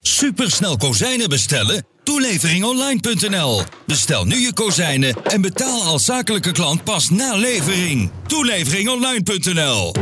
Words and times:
Supersnel 0.00 0.76
kozijnen 0.76 1.28
bestellen? 1.28 1.86
Toeleveringonline.nl. 2.02 3.62
Bestel 3.86 4.24
nu 4.24 4.36
je 4.36 4.52
kozijnen 4.54 5.14
en 5.24 5.40
betaal 5.40 5.82
als 5.82 6.04
zakelijke 6.04 6.52
klant 6.52 6.84
pas 6.84 7.10
na 7.10 7.34
levering. 7.34 8.10
Toeleveringonline.nl. 8.26 9.92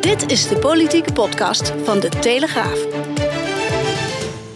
Dit 0.00 0.30
is 0.30 0.48
de 0.48 0.56
politieke 0.56 1.12
podcast 1.12 1.72
van 1.84 2.00
De 2.00 2.08
Telegraaf. 2.08 2.78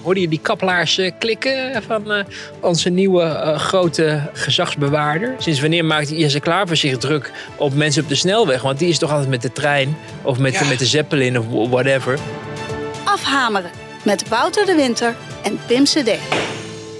Hoorde 0.03 0.21
je 0.21 0.29
die 0.29 0.41
kappelaars 0.43 0.99
eh, 0.99 1.13
klikken 1.19 1.83
van 1.83 2.13
eh, 2.13 2.25
onze 2.61 2.89
nieuwe 2.91 3.23
eh, 3.23 3.59
grote 3.59 4.31
gezagsbewaarder? 4.33 5.35
Sinds 5.39 5.61
wanneer 5.61 5.85
maakt 5.85 6.09
Jesse 6.09 6.41
Klaver 6.41 6.77
zich 6.77 6.99
druk 6.99 7.33
op 7.57 7.75
mensen 7.75 8.03
op 8.03 8.09
de 8.09 8.15
snelweg? 8.15 8.63
Want 8.63 8.79
die 8.79 8.89
is 8.89 8.99
toch 8.99 9.11
altijd 9.11 9.29
met 9.29 9.43
de 9.43 9.53
trein 9.53 9.97
of 10.23 10.39
met, 10.39 10.69
met 10.69 10.79
de 10.79 10.87
Zeppelin 10.87 11.39
of 11.39 11.69
whatever. 11.69 12.19
Afhameren 13.05 13.71
met 14.05 14.29
Wouter 14.29 14.67
de 14.67 14.75
Winter 14.75 15.15
en 15.45 15.59
Pim 15.67 15.85
CD. 15.85 16.19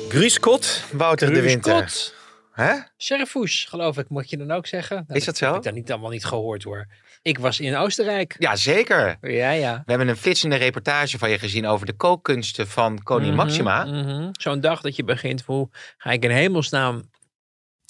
Gruuskot, 0.09 0.85
Wouter 0.93 1.33
de 1.35 1.41
Winter. 1.43 1.89
Scott. 1.89 2.15
Hè? 2.53 2.75
Serifouche, 2.97 3.69
geloof 3.69 3.99
ik, 3.99 4.09
moet 4.09 4.31
je 4.31 4.37
dan 4.37 4.51
ook 4.51 4.67
zeggen. 4.67 5.05
Nou, 5.07 5.19
Is 5.19 5.25
dat 5.25 5.37
zo? 5.37 5.47
Heb 5.47 5.57
ik 5.57 5.63
dat 5.63 5.75
niet 5.75 5.91
allemaal 5.91 6.11
niet 6.11 6.25
gehoord 6.25 6.63
hoor. 6.63 6.87
Ik 7.23 7.39
was 7.39 7.61
in 7.61 7.77
Oostenrijk. 7.77 8.35
Ja, 8.39 8.57
zeker. 8.57 9.17
Ja, 9.21 9.51
ja. 9.51 9.77
We 9.85 9.91
hebben 9.91 10.09
een 10.09 10.17
flitsende 10.17 10.57
reportage 10.57 11.19
van 11.19 11.31
je 11.31 11.39
gezien 11.39 11.67
over 11.67 11.87
de 11.87 11.93
kookkunsten 11.93 12.69
van 12.69 13.03
koningin 13.03 13.35
Mhm, 13.35 13.43
Maxima. 13.45 13.85
mhm. 13.85 14.29
Zo'n 14.33 14.61
dag 14.61 14.81
dat 14.81 14.97
je 14.97 15.05
begint, 15.05 15.43
hoe 15.43 15.69
ga 15.99 16.11
ik 16.11 16.25
in 16.25 16.31
hemelsnaam 16.31 17.11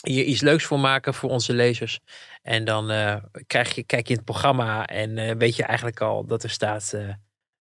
hier 0.06 0.24
iets 0.24 0.40
leuks 0.40 0.64
voor 0.64 0.78
maken 0.80 1.14
voor 1.14 1.30
onze 1.30 1.52
lezers. 1.52 2.00
En 2.42 2.64
dan 2.64 2.90
eh, 2.90 3.16
krijg 3.46 3.74
je, 3.74 3.82
kijk 3.82 4.02
je 4.06 4.10
in 4.12 4.16
het 4.16 4.24
programma 4.26 4.86
en 4.86 5.18
eh, 5.18 5.34
weet 5.38 5.56
je 5.56 5.62
eigenlijk 5.62 6.00
al 6.00 6.26
dat 6.26 6.42
er 6.42 6.50
staat, 6.50 6.92
eh, 6.92 7.08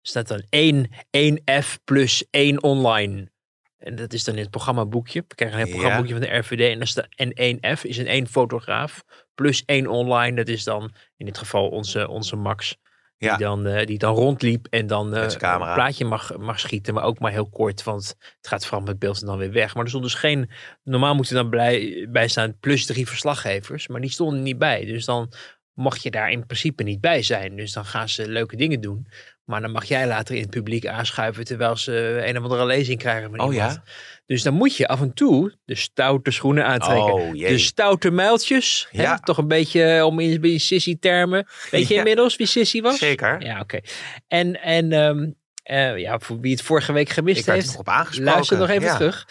staat 0.02 0.28
dan 0.28 0.44
1, 0.50 0.90
1F 1.18 1.78
plus 1.84 2.26
1 2.30 2.64
online. 2.64 3.32
En 3.78 3.96
dat 3.96 4.14
is 4.14 4.24
dan 4.24 4.36
in 4.36 4.42
het 4.42 4.50
programmaboekje. 4.50 5.24
We 5.28 5.36
krijgen 5.36 5.60
een 5.60 5.66
Ja. 5.66 5.72
programmaboekje 5.72 6.14
van 6.14 6.22
de 6.24 6.38
RVD. 6.38 6.72
En, 6.72 6.78
dan 6.78 6.88
staat, 6.88 7.08
en 7.16 7.34
1F 7.36 7.84
is 7.84 7.98
een 7.98 8.08
één 8.08 8.28
fotograaf 8.28 9.04
plus 9.36 9.64
1 9.66 9.88
online. 9.88 10.36
Dat 10.36 10.48
is 10.48 10.64
dan 10.64 10.94
in 11.18 11.26
dit 11.26 11.38
geval 11.38 11.70
onze, 11.70 12.08
onze 12.08 12.36
Max. 12.36 12.78
Ja. 13.18 13.38
Die, 13.38 13.46
dan, 13.46 13.66
eh, 13.66 13.86
die 13.86 13.98
dan 13.98 14.16
rondliep 14.16 14.68
en 14.70 14.88
dan 14.88 15.12
camera. 15.12 15.68
een 15.68 15.74
plaatje 15.74 16.06
mag, 16.06 16.38
mag 16.38 16.60
schieten. 16.60 16.94
Maar 16.94 17.04
ook 17.04 17.20
maar 17.20 17.32
heel 17.32 17.50
kort, 17.50 17.84
want 17.84 18.16
het 18.38 18.48
gaat 18.48 18.66
vooral 18.66 18.86
met 18.86 19.00
beeld 19.00 19.22
en 19.22 19.28
dan 19.28 19.38
weer 19.38 19.52
weg. 19.52 19.74
Maar 19.74 19.84
er 19.84 19.90
stond 19.90 20.04
dus 20.04 20.14
geen... 20.14 20.50
Normaal 20.84 21.16
moet 21.16 21.30
er 21.30 21.36
dan 21.36 21.50
blij, 21.50 22.08
bij 22.10 22.28
staan 22.28 22.58
plus 22.60 22.86
drie 22.86 23.08
verslaggevers. 23.08 23.88
Maar 23.88 24.02
die 24.02 24.10
stonden 24.10 24.42
niet 24.44 24.58
bij. 24.58 24.86
Dus 24.86 25.06
dan 25.06 25.34
mag 25.74 25.98
je 25.98 26.12
daar 26.12 26.32
in 26.32 26.46
principe 26.46 26.84
niet 26.84 27.02
bij 27.02 27.22
zijn. 27.24 27.56
Dus 27.56 27.72
dan 27.74 27.86
gaan 27.86 28.10
ze 28.10 28.30
leuke 28.30 28.56
dingen 28.56 28.82
doen. 28.82 29.08
Maar 29.52 29.62
dan 29.62 29.72
mag 29.72 29.86
jij 29.86 30.08
later 30.08 30.36
in 30.36 30.42
het 30.42 30.50
publiek 30.50 30.88
aanschuiven... 30.88 31.44
terwijl 31.46 31.78
ze 31.78 32.22
een 32.26 32.38
of 32.38 32.44
andere 32.44 32.66
lezing 32.66 33.00
krijgen 33.00 33.30
van 33.30 33.40
Oh 33.40 33.54
iemand. 33.54 33.74
ja? 33.74 33.84
Dus 34.26 34.44
dan 34.44 34.54
moet 34.54 34.76
je 34.76 34.88
af 34.88 35.02
en 35.02 35.14
toe 35.14 35.56
de 35.66 35.76
stoute 35.76 36.32
schoenen 36.32 36.66
aantrekken. 36.66 37.14
Oh 37.14 37.32
de 37.34 37.58
stoute 37.58 38.12
muiltjes. 38.12 38.88
hè? 38.92 39.02
Ja. 39.02 39.18
Toch 39.20 39.38
een 39.38 39.48
beetje 39.48 40.06
om 40.06 40.20
in, 40.20 40.42
in 40.44 40.60
sissy-termen. 40.60 41.48
Weet 41.72 41.88
je 41.88 41.94
Ja. 41.94 42.00
inmiddels 42.00 42.36
wie 42.36 42.48
sissy 42.48 42.82
was? 42.82 42.98
Zeker. 42.98 43.42
Ja, 43.44 43.60
oké. 43.60 43.80
En, 44.28 44.62
en 44.62 44.92
ehm, 44.92 45.30
eh, 45.64 45.98
ja, 45.98 46.20
voor 46.20 46.40
wie 46.40 46.52
het 46.52 46.62
vorige 46.62 46.94
week 46.94 47.10
gemist 47.10 47.40
Ik 47.48 47.54
heeft, 47.54 47.66
nog 47.68 47.78
op 47.78 47.90
aangesproken. 47.90 48.34
luister 48.34 48.58
nog 48.58 48.70
even 48.70 48.84
Ja. 48.84 48.96
terug. 48.96 49.28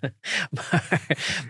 maar 0.50 1.00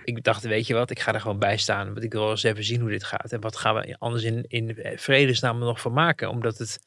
ik 0.05 0.23
dacht, 0.25 0.43
weet 0.43 0.67
je 0.67 0.75
wat, 0.75 0.91
ik 0.91 1.01
ga 1.01 1.15
er 1.15 1.21
gewoon 1.21 1.39
bij 1.39 1.57
staan. 1.57 1.87
Want 1.93 2.05
ik 2.05 2.13
wil 2.13 2.31
eens 2.31 2.43
even 2.43 2.65
zien 2.65 2.81
hoe 2.81 2.91
dit 2.91 3.05
gaat. 3.05 3.33
En 3.33 3.41
wat 3.41 3.57
gaan 3.57 3.75
we 3.75 3.97
anders 3.99 4.23
in, 4.23 4.45
in 4.49 4.77
vredesnaam 4.97 5.59
nog 5.59 5.81
van 5.81 5.93
maken? 5.93 6.29
Omdat 6.31 6.59
het, 6.59 6.79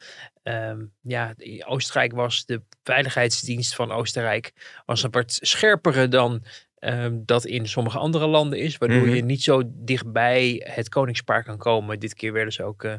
ehm, 0.44 0.80
ja, 1.02 1.34
Oostenrijk 1.66 2.12
was 2.14 2.46
de 2.46 2.62
veiligheidsdienst 2.84 3.76
van 3.76 3.92
Oostenrijk 3.92 4.54
was 4.86 5.04
een 5.04 5.12
wat 5.12 5.38
scherpere 5.42 6.08
dan 6.08 6.44
ehm, 6.80 7.18
dat 7.26 7.46
in 7.46 7.68
sommige 7.68 7.98
andere 7.98 8.28
landen 8.28 8.60
is. 8.60 8.78
Waardoor 8.78 9.06
Mhm. 9.06 9.16
je 9.16 9.24
niet 9.24 9.44
zo 9.44 9.62
dichtbij 9.66 10.62
het 10.74 10.90
koningspaar 10.90 11.44
kan 11.44 11.58
komen. 11.58 12.00
Dit 12.00 12.14
keer 12.14 12.34
werden 12.34 12.54
ze 12.54 12.64
ook... 12.64 12.84
eh, 12.84 12.94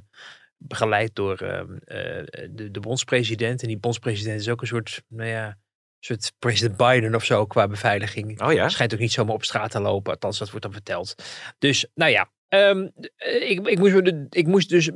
begeleid 0.67 1.15
door 1.15 1.37
ehm, 1.37 1.77
eh, 1.85 2.47
de, 2.51 2.71
de 2.71 2.81
bondspresident. 2.81 3.63
En 3.63 3.69
die 3.69 3.79
bondspresident 3.79 4.41
is 4.41 4.49
ook 4.49 4.61
een 4.61 4.67
soort, 4.67 5.03
nou 5.09 5.29
ja, 5.29 5.59
soort 6.01 6.33
president 6.39 6.77
Biden 6.77 7.15
of 7.15 7.25
zo 7.25 7.47
qua 7.47 7.69
beveiliging. 7.69 8.43
Oh 8.43 8.53
ja? 8.53 8.69
Schijnt 8.69 8.95
ook 8.95 9.01
niet 9.01 9.13
zomaar 9.13 9.35
op 9.35 9.45
straat 9.45 9.71
te 9.71 9.81
lopen. 9.81 10.13
Althans, 10.13 10.39
dat 10.39 10.51
wordt 10.51 10.65
dan 10.65 10.75
verteld. 10.75 11.15
Dus, 11.59 11.87
nou 11.95 12.11
ja. 12.11 12.31
ehm, 12.49 12.89
eh, 13.17 13.51
ik, 13.51 13.67
ik, 13.69 13.79
moest, 13.79 14.13
ik 14.31 14.47
moest 14.47 14.69
dus 14.69 14.91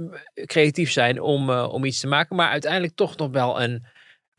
creatief 0.44 0.92
zijn 0.92 1.20
om, 1.20 1.50
eh, 1.50 1.68
om 1.72 1.84
iets 1.84 2.00
te 2.00 2.06
maken. 2.06 2.36
Maar 2.36 2.50
uiteindelijk 2.50 2.94
toch 2.94 3.16
nog 3.16 3.30
wel 3.30 3.62
een, 3.62 3.86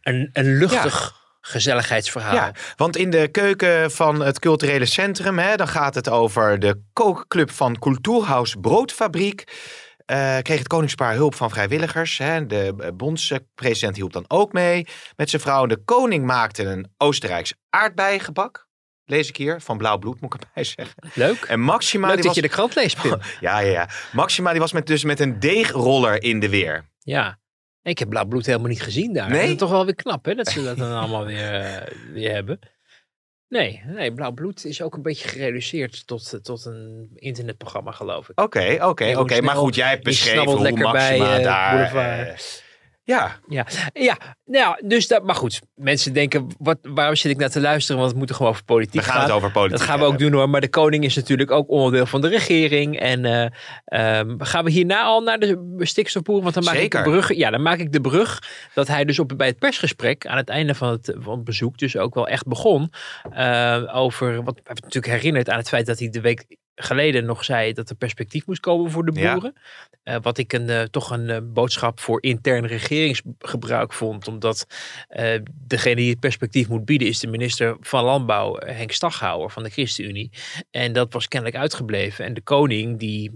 een, 0.01 0.29
een 0.33 0.57
luchtig 0.57 1.17
gezelligheidsverhaal. 1.41 2.35
Ja, 2.35 2.53
want 2.75 2.97
in 2.97 3.09
de 3.09 3.27
keuken 3.27 3.91
van 3.91 4.21
het 4.21 4.39
culturele 4.39 4.85
centrum, 4.85 5.39
hè, 5.39 5.55
dan 5.55 5.67
gaat 5.67 5.95
het 5.95 6.09
over 6.09 6.59
de 6.59 6.81
kookclub 6.93 7.51
van 7.51 7.79
Kulturhaus 7.79 8.55
Broodfabriek. 8.61 9.43
Eh, 10.09 10.37
kreeg 10.41 10.57
het 10.57 10.67
koningspaar 10.67 11.13
hulp 11.13 11.35
van 11.35 11.49
vrijwilligers. 11.49 12.17
Hè. 12.17 12.45
De 12.45 12.73
eh, 12.79 12.89
bondspresident 12.93 13.95
hielp 13.95 14.13
dan 14.13 14.25
ook 14.27 14.53
mee 14.53 14.87
met 15.15 15.29
zijn 15.29 15.41
vrouw. 15.41 15.65
De 15.65 15.83
koning 15.83 16.25
maakte 16.25 16.63
een 16.63 16.93
Oostenrijks 16.97 17.53
aardbeiengebak. 17.69 18.67
Lees 19.05 19.29
ik 19.29 19.37
hier, 19.37 19.61
van 19.61 19.77
blauw 19.77 19.97
bloed 19.97 20.21
moet 20.21 20.33
ik 20.33 20.41
erbij 20.41 20.63
zeggen. 20.63 20.95
Leuk. 21.13 21.37
En 21.37 21.59
Maxima, 21.59 22.07
Leuk 22.07 22.15
die 22.15 22.25
dat 22.25 22.35
was, 22.35 22.43
je 22.43 22.49
de 22.49 22.55
krant 22.55 22.75
leest, 22.75 23.01
Pim. 23.01 23.17
ja, 23.39 23.59
ja, 23.59 23.71
ja. 23.71 23.89
Maxima 24.11 24.51
die 24.51 24.59
was 24.59 24.71
met, 24.71 24.87
dus 24.87 25.03
met 25.03 25.19
een 25.19 25.39
deegroller 25.39 26.23
in 26.23 26.39
de 26.39 26.49
weer. 26.49 26.89
Ja. 26.99 27.39
Ik 27.81 27.99
heb 27.99 28.09
blauw 28.09 28.25
bloed 28.25 28.45
helemaal 28.45 28.69
niet 28.69 28.81
gezien 28.81 29.13
daar. 29.13 29.29
Nee? 29.29 29.41
Dat 29.41 29.49
is 29.49 29.57
toch 29.57 29.69
wel 29.69 29.85
weer 29.85 29.95
knap, 29.95 30.25
hè? 30.25 30.35
Dat 30.35 30.47
ze 30.47 30.63
dat 30.63 30.77
dan 30.77 30.91
allemaal 30.99 31.25
weer, 31.25 31.53
eh, 31.53 31.87
weer 32.13 32.31
hebben. 32.31 32.59
Nee, 33.49 33.81
nee, 33.85 34.13
blauw 34.13 34.31
bloed 34.31 34.65
is 34.65 34.81
ook 34.81 34.95
een 34.95 35.01
beetje 35.01 35.27
gereduceerd 35.27 36.07
tot, 36.07 36.33
eh, 36.33 36.39
tot 36.39 36.65
een 36.65 37.09
internetprogramma, 37.15 37.91
geloof 37.91 38.29
ik. 38.29 38.39
Oké, 38.39 38.77
oké, 38.81 39.17
oké. 39.17 39.41
Maar 39.41 39.55
goed, 39.55 39.75
jij 39.75 39.89
hebt 39.89 40.03
beschreven 40.03 40.45
hoe 40.45 40.61
lekker 40.61 40.91
bij, 40.91 41.17
Maxima 41.17 41.37
eh, 41.37 41.43
daar... 41.43 42.41
Ja, 43.09 43.39
Ja, 43.47 43.65
ja, 43.93 44.17
nou, 44.45 44.87
dus 44.87 45.07
dat, 45.07 45.23
maar 45.23 45.35
goed. 45.35 45.59
Mensen 45.75 46.13
denken, 46.13 46.47
wat, 46.57 46.77
waarom 46.81 47.15
zit 47.15 47.31
ik 47.31 47.37
naar 47.37 47.49
te 47.49 47.61
luisteren? 47.61 47.97
Want 47.97 48.11
het 48.11 48.19
moet 48.19 48.29
er 48.29 48.35
gewoon 48.35 48.51
over 48.51 48.63
politiek 48.63 49.01
we 49.01 49.07
gaan 49.07 49.21
het 49.21 49.31
over 49.31 49.51
politiek 49.51 49.77
Dat 49.77 49.87
gaan 49.87 49.99
we 49.99 50.05
ook 50.05 50.19
doen 50.19 50.33
hoor. 50.33 50.49
Maar 50.49 50.61
de 50.61 50.69
koning 50.69 51.03
is 51.03 51.15
natuurlijk 51.15 51.51
ook 51.51 51.69
onderdeel 51.69 52.05
van 52.05 52.21
de 52.21 52.27
regering. 52.27 52.99
En 52.99 53.25
eh, 53.25 53.49
ehm, 53.85 54.35
gaan 54.37 54.63
we 54.63 54.71
hierna 54.71 55.03
al 55.03 55.21
naar 55.21 55.39
de 55.39 55.75
stikstofboer? 55.77 56.41
Want 56.41 56.53
dan 56.53 56.63
maak 56.63 56.75
Zeker. 56.75 56.99
ik 56.99 57.05
de 57.05 57.11
brug. 57.11 57.35
Ja, 57.35 57.49
dan 57.49 57.61
maak 57.61 57.79
ik 57.79 57.91
de 57.91 58.01
brug 58.01 58.43
dat 58.73 58.87
hij 58.87 59.05
dus 59.05 59.19
op, 59.19 59.33
bij 59.37 59.47
het 59.47 59.59
persgesprek 59.59 60.27
aan 60.27 60.37
het 60.37 60.49
einde 60.49 60.75
van 60.75 60.89
het, 60.89 61.15
van 61.17 61.35
het 61.35 61.43
bezoek 61.43 61.77
dus 61.77 61.97
ook 61.97 62.13
wel 62.13 62.27
echt 62.27 62.47
begon 62.47 62.91
eh, 63.31 63.83
over 63.93 64.43
wat 64.43 64.61
natuurlijk 64.65 65.13
herinnerd 65.13 65.49
aan 65.49 65.57
het 65.57 65.69
feit 65.69 65.85
dat 65.85 65.99
hij 65.99 66.09
de 66.09 66.21
week 66.21 66.45
geleden 66.83 67.25
nog 67.25 67.43
zei 67.43 67.73
dat 67.73 67.89
er 67.89 67.95
perspectief 67.95 68.45
moest 68.45 68.59
komen 68.59 68.91
voor 68.91 69.05
de 69.05 69.19
Ja. 69.19 69.31
boeren. 69.31 69.53
Eh, 70.03 70.15
wat 70.21 70.37
ik 70.37 70.53
een, 70.53 70.69
eh, 70.69 70.81
toch 70.81 71.09
een 71.11 71.29
eh, 71.29 71.37
boodschap 71.43 71.99
voor 71.99 72.23
intern 72.23 72.65
regeringsgebruik 72.65 73.93
vond. 73.93 74.27
Omdat 74.27 74.67
degene 75.67 75.95
die 75.95 76.09
het 76.09 76.19
perspectief 76.19 76.67
moet 76.69 76.85
bieden 76.85 77.07
is 77.07 77.19
de 77.19 77.27
minister 77.27 77.77
van 77.79 78.03
Landbouw, 78.03 78.55
Henk 78.59 78.91
Staghouwer 78.91 79.51
van 79.51 79.63
de 79.63 79.69
ChristenUnie. 79.69 80.29
En 80.71 80.93
dat 80.93 81.13
was 81.13 81.27
kennelijk 81.27 81.57
uitgebleven. 81.59 82.25
En 82.25 82.33
de 82.33 82.41
koning 82.41 82.99
die 82.99 83.31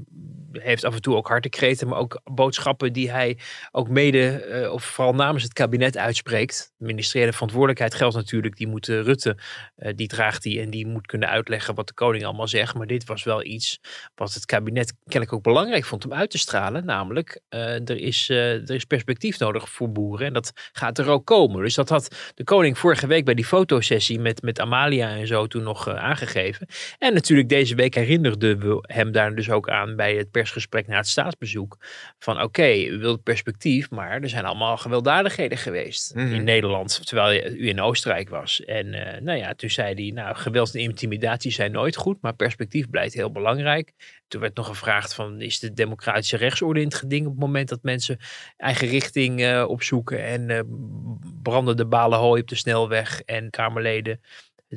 heeft 0.61 0.83
af 0.83 0.95
en 0.95 1.01
toe 1.01 1.15
ook 1.15 1.27
hartekreten, 1.27 1.87
maar 1.87 1.99
ook 1.99 2.21
boodschappen 2.23 2.93
die 2.93 3.11
hij 3.11 3.37
ook 3.71 3.89
mede, 3.89 4.29
eh, 4.29 4.71
of 4.71 4.83
vooral 4.83 5.13
namens 5.13 5.43
het 5.43 5.53
kabinet 5.53 5.97
uitspreekt. 5.97 6.73
De 6.77 6.85
ministeriële 6.85 7.33
verantwoordelijkheid 7.33 7.93
geldt 7.93 8.15
natuurlijk, 8.15 8.57
die 8.57 8.67
moet 8.67 8.89
eh, 8.89 9.01
Rutte, 9.01 9.37
eh, 9.75 9.93
die 9.95 10.07
draagt 10.07 10.43
die 10.43 10.61
en 10.61 10.69
die 10.69 10.87
moet 10.87 11.05
kunnen 11.05 11.29
uitleggen 11.29 11.75
wat 11.75 11.87
de 11.87 11.93
koning 11.93 12.25
allemaal 12.25 12.47
zegt. 12.47 12.73
Maar 12.75 12.87
dit 12.87 13.05
was 13.05 13.23
wel 13.23 13.43
iets 13.43 13.79
wat 14.15 14.33
het 14.33 14.45
kabinet 14.45 14.93
kennelijk 15.03 15.33
ook 15.33 15.43
belangrijk 15.43 15.85
vond 15.85 16.05
om 16.05 16.13
uit 16.13 16.29
te 16.29 16.37
stralen. 16.37 16.85
Namelijk, 16.85 17.41
er, 17.49 17.97
is, 17.97 18.29
er 18.29 18.71
is 18.71 18.85
perspectief 18.85 19.39
nodig 19.39 19.69
voor 19.69 19.91
boeren 19.91 20.27
en 20.27 20.33
dat 20.33 20.51
gaat 20.71 20.97
er 20.97 21.09
ook 21.09 21.25
komen. 21.25 21.61
Dus 21.61 21.75
dat 21.75 21.89
had 21.89 22.31
de 22.35 22.43
koning 22.43 22.77
vorige 22.77 23.07
week 23.07 23.25
bij 23.25 23.33
die 23.33 23.45
fotosessie 23.45 24.19
met, 24.19 24.41
met 24.41 24.59
Amalia 24.59 25.15
en 25.15 25.27
zo 25.27 25.47
toen 25.47 25.63
nog 25.63 25.89
aangegeven. 25.89 26.67
En 26.99 27.13
natuurlijk 27.13 27.49
deze 27.49 27.75
week 27.75 27.95
herinnerden 27.95 28.59
we 28.59 28.83
hem 28.93 29.11
daar 29.11 29.35
dus 29.35 29.49
ook 29.49 29.69
aan 29.69 29.95
bij 29.95 30.15
het 30.15 30.31
persgesprek 30.43 30.87
na 30.87 30.97
het 30.97 31.07
staatsbezoek. 31.07 31.77
Van 32.19 32.41
oké, 32.41 32.73
u 32.73 32.97
wilt 32.97 33.23
perspectief, 33.23 33.89
maar 33.89 34.21
er 34.21 34.29
zijn 34.29 34.45
allemaal 34.45 34.77
gewelddadigheden 34.77 35.57
geweest 35.57 36.15
Mhm. 36.15 36.33
in 36.33 36.43
Nederland. 36.43 37.07
Terwijl 37.07 37.43
u 37.51 37.67
in 37.67 37.81
Oostenrijk 37.81 38.29
was. 38.29 38.63
En 38.65 38.93
eh, 38.93 39.21
nou 39.21 39.37
ja, 39.37 39.53
toen 39.53 39.69
zei 39.69 39.93
hij, 39.93 40.11
nou 40.23 40.35
geweld 40.35 40.75
en 40.75 40.81
intimidatie 40.81 41.51
zijn 41.51 41.71
nooit 41.71 41.95
goed, 41.95 42.17
maar 42.21 42.35
perspectief 42.35 42.89
blijft 42.89 43.13
heel 43.13 43.31
belangrijk. 43.31 43.93
Toen 44.27 44.41
werd 44.41 44.55
nog 44.55 44.67
gevraagd 44.67 45.13
van, 45.13 45.41
is 45.41 45.59
de 45.59 45.73
democratische 45.73 46.37
rechtsorde 46.37 46.79
in 46.79 46.85
het 46.85 46.95
geding 46.95 47.25
op 47.25 47.31
het 47.31 47.41
moment 47.41 47.69
dat 47.69 47.83
mensen 47.83 48.17
eigen 48.57 48.87
richting 48.87 49.41
eh, 49.41 49.65
opzoeken 49.67 50.23
en 50.25 50.49
eh 50.49 50.59
branden 51.43 51.77
de 51.77 51.85
balen 51.85 52.19
hooi 52.19 52.41
op 52.41 52.47
de 52.47 52.55
snelweg 52.55 53.21
en 53.21 53.49
Kamerleden 53.49 54.21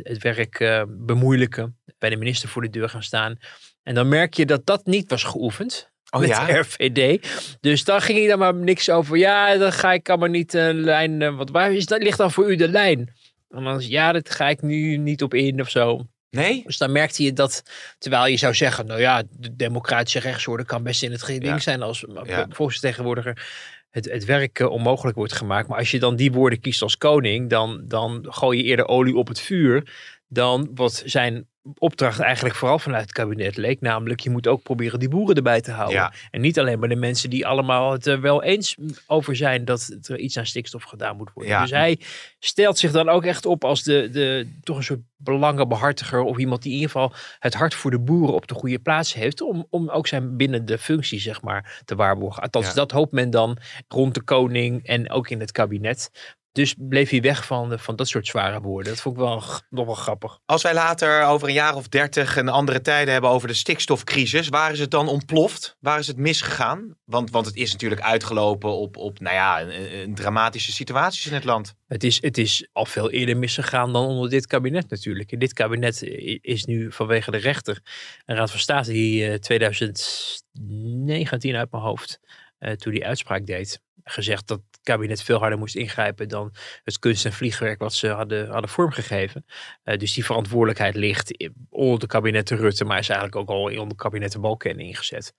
het, 0.03 0.23
werk 0.23 0.85
bemoeilijken, 0.89 1.79
bij 1.99 2.11
de 2.11 2.17
minister 2.17 2.49
voor 2.49 2.63
de 2.63 2.71
deur 2.71 2.89
gaan 2.89 3.03
staan. 3.03 3.39
En 3.87 3.95
dan 3.95 4.09
merk 4.09 4.35
je 4.35 4.47
dat 4.47 4.67
dat 4.67 4.87
niet 4.87 5.11
was 5.11 5.23
geoefend. 5.25 5.91
Oh 6.11 6.21
met 6.21 6.29
ja? 6.29 6.47
de 6.47 6.53
RVD. 6.53 7.29
Dus 7.61 7.85
dan 7.85 8.01
ging 8.01 8.19
hij 8.19 8.27
dan 8.29 8.39
maar 8.39 8.55
niks 8.55 8.91
over. 8.91 9.17
Ja, 9.17 9.57
dan 9.57 9.73
ga 9.73 9.93
ik 9.93 10.09
allemaal 10.09 10.29
niet 10.29 10.55
een 10.55 10.81
lijn. 10.81 11.23
eh, 11.23 11.37
wat 11.37 11.51
waar 11.51 11.73
is 11.73 11.87
dat? 11.87 12.03
Ligt 12.03 12.19
dan 12.19 12.33
voor 12.33 12.51
u 12.51 12.57
de 12.57 12.69
lijn? 12.69 13.15
En 13.51 13.65
dan 13.65 13.79
is 13.79 13.87
ja, 13.87 14.13
dat 14.13 14.31
ga 14.31 14.49
ik 14.49 14.63
nu 14.63 14.97
niet 14.97 15.23
op 15.23 15.35
in 15.35 15.61
of 15.61 15.71
zo. 15.71 16.07
Nee? 16.31 16.63
Dus 16.67 16.79
dan 16.79 16.93
merkte 16.93 17.23
je 17.23 17.33
dat, 17.33 17.63
terwijl 17.99 18.27
je 18.27 18.37
zou 18.37 18.55
zeggen, 18.55 18.87
nou 18.87 19.01
ja, 19.01 19.23
de 19.31 19.57
democratische 19.57 20.19
rechtsorde 20.19 20.65
kan 20.65 20.83
best 20.83 21.03
in 21.03 21.13
het 21.13 21.23
geding 21.23 21.45
Ja. 21.45 21.59
zijn 21.59 21.83
als 21.83 22.05
Ja. 22.25 22.47
volksvertegenwoordiger 22.51 23.47
het, 23.91 24.05
het 24.11 24.25
werk 24.25 24.59
eh, 24.59 24.71
onmogelijk 24.71 25.17
wordt 25.17 25.33
gemaakt. 25.33 25.69
Maar 25.69 25.79
als 25.79 25.91
je 25.91 25.99
dan 25.99 26.17
die 26.17 26.33
woorden 26.33 26.61
kiest 26.61 26.83
als 26.83 26.97
koning, 26.99 27.51
dan, 27.51 27.83
dan 27.85 28.27
gooi 28.29 28.59
je 28.59 28.65
eerder 28.65 28.89
olie 28.89 29.17
op 29.17 29.29
het 29.29 29.41
vuur 29.41 29.93
dan 30.29 30.71
wat 30.75 31.03
zijn 31.07 31.47
opdracht 31.79 32.21
eigenlijk 32.21 32.55
vooral 32.55 32.79
vanuit 32.79 33.03
het 33.03 33.13
kabinet 33.13 33.57
leek. 33.57 33.81
Namelijk, 33.81 34.21
je 34.21 34.31
moet 34.31 34.47
ook 34.47 34.63
proberen 34.63 34.99
die 34.99 35.09
boeren 35.09 35.37
erbij 35.37 35.61
te 35.61 35.71
houden. 35.71 35.97
Ja. 35.97 36.13
En 36.31 36.41
niet 36.41 36.59
alleen 36.59 36.79
maar 36.79 36.89
de 36.89 36.97
mensen 36.97 37.31
die 37.31 37.47
allemaal 37.47 37.93
het 37.93 38.07
er 38.07 38.21
wel 38.21 38.43
eens 38.43 38.77
over 39.07 39.37
zijn 39.37 39.65
dat 39.65 39.99
er 40.03 40.19
iets 40.19 40.39
aan 40.39 40.47
stikstof 40.47 40.83
gedaan 40.83 41.17
moet 41.17 41.31
worden. 41.35 41.53
Ja. 41.53 41.61
Dus 41.61 41.71
hij 41.71 42.01
stelt 42.39 42.79
zich 42.79 42.93
dan 42.93 43.09
ook 43.09 43.25
echt 43.25 43.47
op 43.47 43.65
als 43.65 43.83
de, 43.83 44.09
de, 44.11 44.59
toch 44.63 44.77
een 44.77 44.83
soort 44.85 45.01
belangenbehartiger 45.17 46.23
of 46.23 46.39
iemand 46.39 46.63
die 46.63 46.73
in 46.73 46.79
ieder 46.79 46.93
geval 46.93 47.13
het 47.39 47.55
hart 47.55 47.75
voor 47.75 47.91
de 47.91 48.01
boeren 48.01 48.35
op 48.35 48.47
de 48.47 48.55
goede 48.55 48.79
plaats 48.79 49.15
heeft 49.15 49.41
om, 49.41 49.67
om 49.71 49.91
ook 49.91 50.07
zijn 50.07 50.37
binnen 50.37 50.67
de 50.67 50.79
functie 50.79 51.21
zeg 51.21 51.43
maar 51.43 51.83
te 51.85 51.95
waarborgen. 51.95 52.43
Althans, 52.43 52.67
Ja. 52.67 52.75
dat 52.75 52.91
hoopt 52.91 53.13
men 53.13 53.31
dan 53.31 53.59
rond 53.89 54.15
de 54.15 54.23
koning 54.23 54.87
en 54.87 55.11
ook 55.11 55.29
in 55.29 55.41
het 55.41 55.53
kabinet. 55.53 56.11
Dus 56.57 56.75
bleef 56.79 57.11
hij 57.11 57.21
weg 57.21 57.47
van, 57.47 57.69
de- 57.69 57.79
van 57.79 57.97
dat 57.97 58.09
soort 58.09 58.27
zware 58.27 58.61
woorden. 58.61 58.93
Dat 58.93 59.01
vond 59.03 59.17
ik 59.17 59.23
wel 59.23 59.43
nog 59.71 59.87
wel 59.87 59.95
grappig. 59.95 60.39
Als 60.45 60.63
wij 60.63 60.75
later 60.75 61.23
over 61.25 61.49
een 61.49 61.55
jaar 61.55 61.75
of 61.75 61.89
dertig 61.89 62.37
een 62.37 62.49
andere 62.49 62.81
tijden 62.81 63.13
hebben 63.13 63.31
over 63.31 63.49
de 63.49 63.55
stikstofcrisis, 63.55 64.49
waar 64.49 64.73
is 64.73 64.79
het 64.79 64.91
dan 64.91 65.09
ontploft? 65.09 65.77
Waar 65.81 65.99
is 65.99 66.07
het 66.07 66.17
misgegaan? 66.17 66.97
Want, 67.05 67.31
want 67.31 67.47
het 67.47 67.57
is 67.57 67.73
natuurlijk 67.73 68.01
uitgelopen 68.01 68.71
op, 68.77 68.97
op 68.97 69.21
nou 69.21 69.35
ja, 69.35 69.61
een, 69.63 69.99
een 70.03 70.15
dramatische 70.15 70.73
situaties 70.73 71.27
in 71.27 71.35
het 71.35 71.45
land. 71.45 71.75
Het 71.87 72.05
is, 72.05 72.23
het 72.23 72.39
is 72.39 72.69
al 72.73 72.87
veel 72.87 73.11
eerder 73.11 73.37
misgegaan 73.37 73.93
dan 73.93 74.07
onder 74.07 74.31
dit 74.31 74.47
kabinet 74.47 74.91
natuurlijk. 74.91 75.33
En 75.33 75.39
dit 75.39 75.53
kabinet 75.53 76.03
i- 76.03 76.39
is 76.43 76.65
nu 76.65 76.93
vanwege 76.93 77.31
de 77.31 77.37
rechter, 77.37 77.81
een 78.25 78.37
raad 78.37 78.51
van 78.51 78.61
state 78.61 78.91
die 78.91 79.27
eh, 79.29 79.35
2019 79.39 81.57
uit 81.57 81.71
mijn 81.71 81.83
hoofd, 81.83 82.21
eh, 82.59 82.73
toen 82.73 82.93
die 82.93 83.07
uitspraak 83.07 83.47
deed, 83.47 83.81
gezegd 84.11 84.47
dat 84.47 84.59
het 84.71 84.81
kabinet 84.83 85.23
veel 85.23 85.39
harder 85.39 85.59
moest 85.59 85.75
ingrijpen 85.75 86.29
dan 86.29 86.55
het 86.85 86.99
kunst- 86.99 87.25
en 87.25 87.33
vliegwerk 87.33 87.79
wat 87.79 87.95
ze 87.95 88.09
hadden, 88.09 88.49
hadden 88.51 88.71
vormgegeven. 88.71 89.45
Eh, 89.83 89.99
dus 89.99 90.15
die 90.15 90.25
verantwoordelijkheid 90.25 90.95
ligt 90.95 91.49
onder 91.71 91.99
de 91.99 92.07
kabinetten 92.07 92.57
Rutte, 92.57 92.85
maar 92.85 92.99
is 92.99 93.09
eigenlijk 93.09 93.39
ook 93.41 93.49
al 93.57 93.63
onder 93.63 93.89
de 93.89 93.95
kabinetten 93.95 94.41
Balken 94.41 94.79
ingezet. 94.79 95.35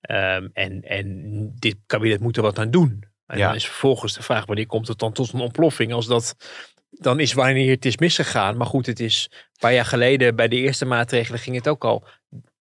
Ehm, 0.00 0.48
en, 0.52 0.82
en 0.82 1.52
dit 1.54 1.76
kabinet 1.86 2.20
moet 2.20 2.36
er 2.36 2.42
wat 2.42 2.58
aan 2.58 2.70
doen. 2.70 3.04
En 3.26 3.38
Ja. 3.38 3.46
dan 3.46 3.54
is 3.54 3.66
vervolgens 3.66 4.14
de 4.14 4.22
vraag, 4.22 4.46
wanneer 4.46 4.66
komt 4.66 4.88
het 4.88 4.98
dan 4.98 5.12
tot 5.12 5.32
een 5.32 5.40
ontploffing? 5.40 5.92
Als 5.92 6.06
dat 6.06 6.36
dan 6.90 7.20
is 7.20 7.32
wanneer 7.32 7.70
het 7.70 7.84
is 7.84 7.96
misgegaan. 7.96 8.56
Maar 8.56 8.66
goed, 8.66 8.86
het 8.86 9.00
is 9.00 9.28
een 9.30 9.38
paar 9.58 9.72
jaar 9.72 9.84
geleden 9.84 10.36
bij 10.36 10.48
de 10.48 10.56
eerste 10.56 10.84
maatregelen 10.84 11.40
ging 11.40 11.56
het 11.56 11.68
ook 11.68 11.84
al 11.84 12.06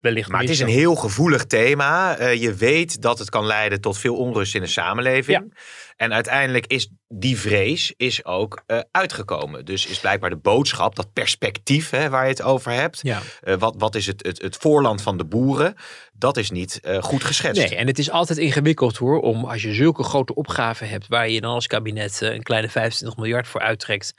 wellicht 0.00 0.31
Maar 0.31 0.41
het 0.41 0.50
is 0.50 0.61
een 0.61 0.69
heel 0.69 0.94
gevoelig 0.94 1.44
thema. 1.44 2.17
Eh, 2.17 2.41
je 2.41 2.55
weet 2.55 3.02
dat 3.02 3.19
het 3.19 3.31
kan 3.31 3.47
leiden 3.47 3.81
tot 3.81 3.99
veel 3.99 4.17
onrust 4.17 4.55
in 4.55 4.61
de 4.61 4.67
samenleving. 4.67 5.55
En 5.97 6.12
uiteindelijk 6.12 6.67
is 6.67 6.91
die 7.08 7.38
vrees 7.38 7.94
is 7.97 8.25
ook 8.25 8.62
eh, 8.67 8.79
uitgekomen. 8.91 9.64
Dus 9.64 9.87
is 9.87 10.00
blijkbaar 10.00 10.31
de 10.31 10.37
boodschap, 10.37 10.97
dat 10.97 11.12
perspectief 11.12 11.91
hè, 11.91 12.08
waar 12.08 12.23
je 12.23 12.31
het 12.31 12.43
over 12.43 12.73
hebt. 12.73 12.99
Ja. 13.02 13.20
Eh, 13.41 13.55
wat, 13.58 13.75
wat 13.79 13.94
is 13.94 14.06
het, 14.06 14.26
het, 14.26 14.43
het 14.43 14.56
voorland 14.56 15.02
van 15.02 15.17
de 15.17 15.25
boeren? 15.25 15.75
Dat 16.12 16.37
is 16.37 16.50
niet 16.50 16.81
goed 17.00 17.25
geschetst. 17.25 17.69
Nee, 17.69 17.79
en 17.79 17.87
het 17.87 17.99
is 17.99 18.11
altijd 18.11 18.38
ingewikkeld 18.38 18.97
hoor, 18.97 19.20
om 19.20 19.44
als 19.44 19.62
je 19.62 19.75
zulke 19.75 20.02
grote 20.02 20.35
opgaven 20.35 20.88
hebt, 20.88 21.08
waar 21.08 21.29
je 21.29 21.41
dan 21.41 21.55
als 21.55 21.67
kabinet 21.67 22.20
een 22.20 22.43
kleine 22.43 22.69
25 22.69 23.19
miljard 23.19 23.49
voor 23.49 23.61
uittrekt 23.61 24.14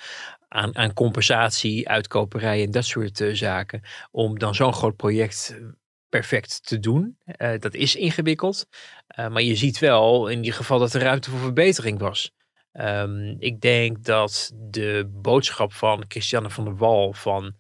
aan, 0.52 0.94
compensatie, 0.94 1.90
uitkoperij 1.90 2.64
en 2.64 2.72
dat 2.72 2.86
soort 2.86 3.22
eh, 3.22 3.34
zaken, 3.34 3.82
om 4.12 4.40
dan 4.40 4.56
zo'n 4.56 4.74
groot 4.74 4.96
project 4.96 5.56
eh, 5.58 5.66
perfect 6.10 6.68
te 6.68 6.80
doen. 6.80 7.18
Eh, 7.26 7.60
dat 7.60 7.74
is 7.74 7.96
ingewikkeld, 7.96 8.68
maar 9.16 9.42
je 9.42 9.56
ziet 9.56 9.80
wel 9.80 10.28
in 10.28 10.38
ieder 10.38 10.54
geval 10.54 10.80
dat 10.80 10.94
er 10.94 11.02
ruimte 11.02 11.30
voor 11.30 11.40
verbetering 11.40 12.00
was. 12.00 12.32
Ehm, 12.72 13.36
ik 13.40 13.62
denk 13.62 14.04
dat 14.04 14.52
de 14.56 15.10
boodschap 15.12 15.74
van 15.74 16.04
Christiane 16.08 16.50
van 16.50 16.64
der 16.64 16.76
Wal 16.76 17.14
van 17.14 17.56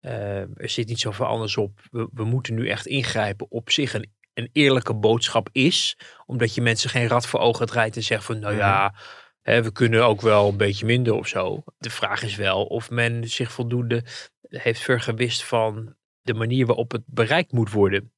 er 0.00 0.68
zit 0.68 0.88
niet 0.88 1.00
zoveel 1.00 1.26
anders 1.26 1.56
op. 1.56 1.80
We, 1.90 2.24
moeten 2.24 2.54
nu 2.54 2.68
echt 2.68 2.86
ingrijpen 2.86 3.50
op 3.50 3.70
zich 3.70 3.94
een, 3.94 4.12
een 4.34 4.48
eerlijke 4.52 4.94
boodschap 4.94 5.48
is. 5.52 5.96
Omdat 6.26 6.54
je 6.54 6.60
mensen 6.60 6.90
geen 6.90 7.08
rad 7.08 7.26
voor 7.26 7.40
ogen 7.40 7.66
draait 7.66 7.96
en 7.96 8.02
zegt 8.02 8.24
van 8.24 8.38
nou 8.38 8.56
ja, 8.56 8.94
we 9.42 9.70
kunnen 9.72 10.04
ook 10.04 10.20
wel 10.20 10.48
een 10.48 10.56
beetje 10.56 10.86
minder 10.86 11.14
of 11.14 11.28
zo. 11.28 11.62
De 11.78 11.90
vraag 11.90 12.22
is 12.22 12.36
wel 12.36 12.64
of 12.64 12.90
men 12.90 13.28
zich 13.28 13.52
voldoende 13.52 14.04
heeft 14.48 14.80
vergewist 14.80 15.44
van 15.44 15.94
de 16.22 16.34
manier 16.34 16.66
waarop 16.66 16.92
het 16.92 17.02
bereikt 17.06 17.52
moet 17.52 17.70
worden. 17.70 18.12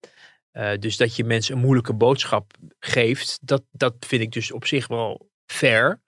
Eh, 0.50 0.78
dus 0.78 0.96
dat 0.96 1.16
je 1.16 1.24
mensen 1.24 1.54
een 1.54 1.60
moeilijke 1.60 1.94
boodschap 1.94 2.52
geeft, 2.78 3.38
dat, 3.42 3.62
dat 3.70 3.94
vind 3.98 4.22
ik 4.22 4.32
dus 4.32 4.52
op 4.52 4.66
zich 4.66 4.86
wel 4.86 5.30
fair. 5.46 6.00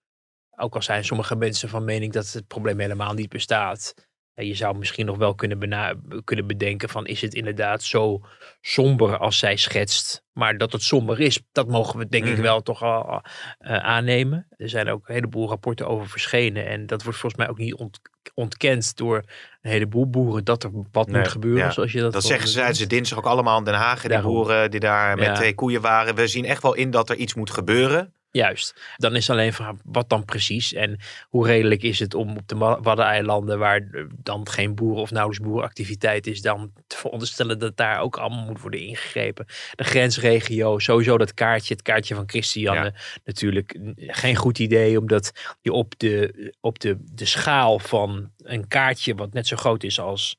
Ook 0.56 0.74
al 0.74 0.82
zijn 0.82 1.04
sommige 1.04 1.36
mensen 1.36 1.68
van 1.68 1.84
mening 1.84 2.12
dat 2.12 2.32
het 2.32 2.46
probleem 2.46 2.78
helemaal 2.78 3.14
niet 3.14 3.28
bestaat. 3.28 3.94
Je 4.36 4.54
zou 4.54 4.78
misschien 4.78 5.06
nog 5.06 5.16
wel 5.16 5.34
kunnen, 5.34 5.58
bena- 5.58 5.94
kunnen 6.24 6.46
bedenken 6.46 6.88
van 6.88 7.06
is 7.06 7.20
het 7.20 7.34
inderdaad 7.34 7.82
zo 7.82 8.20
somber 8.60 9.18
als 9.18 9.38
zij 9.38 9.56
schetst. 9.56 10.22
Maar 10.32 10.56
dat 10.58 10.72
het 10.72 10.82
somber 10.82 11.20
is, 11.20 11.40
dat 11.52 11.68
mogen 11.68 11.98
we 11.98 12.08
denk 12.08 12.24
ik 12.24 12.32
Mhm. 12.32 12.42
wel 12.42 12.62
toch 12.62 12.82
al 12.82 13.22
eh, 13.58 13.76
aannemen. 13.76 14.46
Er 14.56 14.68
zijn 14.68 14.88
ook 14.90 15.08
een 15.08 15.14
heleboel 15.14 15.48
rapporten 15.48 15.86
over 15.88 16.08
verschenen. 16.08 16.66
En 16.66 16.86
dat 16.86 17.02
wordt 17.02 17.18
volgens 17.18 17.40
mij 17.42 17.50
ook 17.50 17.58
niet 17.58 17.74
ont- 17.74 18.00
ontkend 18.34 18.96
door 18.96 19.16
een 19.62 19.70
heleboel 19.70 20.10
boeren 20.10 20.44
dat 20.44 20.62
er 20.62 20.70
wat 20.92 21.06
Nee, 21.06 21.16
moet 21.20 21.28
gebeuren. 21.28 21.64
ja. 21.64 21.70
Zoals 21.70 21.92
je 21.92 22.00
dat, 22.00 22.12
Dat 22.12 22.24
zeggen 22.24 22.48
ze, 22.48 22.68
ze 22.74 22.86
dinsdag 22.86 23.18
ook 23.18 23.26
allemaal 23.26 23.58
in 23.58 23.64
Den 23.64 23.74
Haag. 23.74 24.00
Die 24.00 24.10
Daarom. 24.10 24.32
boeren 24.32 24.70
die 24.70 24.80
daar 24.80 25.16
met 25.16 25.24
Ja. 25.26 25.34
twee 25.34 25.54
koeien 25.54 25.80
waren. 25.80 26.14
We 26.14 26.26
zien 26.26 26.44
echt 26.44 26.62
wel 26.62 26.74
in 26.74 26.90
dat 26.90 27.10
er 27.10 27.16
iets 27.16 27.34
moet 27.34 27.50
gebeuren. 27.50 28.13
Juist. 28.36 28.74
Dan 28.96 29.16
is 29.16 29.30
alleen 29.30 29.52
van 29.52 29.80
wat 29.84 30.08
dan 30.08 30.24
precies 30.24 30.72
en 30.72 30.98
hoe 31.28 31.46
redelijk 31.46 31.82
is 31.82 31.98
het 31.98 32.14
om 32.14 32.36
op 32.36 32.48
de 32.48 32.56
Waddeneilanden, 32.56 33.58
waar 33.58 33.88
eh, 33.92 34.04
dan 34.16 34.48
geen 34.48 34.74
boeren 34.74 35.02
of 35.02 35.10
nauwelijks 35.10 35.46
boerenactiviteit 35.46 36.26
is, 36.26 36.40
dan 36.40 36.72
te 36.86 36.96
veronderstellen 36.96 37.58
dat 37.58 37.76
daar 37.76 38.00
ook 38.00 38.16
allemaal 38.16 38.44
moet 38.44 38.60
worden 38.60 38.80
ingegrepen. 38.80 39.46
De 39.74 39.84
grensregio, 39.84 40.78
sowieso 40.78 41.18
dat 41.18 41.34
kaartje, 41.34 41.74
het 41.74 41.82
kaartje 41.82 42.14
van 42.14 42.28
Christiane, 42.28 42.94
natuurlijk 43.24 43.78
geen 43.96 44.36
goed 44.36 44.58
idee, 44.58 44.98
omdat 44.98 45.56
je 45.60 45.72
op 45.72 45.98
de, 45.98 46.54
op 46.60 46.78
de, 46.78 46.96
de 47.00 47.24
schaal 47.24 47.78
van 47.78 48.30
een 48.38 48.68
kaartje, 48.68 49.14
wat 49.14 49.32
net 49.32 49.46
zo 49.46 49.56
groot 49.56 49.82
is 49.82 50.00
als 50.00 50.36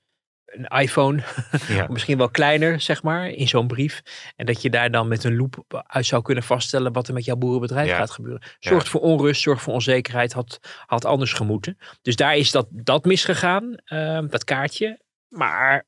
een 0.57 0.79
iPhone, 0.81 1.23
Ja. 1.67 1.87
misschien 1.89 2.17
wel 2.17 2.29
kleiner, 2.29 2.81
zeg 2.81 3.03
maar, 3.03 3.27
in 3.29 3.47
zo'n 3.47 3.67
brief. 3.67 4.01
En 4.35 4.45
dat 4.45 4.61
je 4.61 4.69
daar 4.69 4.91
dan 4.91 5.07
met 5.07 5.23
een 5.23 5.35
loep 5.35 5.63
uit 5.87 6.05
zou 6.05 6.21
kunnen 6.21 6.43
vaststellen 6.43 6.93
wat 6.93 7.07
er 7.07 7.13
met 7.13 7.25
jouw 7.25 7.35
boerenbedrijf 7.35 7.87
Ja. 7.87 7.97
gaat 7.97 8.11
gebeuren. 8.11 8.41
Zorgt 8.59 8.89
voor 8.89 9.01
onrust, 9.01 9.41
zorgt 9.41 9.61
voor 9.61 9.73
onzekerheid, 9.73 10.33
had, 10.33 10.59
had 10.85 11.05
anders 11.05 11.33
gemoeten. 11.33 11.77
Dus 12.01 12.15
daar 12.15 12.35
is 12.35 12.51
dat, 12.51 12.67
dat 12.69 13.05
misgegaan, 13.05 13.75
ehm, 13.85 14.27
dat 14.27 14.43
kaartje. 14.43 15.01
Maar 15.27 15.85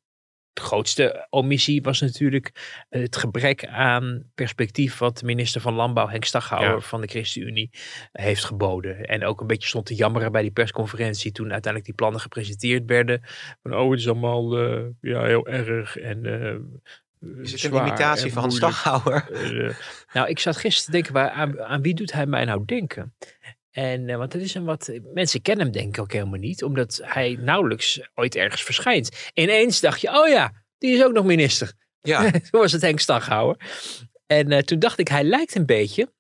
de 0.58 0.64
grootste 0.64 1.28
omissie 1.30 1.82
was 1.82 2.02
natuurlijk 2.02 2.52
het 2.90 3.16
gebrek 3.16 3.66
aan 3.66 4.24
perspectief 4.36 4.98
wat 4.98 5.18
de 5.18 5.26
minister 5.26 5.62
van 5.62 5.74
Landbouw, 5.74 6.08
Henk 6.08 6.24
Staghouwer 6.26 6.72
Ja. 6.74 6.80
van 6.80 7.02
de 7.02 7.08
ChristenUnie, 7.08 7.70
heeft 8.12 8.44
geboden. 8.46 9.06
En 9.06 9.26
ook 9.26 9.42
een 9.42 9.48
beetje 9.48 9.68
stond 9.68 9.86
te 9.86 9.96
jammeren 9.96 10.32
bij 10.32 10.42
die 10.42 10.52
persconferentie 10.52 11.32
toen 11.32 11.52
uiteindelijk 11.52 11.86
die 11.86 11.94
plannen 11.94 12.22
gepresenteerd 12.22 12.86
werden. 12.86 13.22
Van 13.64 13.76
oh, 13.76 13.92
het 13.92 14.00
is 14.00 14.08
allemaal 14.08 14.58
eh, 14.58 14.84
ja, 15.02 15.24
heel 15.24 15.48
erg 15.48 15.98
en 15.98 16.26
eh, 16.26 17.42
Is 17.42 17.52
het 17.52 17.64
een 17.64 17.80
imitatie 17.80 18.34
van. 18.34 18.52
Staghouwer? 18.52 19.30
Eh, 19.32 19.76
nou, 20.14 20.28
ik 20.28 20.40
zat 20.40 20.58
gisteren 20.58 20.86
te 20.86 20.92
denken, 20.92 21.14
waar, 21.14 21.30
aan, 21.30 21.62
aan 21.62 21.82
wie 21.82 21.94
doet 21.94 22.14
hij 22.14 22.26
mij 22.26 22.46
nou 22.46 22.66
denken? 22.66 23.16
En, 23.78 24.10
eh, 24.10 24.18
want 24.18 24.34
het 24.34 24.42
is 24.42 24.54
een 24.54 24.66
wat, 24.66 24.92
mensen 25.14 25.42
kennen 25.42 25.66
hem 25.66 25.74
denk 25.74 25.96
ik 25.96 26.02
ook 26.02 26.12
helemaal 26.12 26.40
niet, 26.40 26.64
omdat 26.64 27.02
hij 27.04 27.38
nauwelijks 27.40 28.02
ooit 28.16 28.36
ergens 28.36 28.64
verschijnt. 28.64 29.30
Ineens 29.34 29.80
dacht 29.80 30.02
je, 30.02 30.20
oh 30.20 30.28
ja, 30.28 30.52
die 30.78 30.96
is 30.96 31.04
ook 31.04 31.14
nog 31.14 31.26
minister. 31.26 31.74
Ja. 32.02 32.32
Toen 32.50 32.62
was 32.62 32.72
het 32.72 32.82
Henk 32.82 33.00
Staghouwer. 33.00 33.58
En 34.26 34.52
eh, 34.52 34.60
toen 34.60 34.80
dacht 34.80 35.00
ik, 35.00 35.08
hij 35.08 35.24
lijkt 35.24 35.56
een 35.56 35.66
beetje 35.66 36.14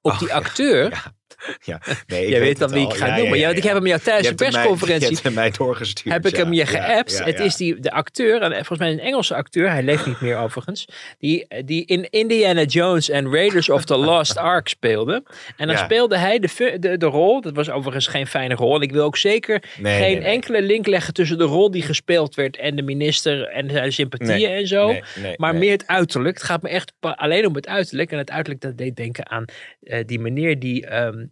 op 0.00 0.12
Oh, 0.12 0.18
die 0.18 0.34
acteur. 0.34 0.90
Ja, 0.90 0.90
ja. 0.90 1.14
Nee, 2.06 2.22
ik 2.24 2.28
Jij 2.28 2.40
weet 2.40 2.58
dan 2.58 2.70
wie 2.70 2.86
ik 2.86 2.92
ga 2.94 3.06
Ja, 3.06 3.16
noemen. 3.16 3.28
ja, 3.28 3.34
Ja, 3.34 3.40
ja, 3.40 3.46
want 3.46 3.56
ik 3.56 3.62
ja. 3.62 3.68
heb 3.68 3.78
hem 3.78 3.86
jou 3.86 4.00
tijdens 4.00 4.28
de 4.28 4.34
mij- 4.38 4.50
persconferentie 4.50 5.08
Je 5.08 5.12
hebt 5.12 5.24
hem 5.26 5.34
mij 5.34 5.50
doorgestuurd. 5.50 6.14
heb 6.14 6.26
ik 6.26 6.36
ja. 6.36 6.42
hem 6.42 6.52
je 6.52 6.58
Ja, 6.58 6.66
geappt. 6.66 7.12
ja, 7.18 7.24
het 7.24 7.38
ja. 7.38 7.44
is 7.44 7.56
die, 7.56 7.80
de 7.80 7.90
acteur, 7.90 8.42
en 8.42 8.50
volgens 8.52 8.78
mij 8.78 8.92
een 8.92 9.00
Engelse 9.00 9.34
acteur, 9.34 9.70
hij 9.70 9.82
leeft 9.82 10.06
niet 10.06 10.20
meer 10.20 10.36
overigens, 10.36 10.84
die, 11.18 11.46
die 11.64 11.84
in 11.86 12.10
Indiana 12.10 12.62
Jones 12.62 13.08
en 13.10 13.30
Raiders 13.32 13.68
of 13.68 13.84
the 13.84 13.96
Lost 13.96 14.36
Ark 14.52 14.68
speelde. 14.68 15.22
En 15.56 15.66
dan 15.66 15.76
Ja. 15.76 15.84
speelde 15.84 16.16
hij 16.18 16.38
de, 16.38 16.76
de, 16.80 16.96
de 16.96 17.06
rol, 17.06 17.40
dat 17.40 17.54
was 17.54 17.70
overigens 17.70 18.06
geen 18.06 18.26
fijne 18.26 18.54
rol. 18.54 18.74
En 18.76 18.80
ik 18.82 18.92
wil 18.92 19.04
ook 19.04 19.16
zeker 19.16 19.62
Nee, 19.78 19.92
geen 19.98 20.00
nee, 20.12 20.18
nee. 20.20 20.32
enkele 20.32 20.62
link 20.62 20.86
leggen 20.86 21.14
tussen 21.14 21.38
de 21.38 21.44
rol 21.44 21.70
die 21.70 21.82
gespeeld 21.82 22.34
werd 22.34 22.56
en 22.56 22.76
de 22.76 22.82
minister 22.82 23.48
en 23.48 23.70
zijn 23.70 23.92
sympathieën 23.92 24.48
Nee, 24.50 24.58
en 24.60 24.66
zo. 24.66 24.86
nee, 24.86 25.02
nee, 25.22 25.34
maar 25.36 25.50
nee. 25.50 25.60
meer 25.60 25.70
het 25.72 25.86
uiterlijk. 25.86 26.34
Het 26.36 26.46
gaat 26.46 26.62
me 26.62 26.68
echt 26.68 26.92
alleen 27.00 27.46
om 27.46 27.54
het 27.54 27.66
uiterlijk. 27.68 28.12
En 28.12 28.18
het 28.18 28.30
uiterlijk 28.30 28.62
dat 28.62 28.78
deed 28.78 28.96
denken 28.96 29.30
aan 29.30 29.44
eh, 29.82 29.98
die 30.06 30.18
meneer 30.20 30.58
die 30.58 30.86
ehm, 30.86 31.24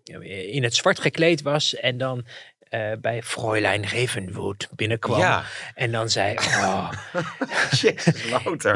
in 0.52 0.62
het 0.62 0.74
zwart 0.74 1.00
gekleed 1.00 1.42
was 1.42 1.74
en 1.74 1.98
dan 1.98 2.26
eh, 2.68 2.92
bij 3.00 3.22
Fräulein 3.22 3.82
Ravenwood 3.88 4.68
binnenkwam. 4.74 5.18
Ja, 5.18 5.44
En 5.74 5.92
dan 5.92 6.10
zei, 6.10 6.36
oh, 6.36 6.90
Jezus, 7.80 8.22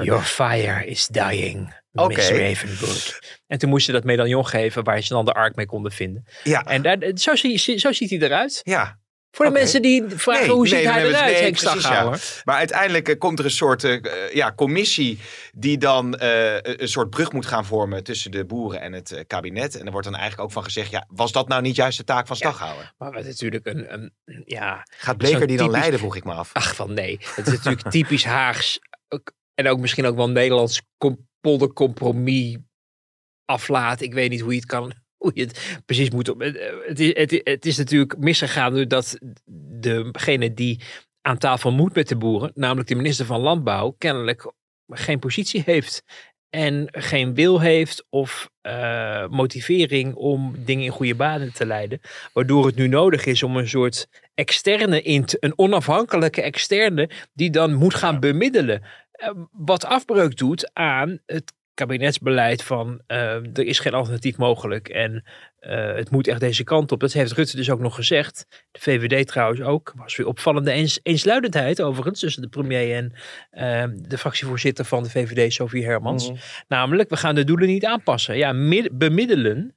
your 0.02 0.22
fire 0.22 0.86
is 0.86 1.06
dying. 1.06 1.74
Miss 1.92 2.30
Ravenwood. 2.30 3.18
En 3.46 3.58
toen 3.58 3.70
moest 3.70 3.86
ze 3.86 3.92
dat 3.92 4.04
medaillon 4.04 4.46
geven 4.46 4.84
waar 4.84 5.00
ze 5.00 5.14
dan 5.14 5.24
de 5.24 5.32
ark 5.32 5.56
mee 5.56 5.66
konden 5.66 5.92
vinden. 5.92 6.24
Ja, 6.42 6.64
En 6.64 6.82
daar, 6.82 6.98
zo, 7.14 7.34
zie, 7.34 7.78
zo 7.78 7.92
ziet 7.92 8.10
hij 8.10 8.18
eruit. 8.18 8.60
ja. 8.64 8.98
Voor 9.36 9.44
de 9.44 9.50
mensen 9.50 9.82
die 9.82 10.04
vragen, 10.08 10.46
Nee, 10.46 10.54
hoe 10.54 10.68
ziet 10.68 10.84
dan 10.84 10.92
hij 10.92 11.02
het- 11.02 11.10
eruit, 11.10 11.40
nee, 11.40 11.50
precies? 11.52 12.42
Maar 12.44 12.56
uiteindelijk 12.56 13.08
eh, 13.08 13.18
komt 13.18 13.38
er 13.38 13.44
een 13.44 13.50
soort 13.50 13.84
eh, 13.84 13.94
eh, 13.94 14.32
ja, 14.34 14.52
commissie 14.54 15.18
die 15.52 15.78
dan 15.78 16.14
een 16.18 16.88
soort 16.88 17.10
brug 17.10 17.32
moet 17.32 17.46
gaan 17.46 17.64
vormen 17.64 18.04
tussen 18.04 18.30
de 18.30 18.44
boeren 18.44 18.80
en 18.80 18.92
het 18.92 19.24
kabinet. 19.26 19.78
En 19.78 19.84
er 19.86 19.90
wordt 19.92 20.06
dan 20.06 20.14
eigenlijk 20.16 20.44
ook 20.48 20.52
van 20.52 20.64
gezegd, 20.64 20.90
ja, 20.90 21.04
was 21.08 21.32
dat 21.32 21.48
nou 21.48 21.62
niet 21.62 21.76
juist 21.76 21.98
de 21.98 22.04
taak 22.04 22.26
van 22.26 22.36
Staghouwer? 22.36 22.92
Maar 22.98 23.12
wat 23.12 23.24
natuurlijk 23.24 23.66
een, 23.66 23.92
een 23.92 24.12
ja, 24.44 24.86
Gaat 24.96 25.16
Bleker 25.16 25.46
die 25.46 25.56
dan 25.56 25.56
typisch- 25.66 25.72
leiden, 25.80 25.98
vroeg 25.98 26.16
ik 26.16 26.24
me 26.24 26.32
af. 26.32 26.50
Ach 26.52 26.74
van 26.74 26.92
nee. 26.94 27.18
Het 27.34 27.46
is 27.46 27.52
natuurlijk 27.52 27.90
typisch 27.96 28.24
Haags. 28.24 28.78
En 29.54 29.68
ook 29.68 29.78
misschien 29.78 30.06
ook 30.06 30.16
wel 30.16 30.30
Nederlands 30.30 30.82
com- 30.98 31.28
poldercompromis 31.40 32.56
aflaat. 33.44 34.00
Ik 34.00 34.12
weet 34.14 34.30
niet 34.30 34.40
hoe 34.40 34.50
je 34.52 34.58
het 34.58 34.66
kan. 34.68 34.92
Hoe 35.26 35.34
je 35.34 35.44
het 35.44 35.80
precies 35.86 36.10
moet. 36.10 36.28
op- 36.28 36.40
Het, 36.40 36.58
het, 36.86 37.00
is, 37.00 37.14
het, 37.14 37.40
het 37.44 37.66
is 37.66 37.76
natuurlijk 37.76 38.18
misgegaan 38.18 38.74
doordat 38.74 39.18
degene 39.80 40.54
die 40.54 40.80
aan 41.22 41.38
tafel 41.38 41.72
moet 41.72 41.94
met 41.94 42.08
de 42.08 42.16
boeren, 42.16 42.50
namelijk 42.54 42.88
de 42.88 42.94
minister 42.94 43.26
van 43.26 43.40
Landbouw, 43.40 43.94
kennelijk 43.98 44.52
geen 44.88 45.18
positie 45.18 45.62
heeft. 45.66 46.02
En 46.50 46.88
geen 46.90 47.34
wil 47.34 47.60
heeft 47.60 48.06
of 48.10 48.50
eh, 48.60 49.28
motivering 49.28 50.14
om 50.14 50.54
dingen 50.64 50.84
in 50.84 50.90
goede 50.90 51.14
banen 51.14 51.52
te 51.52 51.66
leiden. 51.66 52.00
Waardoor 52.32 52.66
het 52.66 52.76
nu 52.76 52.88
nodig 52.88 53.24
is 53.26 53.42
om 53.42 53.56
een 53.56 53.68
soort 53.68 54.08
externe, 54.34 55.08
een 55.40 55.52
onafhankelijke 55.58 56.42
externe, 56.42 57.10
die 57.32 57.50
dan 57.50 57.74
moet 57.74 57.94
gaan 57.94 58.20
bemiddelen. 58.20 58.82
Eh, 59.12 59.30
wat 59.52 59.84
afbreuk 59.84 60.36
doet 60.36 60.70
aan 60.74 61.18
het 61.26 61.52
kabinetsbeleid 61.76 62.62
van 62.62 63.00
eh, 63.06 63.34
er 63.34 63.66
is 63.66 63.78
geen 63.78 63.94
alternatief 63.94 64.36
mogelijk 64.36 64.88
en 64.88 65.24
eh, 65.58 65.94
het 65.94 66.10
moet 66.10 66.26
echt 66.28 66.40
deze 66.40 66.64
kant 66.64 66.92
op. 66.92 67.00
Dat 67.00 67.12
heeft 67.12 67.32
Rutte 67.32 67.56
dus 67.56 67.70
ook 67.70 67.80
nog 67.80 67.94
gezegd. 67.94 68.46
De 68.70 68.80
VVD 68.80 69.26
trouwens 69.26 69.60
ook. 69.60 69.92
Was 69.96 70.16
weer 70.16 70.26
opvallende 70.26 70.70
eens, 70.70 71.00
eensluidendheid 71.02 71.82
overigens 71.82 72.20
tussen 72.20 72.42
de 72.42 72.48
premier 72.48 72.94
en 72.94 73.12
eh, 73.50 73.84
de 74.08 74.18
fractievoorzitter 74.18 74.84
van 74.84 75.02
de 75.02 75.10
VVD, 75.10 75.52
Sofie 75.52 75.84
Hermans. 75.84 76.30
Mhm. 76.30 76.38
Namelijk, 76.68 77.10
we 77.10 77.16
gaan 77.16 77.34
de 77.34 77.44
doelen 77.44 77.68
niet 77.68 77.84
aanpassen. 77.84 78.36
Ja, 78.36 78.52
mid- 78.52 78.98
bemiddelen 78.98 79.74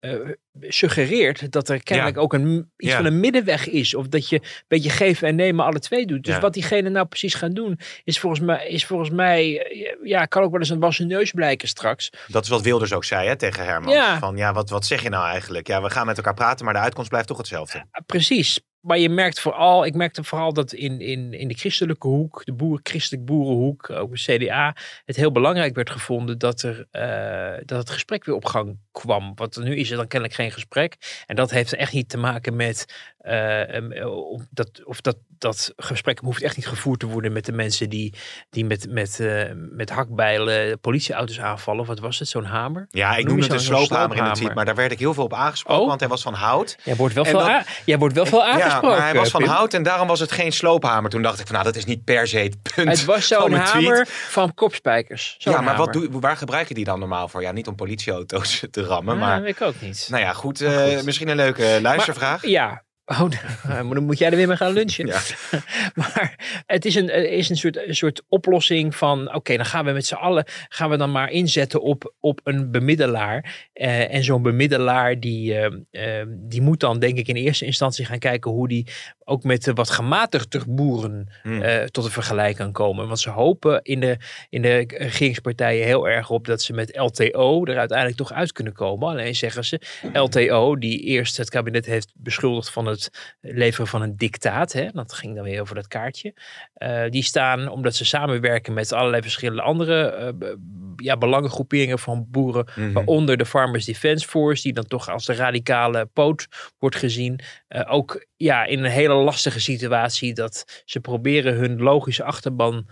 eh, 0.00 0.12
suggereert 0.60 1.52
dat 1.52 1.68
er 1.68 1.82
kennelijk 1.82 2.16
ook 2.18 2.32
een, 2.32 2.70
iets 2.76 2.90
Ja. 2.90 2.96
van 2.96 3.04
een 3.06 3.20
middenweg 3.20 3.68
is. 3.68 3.94
Of 3.94 4.08
dat 4.08 4.28
je 4.28 4.36
een 4.36 4.64
beetje 4.68 4.90
geven 4.90 5.28
en 5.28 5.34
nemen 5.34 5.64
alle 5.64 5.78
twee 5.78 6.06
doet. 6.06 6.24
Dus 6.24 6.34
Ja. 6.34 6.40
wat 6.40 6.54
diegene 6.54 6.88
nou 6.88 7.06
precies 7.06 7.34
gaan 7.34 7.52
doen, 7.52 7.78
is 8.04 8.18
volgens 8.20 8.42
mij, 8.42 8.68
is 8.68 8.86
volgens 8.86 9.10
mij 9.10 9.60
eh, 9.62 9.96
ja, 10.08 10.24
kan 10.24 10.42
ook 10.42 10.50
wel 10.50 10.60
eens 10.60 10.68
een 10.70 10.78
wassen 10.80 11.06
neus 11.06 11.30
blijken 11.30 11.68
straks. 11.68 12.10
Dat 12.28 12.42
is 12.42 12.48
wat 12.48 12.62
Wilders 12.62 12.92
ook 12.92 13.04
zei 13.04 13.28
hè, 13.28 13.36
tegen 13.36 13.64
Herman. 13.64 13.92
Ja. 13.92 14.18
Van 14.18 14.36
ja, 14.36 14.52
wat, 14.52 14.70
wat 14.70 14.86
zeg 14.86 15.02
je 15.02 15.08
nou 15.08 15.26
eigenlijk? 15.28 15.66
Ja, 15.66 15.82
we 15.82 15.90
gaan 15.90 16.06
met 16.06 16.16
elkaar 16.16 16.34
praten, 16.34 16.64
maar 16.64 16.74
de 16.74 16.80
uitkomst 16.80 17.08
blijft 17.08 17.28
toch 17.28 17.36
hetzelfde. 17.38 17.84
Ah, 17.90 18.02
Precies. 18.06 18.60
Maar 18.86 18.98
je 18.98 19.08
merkt 19.08 19.40
vooral, 19.40 19.86
ik 19.86 19.94
merkte 19.94 20.24
vooral 20.24 20.52
dat 20.52 20.72
in, 20.72 21.00
in, 21.00 21.32
in 21.32 21.48
de 21.48 21.54
christelijke 21.54 22.06
hoek, 22.08 22.44
de 22.44 22.52
boer, 22.52 22.80
christelijk 22.82 23.24
boerenhoek, 23.24 23.90
ook 23.90 24.16
de 24.16 24.36
CDA, 24.36 24.76
het 25.04 25.16
heel 25.16 25.32
belangrijk 25.32 25.74
werd 25.74 25.90
gevonden 25.90 26.38
dat, 26.38 26.62
er, 26.62 26.86
eh, 26.90 27.62
dat 27.64 27.78
het 27.78 27.90
gesprek 27.90 28.24
weer 28.24 28.34
op 28.34 28.44
gang 28.44 28.78
kwam. 28.92 29.32
Want 29.34 29.56
nu 29.56 29.76
is 29.76 29.90
er 29.90 29.96
dan 29.96 30.06
kennelijk 30.06 30.38
geen 30.38 30.52
gesprek. 30.52 31.22
En 31.26 31.36
dat 31.36 31.50
heeft 31.50 31.74
echt 31.74 31.92
niet 31.92 32.08
te 32.08 32.18
maken 32.18 32.56
met 32.56 33.14
eh, 33.26 33.74
em, 33.74 33.92
of 34.08 34.42
dat, 34.50 34.68
of 34.84 35.00
dat, 35.00 35.16
dat 35.38 35.72
gesprek 35.76 36.18
hoeft 36.18 36.42
echt 36.42 36.56
niet 36.56 36.66
gevoerd 36.68 37.00
te 37.00 37.06
worden 37.06 37.32
met 37.32 37.44
de 37.44 37.52
mensen 37.52 37.88
die, 37.90 38.14
die 38.50 38.64
met, 38.64 38.86
met, 38.90 39.20
eh, 39.20 39.42
met 39.54 39.90
hakbijlen 39.90 40.80
politieauto's 40.80 41.40
aanvallen. 41.40 41.84
Wat 41.84 41.98
was 41.98 42.18
het? 42.18 42.28
Zo'n 42.28 42.44
hamer? 42.44 42.86
Ja, 42.90 43.10
ik 43.10 43.16
Noem 43.16 43.26
noemde 43.26 43.42
je 43.46 43.52
het 43.52 43.60
een 43.60 43.66
sloophamer 43.66 44.16
in 44.16 44.22
het 44.22 44.26
sloophamer? 44.26 44.54
maar 44.54 44.64
daar 44.64 44.74
werd 44.74 44.92
ik 44.92 44.98
heel 44.98 45.14
veel 45.14 45.24
op 45.24 45.34
aangesproken, 45.34 45.82
Oh. 45.82 45.88
want 45.88 46.00
hij 46.00 46.08
was 46.08 46.22
van 46.22 46.34
hout. 46.34 46.76
Jij 46.84 46.96
wordt 46.96 47.14
wel, 47.14 47.24
En 47.24 47.30
veel, 47.30 47.60
jij 47.84 47.98
wordt 47.98 48.14
wel 48.14 48.26
veel 48.26 48.44
aangesproken. 48.44 48.88
Ja, 48.90 48.96
maar 48.96 49.04
hij 49.06 49.14
was 49.14 49.30
van 49.30 49.40
Pim. 49.42 49.50
hout 49.50 49.74
en 49.74 49.82
daarom 49.82 50.08
was 50.08 50.20
het 50.20 50.32
geen 50.32 50.52
sloophamer. 50.52 51.10
Toen 51.10 51.22
dacht 51.22 51.38
ik 51.40 51.44
van, 51.46 51.52
nou, 51.54 51.66
dat 51.66 51.76
is 51.76 51.84
niet 51.84 52.04
per 52.04 52.26
se 52.28 52.38
het 52.38 52.56
punt 52.74 52.88
Het 52.88 53.04
was 53.04 53.26
zo'n 53.26 53.52
hamer 53.52 54.06
van 54.08 54.54
kopspijkers. 54.54 55.34
Ja, 55.38 55.60
maar 55.60 55.76
wat 55.76 55.92
doe, 55.92 56.08
waar 56.20 56.36
gebruiken 56.36 56.74
die 56.74 56.84
dan 56.84 56.98
normaal 56.98 57.28
voor? 57.28 57.42
Ja, 57.42 57.52
niet 57.52 57.66
om 57.68 57.74
politieauto's 57.74 58.64
te 58.70 58.82
rammen, 58.82 59.14
Ja, 59.14 59.20
maar... 59.20 59.42
weet 59.42 59.54
ik 59.54 59.62
ook 59.62 59.80
niet. 59.80 60.06
Nou 60.10 60.22
ja, 60.22 60.32
goed, 60.32 60.60
Maar 60.60 60.72
eh, 60.88 60.94
goed. 60.94 61.04
misschien 61.04 61.28
een 61.28 61.36
leuke 61.36 61.78
luistervraag. 61.82 62.42
Maar, 62.42 62.50
ja. 62.50 62.84
Oh, 63.06 63.30
maar 63.64 63.94
dan 63.94 64.04
moet 64.04 64.18
jij 64.18 64.30
er 64.30 64.36
weer 64.36 64.46
mee 64.46 64.56
gaan 64.56 64.72
lunchen. 64.72 65.06
Ja. 65.06 65.20
Maar 65.94 66.62
het 66.66 66.84
is 66.84 66.94
een, 66.94 67.10
er 67.10 67.30
is 67.30 67.48
een, 67.48 67.56
soort, 67.56 67.76
een 67.88 67.94
soort 67.94 68.22
oplossing 68.28 68.96
van... 68.96 69.34
Oké, 69.34 69.56
dan 69.56 69.66
gaan 69.66 69.84
we 69.84 69.92
met 69.92 70.06
z'n 70.06 70.14
allen... 70.14 70.44
gaan 70.68 70.90
we 70.90 70.96
dan 70.96 71.12
maar 71.12 71.30
inzetten 71.30 71.82
op, 71.82 72.14
op 72.20 72.40
een 72.44 72.70
bemiddelaar. 72.70 73.68
Eh, 73.72 74.14
en 74.14 74.24
zo'n 74.24 74.42
bemiddelaar 74.42 75.20
die, 75.20 75.54
eh, 75.54 76.20
eh, 76.20 76.26
die 76.28 76.62
moet 76.62 76.80
dan 76.80 76.98
denk 76.98 77.18
ik 77.18 77.28
in 77.28 77.36
eerste 77.36 77.64
instantie 77.64 78.04
gaan 78.04 78.18
kijken... 78.18 78.50
hoe 78.50 78.68
die 78.68 78.86
ook 79.24 79.42
met 79.42 79.64
de 79.64 79.72
wat 79.72 79.90
gematigder 79.90 80.62
boeren 80.66 81.28
Hmm. 81.42 81.62
eh, 81.62 81.84
tot 81.84 82.04
een 82.04 82.10
vergelijk 82.10 82.56
kan 82.56 82.72
komen. 82.72 83.06
Want 83.06 83.20
ze 83.20 83.30
hopen 83.30 83.82
in 83.82 84.00
de, 84.00 84.16
in 84.48 84.62
de 84.62 84.84
regeringspartijen 84.88 85.86
heel 85.86 86.08
erg 86.08 86.30
op 86.30 86.46
dat 86.46 86.62
ze 86.62 86.72
met 86.72 86.96
LTO 86.96 87.64
er 87.64 87.78
uiteindelijk 87.78 88.18
toch 88.18 88.32
uit 88.32 88.52
kunnen 88.52 88.72
komen. 88.72 89.08
Alleen 89.08 89.34
zeggen 89.34 89.64
ze, 89.64 89.80
LTO, 90.12 90.76
die 90.76 91.00
eerst 91.00 91.36
het 91.36 91.50
kabinet 91.50 91.86
heeft 91.86 92.12
beschuldigd 92.14 92.70
van 92.70 92.86
het 92.86 92.95
leveren 93.40 93.86
van 93.86 94.02
een 94.02 94.16
dictaat, 94.16 94.72
hè, 94.72 94.88
dat 94.92 95.12
ging 95.12 95.34
dan 95.34 95.44
weer 95.44 95.60
over 95.60 95.74
dat 95.74 95.88
kaartje, 95.88 96.34
eh, 96.74 97.04
die 97.10 97.22
staan, 97.22 97.68
omdat 97.68 97.94
ze 97.94 98.04
samenwerken 98.04 98.74
met 98.74 98.92
allerlei 98.92 99.22
verschillende 99.22 99.62
andere 99.62 100.04
eh, 100.10 100.48
ja, 100.96 101.16
belangengroeperingen 101.16 101.98
van 101.98 102.26
boeren, 102.30 102.68
Mhm. 102.74 102.92
waaronder 102.92 103.36
de 103.36 103.46
Farmers 103.46 103.84
Defence 103.84 104.28
Force, 104.28 104.62
die 104.62 104.72
dan 104.72 104.86
toch 104.86 105.08
als 105.10 105.24
de 105.24 105.34
radicale 105.34 106.06
poot 106.12 106.46
wordt 106.78 106.96
gezien. 106.96 107.40
Eh, 107.68 107.82
ook 107.94 108.26
ja, 108.36 108.64
in 108.64 108.84
een 108.84 108.90
hele 108.90 109.14
lastige 109.14 109.60
situatie 109.60 110.34
dat 110.34 110.82
ze 110.84 111.00
proberen 111.00 111.54
hun 111.54 111.82
logische 111.82 112.24
achterban 112.24 112.88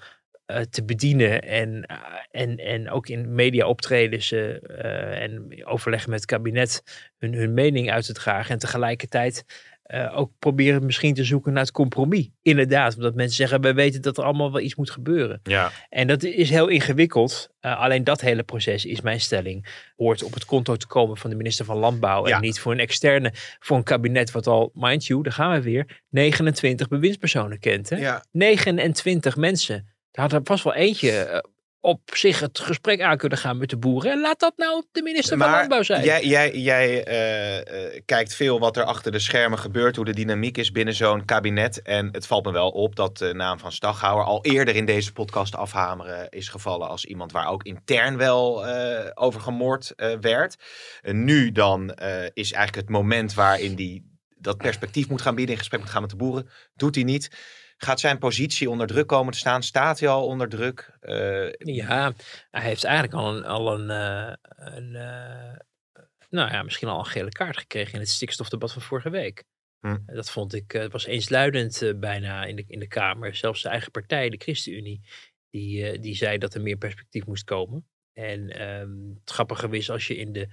te 0.70 0.84
bedienen. 0.84 1.42
En, 1.42 1.86
en, 2.30 2.56
en 2.56 2.90
ook 2.90 3.08
in 3.08 3.34
media 3.34 3.66
optreden 3.66 4.22
ze 4.22 4.60
en 5.20 5.66
overleggen 5.66 6.10
met 6.10 6.20
het 6.20 6.28
kabinet 6.28 6.82
hun, 7.18 7.34
hun 7.34 7.54
mening 7.54 7.90
uit 7.90 8.06
te 8.06 8.12
dragen. 8.12 8.50
En 8.52 8.58
tegelijkertijd 8.58 9.44
eh, 9.94 10.18
ook 10.18 10.30
proberen 10.38 10.86
misschien 10.86 11.14
te 11.14 11.24
zoeken 11.24 11.52
naar 11.52 11.62
het 11.62 11.72
compromis. 11.72 12.30
Inderdaad, 12.42 12.96
omdat 12.96 13.14
mensen 13.14 13.36
zeggen, 13.36 13.60
wij 13.60 13.74
weten 13.74 14.02
dat 14.02 14.18
er 14.18 14.24
allemaal 14.24 14.52
wel 14.52 14.60
iets 14.60 14.74
moet 14.74 14.90
gebeuren. 14.90 15.40
Ja. 15.42 15.72
En 15.88 16.06
dat 16.06 16.22
is 16.22 16.50
heel 16.50 16.68
ingewikkeld. 16.68 17.48
Eh, 17.60 17.80
alleen 17.80 18.04
dat 18.04 18.20
hele 18.20 18.42
proces 18.42 18.84
is 18.84 19.00
mijn 19.00 19.20
stelling. 19.20 19.66
Hoort 19.96 20.22
op 20.22 20.34
het 20.34 20.44
konto 20.44 20.76
te 20.76 20.86
komen 20.86 21.16
van 21.16 21.30
de 21.30 21.36
minister 21.36 21.64
van 21.64 21.76
Landbouw. 21.76 22.28
Ja. 22.28 22.36
En 22.36 22.42
niet 22.42 22.60
voor 22.60 22.72
een 22.72 22.78
externe, 22.78 23.32
voor 23.58 23.76
een 23.76 23.82
kabinet 23.82 24.30
wat 24.30 24.46
al, 24.46 24.70
mind 24.74 25.06
you, 25.06 25.22
daar 25.22 25.32
gaan 25.32 25.52
we 25.52 25.62
weer, 25.62 26.02
29 26.10 26.88
bewindspersonen 26.88 27.58
kent. 27.58 27.90
Hè? 27.90 27.96
Ja. 27.96 28.24
29 28.30 29.36
mensen. 29.36 29.88
Daar 30.10 30.24
had 30.24 30.32
er 30.32 30.40
vast 30.44 30.64
wel 30.64 30.74
eentje 30.74 31.10
eh, 31.10 31.38
op 31.84 32.00
zich 32.14 32.40
het 32.40 32.58
gesprek 32.58 33.00
aan 33.00 33.16
kunnen 33.16 33.38
gaan 33.38 33.58
met 33.58 33.70
de 33.70 33.76
boeren. 33.76 34.12
En 34.12 34.20
laat 34.20 34.40
dat 34.40 34.52
nou 34.56 34.84
de 34.92 35.02
minister 35.02 35.38
van 35.38 35.50
Landbouw 35.50 35.82
zijn. 35.82 36.04
jij, 36.04 36.24
jij, 36.24 36.56
jij 36.56 37.04
eh, 37.04 37.58
eh, 37.58 38.02
kijkt 38.04 38.34
veel 38.34 38.58
wat 38.58 38.76
er 38.76 38.84
achter 38.84 39.12
de 39.12 39.18
schermen 39.18 39.58
gebeurt, 39.58 39.96
hoe 39.96 40.04
de 40.04 40.14
dynamiek 40.14 40.56
is 40.56 40.72
binnen 40.72 40.94
zo'n 40.94 41.24
kabinet. 41.24 41.82
En 41.82 42.08
het 42.12 42.26
valt 42.26 42.44
me 42.44 42.52
wel 42.52 42.70
op 42.70 42.96
dat 42.96 43.18
de 43.18 43.34
naam 43.34 43.58
van 43.58 43.72
Staghouwer 43.72 44.24
al 44.24 44.44
eerder 44.44 44.76
in 44.76 44.84
deze 44.84 45.12
podcast 45.12 45.56
afhameren 45.56 46.28
is 46.30 46.48
gevallen 46.48 46.88
als 46.88 47.04
iemand 47.04 47.32
waar 47.32 47.48
ook 47.48 47.62
intern 47.62 48.16
wel 48.16 48.66
eh, 48.66 49.10
over 49.14 49.40
gemoord 49.40 49.92
werd. 50.20 50.56
En 51.02 51.24
nu 51.24 51.52
dan 51.52 51.88
is 52.34 52.52
eigenlijk 52.52 52.74
het 52.74 52.96
moment 52.96 53.34
waarin 53.34 53.74
die 53.74 54.12
dat 54.38 54.56
perspectief 54.56 55.08
moet 55.08 55.22
gaan 55.22 55.34
bieden, 55.34 55.54
in 55.54 55.60
gesprek 55.60 55.80
moet 55.80 55.90
gaan 55.90 56.02
met 56.02 56.10
de 56.10 56.16
boeren. 56.16 56.48
Doet 56.74 56.94
hij 56.94 57.04
niet. 57.04 57.30
Gaat 57.84 58.00
zijn 58.00 58.18
positie 58.18 58.70
onder 58.70 58.86
druk 58.86 59.06
komen 59.06 59.32
te 59.32 59.38
staan? 59.38 59.62
Staat 59.62 60.00
hij 60.00 60.08
al 60.08 60.26
onder 60.26 60.48
druk? 60.48 60.98
Uh, 61.02 61.52
ja, 61.58 62.12
hij 62.50 62.62
heeft 62.62 62.84
eigenlijk 62.84 63.14
al 63.14 63.36
een, 63.36 63.44
al 63.44 63.74
een, 63.78 63.90
uh, 63.90 64.34
een 64.46 64.92
uh, 64.92 65.58
nou 66.30 66.50
ja, 66.52 66.62
misschien 66.62 66.88
al 66.88 66.98
een 66.98 67.04
gele 67.04 67.30
kaart 67.30 67.56
gekregen 67.56 67.94
in 67.94 68.00
het 68.00 68.08
stikstofdebat 68.08 68.72
van 68.72 68.82
vorige 68.82 69.10
week. 69.10 69.44
Hm. 69.80 69.98
Dat 70.06 70.30
vond 70.30 70.54
ik, 70.54 70.72
het 70.72 70.92
was 70.92 71.06
eensluidend 71.06 71.92
bijna 71.96 72.44
in 72.44 72.56
de, 72.56 72.64
in 72.66 72.78
de 72.78 72.88
Kamer. 72.88 73.34
Zelfs 73.34 73.62
de 73.62 73.68
eigen 73.68 73.90
partij, 73.90 74.28
de 74.28 74.36
ChristenUnie, 74.36 75.00
die, 75.50 75.98
die 75.98 76.14
zei 76.14 76.38
dat 76.38 76.54
er 76.54 76.62
meer 76.62 76.76
perspectief 76.76 77.26
moest 77.26 77.44
komen. 77.44 77.86
En 78.12 78.70
um, 78.70 79.18
het 79.20 79.30
grappige 79.30 79.68
is 79.68 79.90
als 79.90 80.06
je 80.06 80.16
in 80.16 80.32
de 80.32 80.48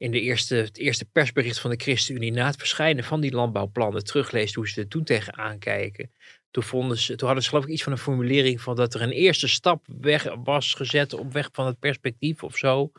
in 0.00 0.10
de 0.10 0.20
eerste, 0.20 0.54
het 0.54 0.78
eerste 0.78 1.04
persbericht 1.04 1.60
van 1.60 1.70
de 1.70 1.76
ChristenUnie 1.76 2.32
na 2.32 2.46
het 2.46 2.56
verschijnen 2.56 3.04
van 3.04 3.20
die 3.20 3.32
landbouwplannen 3.32 4.04
terugleest 4.04 4.54
hoe 4.54 4.68
ze 4.68 4.80
er 4.80 4.88
toen 4.88 5.04
tegenaan 5.04 5.58
kijken. 5.58 6.10
Toen, 6.50 6.62
vonden 6.62 6.98
ze, 6.98 7.14
toen 7.14 7.26
hadden 7.26 7.44
ze 7.44 7.50
geloof 7.50 7.64
ik 7.64 7.70
iets 7.70 7.82
van 7.82 7.92
een 7.92 7.98
formulering 7.98 8.60
van 8.60 8.76
dat 8.76 8.94
er 8.94 9.02
een 9.02 9.10
eerste 9.10 9.48
stap 9.48 9.86
weg 10.00 10.34
was 10.44 10.74
gezet 10.74 11.12
op 11.12 11.32
weg 11.32 11.48
van 11.52 11.66
het 11.66 11.78
perspectief 11.78 12.42
of 12.42 12.56
zo. 12.56 12.92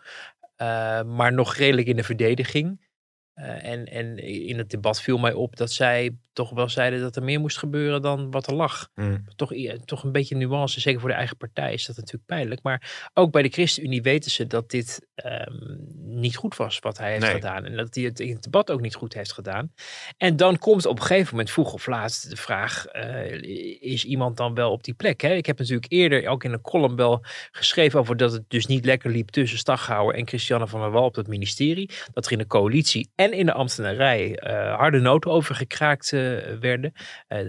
Uh, 0.57 1.03
maar 1.03 1.33
nog 1.33 1.55
redelijk 1.55 1.87
in 1.87 1.95
de 1.95 2.03
verdediging. 2.03 2.89
Uh, 3.35 3.65
en, 3.65 3.85
en 3.85 4.17
in 4.17 4.57
het 4.57 4.69
debat 4.69 5.01
viel 5.01 5.17
mij 5.17 5.33
op 5.33 5.55
dat 5.55 5.71
zij 5.71 6.15
toch 6.33 6.49
wel 6.49 6.69
zeiden 6.69 7.01
dat 7.01 7.15
er 7.15 7.23
meer 7.23 7.39
moest 7.39 7.57
gebeuren 7.57 8.01
dan 8.01 8.31
wat 8.31 8.47
er 8.47 8.53
lag. 8.53 8.89
Mm. 8.95 9.25
Toch, 9.35 9.53
toch 9.85 10.03
een 10.03 10.11
beetje 10.11 10.35
nuance, 10.35 10.79
zeker 10.79 10.99
voor 10.99 11.09
de 11.09 11.15
eigen 11.15 11.37
partij 11.37 11.73
is 11.73 11.85
dat 11.85 11.95
natuurlijk 11.95 12.25
pijnlijk. 12.25 12.63
Maar 12.63 13.09
ook 13.13 13.31
bij 13.31 13.41
de 13.41 13.49
ChristenUnie 13.49 14.01
weten 14.01 14.31
ze 14.31 14.47
dat 14.47 14.69
dit 14.69 15.07
um, 15.25 15.87
niet 15.95 16.35
goed 16.35 16.55
was 16.55 16.79
wat 16.79 16.97
hij 16.97 17.11
heeft 17.11 17.27
gedaan. 17.27 17.65
En 17.65 17.75
dat 17.75 17.95
hij 17.95 18.03
het 18.03 18.19
in 18.19 18.33
het 18.33 18.43
debat 18.43 18.71
ook 18.71 18.81
niet 18.81 18.95
goed 18.95 19.13
heeft 19.13 19.33
gedaan. 19.33 19.73
En 20.17 20.35
dan 20.35 20.57
komt 20.57 20.85
op 20.85 20.99
een 20.99 21.05
gegeven 21.05 21.31
moment 21.31 21.51
vroeg 21.51 21.73
of 21.73 21.87
laat 21.87 22.29
de 22.29 22.35
vraag, 22.35 22.85
uh, 22.93 23.81
is 23.81 24.05
iemand 24.05 24.37
dan 24.37 24.53
wel 24.53 24.71
op 24.71 24.83
die 24.83 24.93
plek? 24.93 25.21
Hè? 25.21 25.33
Ik 25.33 25.45
heb 25.45 25.57
natuurlijk 25.57 25.91
eerder 25.91 26.27
ook 26.27 26.43
in 26.43 26.53
een 26.53 26.61
column 26.61 26.95
wel 26.95 27.23
geschreven 27.51 27.99
over 27.99 28.17
dat 28.17 28.31
het 28.31 28.43
dus 28.47 28.65
niet 28.65 28.85
lekker 28.85 29.11
liep 29.11 29.29
tussen 29.29 29.57
Staghouwer 29.57 30.15
en 30.15 30.27
Christiane 30.27 30.67
van 30.67 30.81
der 30.81 30.91
Wal 30.91 31.03
op 31.03 31.15
het 31.15 31.27
ministerie. 31.27 31.89
Dat 32.13 32.25
er 32.25 32.31
in 32.31 32.37
de 32.37 32.47
coalitie 32.47 33.09
en 33.15 33.31
in 33.31 33.45
de 33.45 33.53
ambtenarij 33.53 34.43
uh, 34.43 34.75
harde 34.75 34.99
noten 34.99 35.31
over 35.31 35.55
gekraakt 35.55 36.11
uh, 36.11 36.20
werden. 36.59 36.93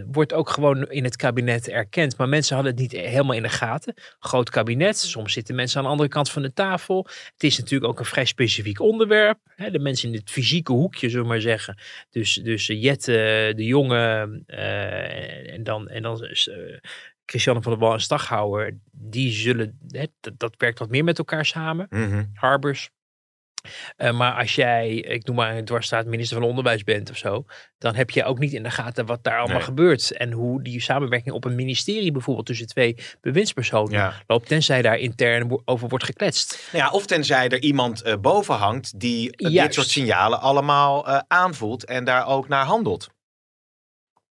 wordt 0.07 0.33
ook 0.33 0.51
gewoon 0.51 0.91
in 0.91 1.05
het 1.05 1.17
kabinet 1.17 1.69
erkend. 1.69 2.17
Maar 2.17 2.29
mensen 2.29 2.55
hadden 2.55 2.73
het 2.73 2.83
niet 2.83 2.93
helemaal 2.93 3.37
in 3.37 3.43
de 3.43 3.49
gaten. 3.49 3.95
Groot 4.19 4.51
kabinet, 4.51 4.99
soms 4.99 5.33
zitten 5.33 5.55
mensen 5.55 5.79
aan 5.79 5.85
de 5.85 5.91
andere 5.91 6.09
kant 6.09 6.31
van 6.31 6.43
de 6.43 6.53
tafel. 6.53 7.07
Het 7.33 7.43
is 7.43 7.59
natuurlijk 7.59 7.91
ook 7.91 7.99
een 7.99 8.05
vrij 8.05 8.25
specifiek 8.25 8.81
onderwerp. 8.81 9.39
Hè? 9.57 9.71
De 9.71 9.79
mensen 9.79 10.09
in 10.09 10.15
het 10.15 10.31
fysieke 10.31 10.73
hoekje, 10.73 11.09
zullen 11.09 11.25
we 11.25 11.33
maar 11.33 11.41
zeggen. 11.41 11.79
Dus, 12.11 12.35
dus 12.35 12.67
Jette, 12.67 13.53
de 13.57 13.65
jongen 13.65 14.43
en 14.47 15.63
dan, 15.63 15.89
en 15.89 16.03
dan 16.03 16.29
Christiane 17.27 17.63
van 17.63 17.73
der 17.73 17.81
Wal 17.81 17.93
en 17.93 18.01
Staghouwer, 18.01 18.79
die 18.91 19.31
zullen, 19.31 19.79
hè, 19.89 20.07
dat, 20.21 20.39
dat, 20.39 20.55
werkt 20.57 20.79
wat 20.79 20.91
meer 20.91 21.05
met 21.05 21.19
elkaar 21.19 21.47
samen. 21.47 21.87
Mm 21.91 22.31
Harbers, 22.35 22.91
uh, 23.99 24.13
maar 24.13 24.33
als 24.33 24.55
jij, 24.55 24.95
ik 24.95 25.27
noem 25.27 25.37
maar 25.37 25.57
een 25.57 25.65
dwarsstaat 25.65 26.07
minister 26.07 26.39
van 26.39 26.49
Onderwijs 26.49 26.85
bent 26.85 27.11
of 27.11 27.17
zo, 27.17 27.45
dan 27.79 27.95
heb 27.95 28.11
je 28.11 28.25
ook 28.25 28.39
niet 28.39 28.53
in 28.53 28.63
de 28.63 28.71
gaten 28.71 29.07
wat 29.07 29.25
daar 29.25 29.39
allemaal 29.39 29.61
gebeurt. 29.61 30.17
En 30.17 30.33
hoe 30.33 30.63
die 30.63 30.81
samenwerking 30.81 31.35
op 31.35 31.45
een 31.45 31.55
ministerie 31.55 32.13
bijvoorbeeld 32.13 32.47
tussen 32.47 32.67
twee 32.67 32.97
bewindspersonen 33.21 34.13
loopt, 34.27 34.49
tenzij 34.49 34.83
daar 34.83 34.99
intern 34.99 35.61
over 35.65 35.89
wordt 35.89 36.05
gekletst. 36.05 36.69
Nou 36.73 36.85
ja, 36.85 36.91
of 36.91 37.07
tenzij 37.07 37.49
er 37.49 37.61
iemand 37.61 38.07
uh, 38.07 38.15
boven 38.17 38.55
hangt 38.55 39.01
die 39.01 39.37
uh, 39.37 39.63
dit 39.63 39.75
soort 39.75 39.89
signalen 39.89 40.41
allemaal 40.41 41.07
aanvoelt 41.29 41.85
en 41.85 42.05
daar 42.05 42.27
ook 42.27 42.49
naar 42.49 42.65
handelt. 42.65 43.09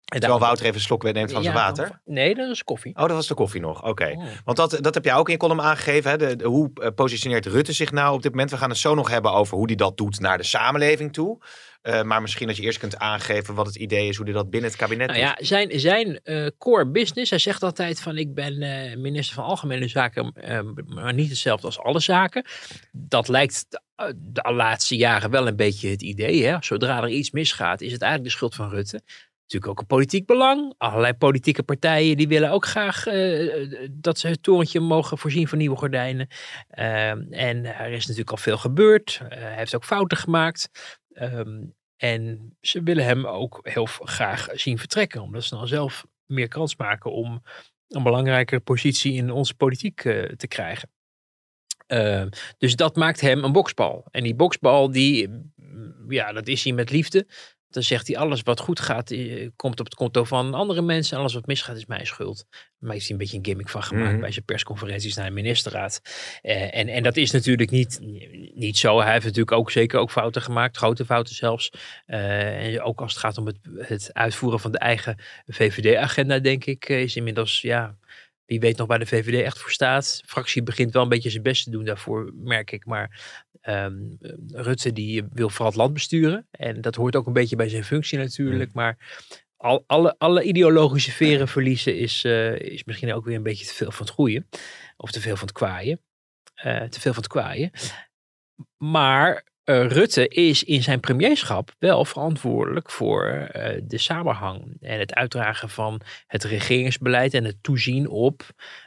Terwijl 0.10 0.40
Wouter 0.40 0.66
even 0.66 0.76
een 0.76 0.82
slok 0.82 1.04
neemt 1.04 1.32
van 1.32 1.44
zijn 1.44 1.56
water. 1.56 2.02
Nee, 2.06 2.36
dat 2.36 2.50
is 2.50 2.64
koffie. 2.64 2.96
Oh, 2.96 3.02
dat 3.02 3.12
was 3.12 3.28
de 3.28 3.34
koffie 3.34 3.62
nog. 3.62 3.84
Oké. 3.84 4.14
Oh. 4.18 4.24
Want 4.46 4.58
dat, 4.58 4.78
dat 4.82 4.94
heb 4.94 5.06
jij 5.06 5.16
ook 5.16 5.28
in 5.28 5.34
je 5.34 5.40
column 5.40 5.62
aangegeven. 5.62 6.12
Hè? 6.12 6.18
De, 6.18 6.46
hoe 6.46 6.72
uh, 6.74 6.88
positioneert 6.96 7.46
Rutte 7.46 7.74
zich 7.74 7.92
nou 7.92 8.14
op 8.14 8.22
dit 8.22 8.32
moment? 8.32 8.52
We 8.52 8.58
gaan 8.58 8.70
het 8.70 8.78
zo 8.78 8.96
nog 8.96 9.10
hebben 9.10 9.32
over 9.32 9.58
hoe 9.58 9.66
hij 9.66 9.76
dat 9.76 9.98
doet 9.98 10.20
naar 10.20 10.38
de 10.38 10.44
samenleving 10.44 11.14
toe. 11.14 11.44
Uh, 11.84 12.02
maar 12.02 12.22
misschien 12.22 12.48
dat 12.48 12.58
je 12.58 12.64
eerst 12.64 12.80
kunt 12.80 12.98
aangeven 12.98 13.56
wat 13.56 13.66
het 13.66 13.76
idee 13.76 14.08
is, 14.08 14.16
hoe 14.16 14.26
hij 14.26 14.34
dat 14.34 14.50
binnen 14.50 14.70
het 14.70 14.80
kabinet 14.80 15.08
nou. 15.08 15.20
Ja, 15.20 15.38
zijn, 15.40 15.80
zijn 15.80 16.20
uh, 16.24 16.48
core 16.58 16.88
business, 16.92 17.30
hij 17.30 17.40
zegt 17.40 17.64
altijd 17.64 18.02
van 18.02 18.18
ik 18.18 18.34
ben 18.34 18.58
minister 19.02 19.36
van 19.36 19.44
Algemene 19.44 19.88
Zaken, 19.88 20.34
maar 20.86 21.14
niet 21.14 21.30
hetzelfde 21.30 21.66
als 21.66 21.80
alle 21.80 22.00
zaken. 22.00 22.46
Dat 22.92 23.28
lijkt 23.28 23.66
de, 23.70 23.82
de 24.18 24.52
laatste 24.54 24.96
jaren 24.96 25.30
wel 25.30 25.48
een 25.48 25.56
beetje 25.56 25.90
het 25.90 26.02
idee. 26.02 26.46
Hè? 26.46 26.58
Zodra 26.60 27.02
er 27.02 27.10
iets 27.10 27.32
misgaat, 27.32 27.82
is 27.82 27.92
het 27.92 28.02
eigenlijk 28.02 28.32
de 28.32 28.38
schuld 28.38 28.56
van 28.56 28.70
Rutte 28.70 29.02
natuurlijk 29.52 29.72
ook 29.72 29.80
een 29.80 29.98
politiek 29.98 30.26
belang. 30.26 30.74
Allerlei 30.78 31.14
politieke 31.14 31.64
partijen 31.64 32.18
die 32.18 32.28
willen 32.28 32.52
ook 32.52 32.66
graag 32.66 33.06
uh, 33.08 33.88
dat 33.92 34.20
ze 34.20 34.28
het 34.28 34.44
torentje 34.44 34.80
mogen 34.80 35.18
voorzien 35.18 35.48
van 35.48 35.58
nieuwe 35.58 35.78
gordijnen. 35.78 36.28
Uh, 36.80 37.10
en 37.32 37.66
er 37.66 37.92
is 37.92 38.02
natuurlijk 38.02 38.32
al 38.32 38.38
veel 38.38 38.58
gebeurd. 38.58 39.22
hij 39.28 39.56
heeft 39.56 39.76
ook 39.76 39.86
fouten 39.86 40.18
gemaakt. 40.18 40.70
Um, 41.14 41.76
en 41.98 42.56
ze 42.62 42.84
willen 42.84 43.06
hem 43.06 43.26
ook 43.26 43.60
heel 43.64 43.86
graag 43.86 44.48
zien 44.54 44.78
vertrekken, 44.78 45.22
omdat 45.22 45.44
ze 45.44 45.56
dan 45.56 45.68
zelf 45.68 46.06
meer 46.26 46.48
kans 46.48 46.76
maken 46.76 47.12
om 47.12 47.44
een 47.88 48.04
belangrijke 48.04 48.60
positie 48.60 49.14
in 49.14 49.32
onze 49.32 49.56
politiek 49.56 50.02
te 50.38 50.48
krijgen. 50.48 50.90
Uh, 51.88 52.26
dus 52.58 52.76
dat 52.76 52.96
maakt 52.96 53.22
hem 53.22 53.44
een 53.44 53.52
boksbal. 53.52 54.06
En 54.12 54.24
die 54.24 54.36
boksbal, 54.36 54.92
die, 54.92 55.30
ja, 56.08 56.32
dat 56.32 56.48
is 56.48 56.64
hij 56.64 56.74
met 56.74 56.92
liefde. 56.92 57.28
Dan 57.70 57.84
zegt 57.84 58.08
hij 58.08 58.18
alles 58.18 58.42
wat 58.42 58.60
goed 58.60 58.80
gaat, 58.80 59.12
eh, 59.12 59.50
komt 59.56 59.80
op 59.80 59.86
het 59.86 59.96
konto 59.96 60.24
van 60.24 60.54
andere 60.54 60.82
mensen. 60.82 61.14
En 61.14 61.20
alles 61.20 61.34
wat 61.34 61.46
misgaat 61.46 61.78
is 61.78 61.86
mijn 61.86 62.08
schuld. 62.08 62.46
Maar 62.78 62.92
heeft 62.92 63.04
hij 63.04 63.12
een 63.12 63.22
beetje 63.22 63.38
een 63.38 63.46
gimmick 63.46 63.70
van 63.70 63.84
gemaakt 63.84 64.12
mhm. 64.12 64.20
bij 64.20 64.32
zijn 64.32 64.46
persconferenties 64.46 65.16
naar 65.16 65.26
de 65.26 65.32
ministerraad. 65.32 66.02
Eh, 66.42 66.78
en, 66.78 66.88
en 66.88 67.04
dat 67.04 67.18
is 67.18 67.32
natuurlijk 67.32 67.70
niet, 67.70 68.00
niet 68.54 68.78
zo. 68.78 69.02
Hij 69.02 69.12
heeft 69.12 69.26
natuurlijk 69.26 69.52
ook 69.52 69.72
zeker 69.72 70.00
ook 70.00 70.12
fouten 70.12 70.42
gemaakt, 70.42 70.78
grote 70.78 71.06
fouten 71.06 71.36
zelfs. 71.36 71.72
Uh, 72.08 72.66
en 72.66 72.82
ook 72.82 73.02
als 73.02 73.12
het 73.12 73.22
gaat 73.22 73.38
om 73.38 73.46
het, 73.46 73.58
het 73.78 74.14
uitvoeren 74.14 74.60
van 74.60 74.72
de 74.72 74.78
eigen 74.78 75.18
VVD-agenda, 75.48 76.40
denk 76.40 76.66
ik, 76.66 76.90
is 76.90 77.16
inmiddels 77.16 77.62
ja, 77.62 77.96
wie 78.50 78.60
weet 78.60 78.78
nog 78.78 78.88
waar 78.88 79.00
de 79.00 79.06
VVD 79.06 79.44
echt 79.44 79.60
voor 79.60 79.72
staat. 79.72 80.20
De 80.22 80.28
fractie 80.28 80.64
begint 80.64 80.92
wel 80.92 81.04
een 81.04 81.10
beetje 81.10 81.30
zijn 81.30 81.44
best 81.44 81.64
te 81.64 81.70
doen 81.70 81.86
daarvoor, 81.86 82.32
merk 82.36 82.72
ik. 82.72 82.86
Maar 82.86 83.46
um, 83.68 84.18
Rutte 84.48 84.94
die 84.94 85.24
wil 85.34 85.50
vooral 85.50 85.68
het 85.68 85.76
land 85.76 85.94
besturen. 85.94 86.48
En 86.52 86.82
dat 86.82 86.96
hoort 86.96 87.16
ook 87.16 87.28
een 87.28 87.34
beetje 87.34 87.56
bij 87.56 87.70
zijn 87.70 87.84
functie 87.84 88.18
natuurlijk. 88.18 88.74
Mm. 88.74 88.82
Maar 88.82 88.98
al, 89.58 89.84
alle, 89.88 90.16
alle 90.18 90.44
ideologische 90.44 91.12
veren 91.12 91.48
verliezen 91.48 91.98
is, 91.98 92.24
uh, 92.24 92.60
is 92.60 92.84
misschien 92.84 93.14
ook 93.14 93.26
weer 93.26 93.36
een 93.36 93.44
beetje 93.44 93.66
te 93.66 93.74
veel 93.74 93.92
van 93.92 94.06
het 94.06 94.16
goede. 94.16 94.46
Of 94.98 95.12
te 95.12 95.22
veel 95.22 95.36
van 95.36 95.48
het 95.48 95.58
kwaaien. 95.58 96.02
Uh, 96.66 96.82
te 96.82 97.00
veel 97.00 97.14
van 97.14 97.24
het 97.24 97.32
kwaaien. 97.32 97.72
Maar 98.78 99.48
uh, 99.66 99.88
Rutte 99.88 100.28
is 100.28 100.64
in 100.64 100.84
zijn 100.84 101.00
premierschap 101.00 101.76
wel 101.80 102.06
verantwoordelijk 102.06 102.90
voor 102.92 103.50
de 103.84 103.98
samenhang 103.98 104.78
en 104.82 105.00
het 105.00 105.14
uitdragen 105.14 105.70
van 105.70 106.02
het 106.28 106.44
regeringsbeleid 106.44 107.34
en 107.34 107.44
het 107.44 107.64
toezien 107.64 108.08
op 108.08 108.42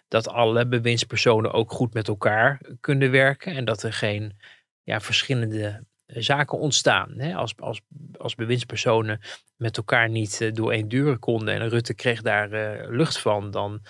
dat 0.08 0.28
alle 0.28 0.66
bewindspersonen 0.66 1.52
ook 1.52 1.72
goed 1.72 1.94
met 1.94 2.08
elkaar 2.08 2.60
kunnen 2.80 3.10
werken 3.10 3.54
en 3.54 3.64
dat 3.64 3.82
er 3.82 3.92
geen 3.92 4.36
ja, 4.82 5.00
verschillende 5.00 5.84
zaken 6.06 6.58
ontstaan. 6.58 7.18
Hè? 7.18 7.34
Als, 7.34 7.54
als, 7.56 7.80
als 8.16 8.34
bewindspersonen 8.34 9.20
met 9.56 9.76
elkaar 9.76 10.08
niet 10.08 10.40
uh, 10.40 10.52
door 10.52 10.72
één 10.72 10.88
deuren 10.88 11.18
konden 11.18 11.54
en 11.54 11.68
Rutte 11.68 11.94
kreeg 11.94 12.22
daar 12.22 12.48
lucht 12.90 13.18
van, 13.18 13.50
dan 13.50 13.82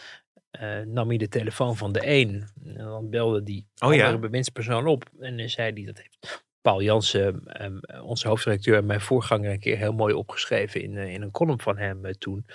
nam 0.85 1.09
hij 1.09 1.17
de 1.17 1.29
telefoon 1.29 1.77
van 1.77 1.93
de 1.93 2.01
een 2.07 2.49
en 2.65 2.75
dan 2.75 3.11
belde 3.11 3.43
die 3.43 3.67
oh, 3.75 3.81
andere 3.81 4.11
ja. 4.11 4.19
bewindspersoon 4.19 4.87
op 4.87 5.05
en 5.21 5.37
dan 5.37 5.49
zei 5.49 5.73
hij 5.73 5.85
dat 5.85 5.97
heeft 5.97 6.47
Paul 6.63 6.83
Jansen, 6.83 7.63
um, 7.65 7.81
onze 8.03 8.29
hoofdredacteur 8.29 8.77
en 8.77 8.87
mijn 8.87 9.01
voorganger, 9.01 9.51
een 9.51 9.59
keer 9.59 9.77
heel 9.77 9.93
mooi 9.93 10.15
opgeschreven 10.15 10.83
in, 10.83 10.97
in 10.97 11.23
een 11.23 11.31
column 11.31 11.61
van 11.61 11.79
hem 11.79 12.13
toen. 12.19 12.47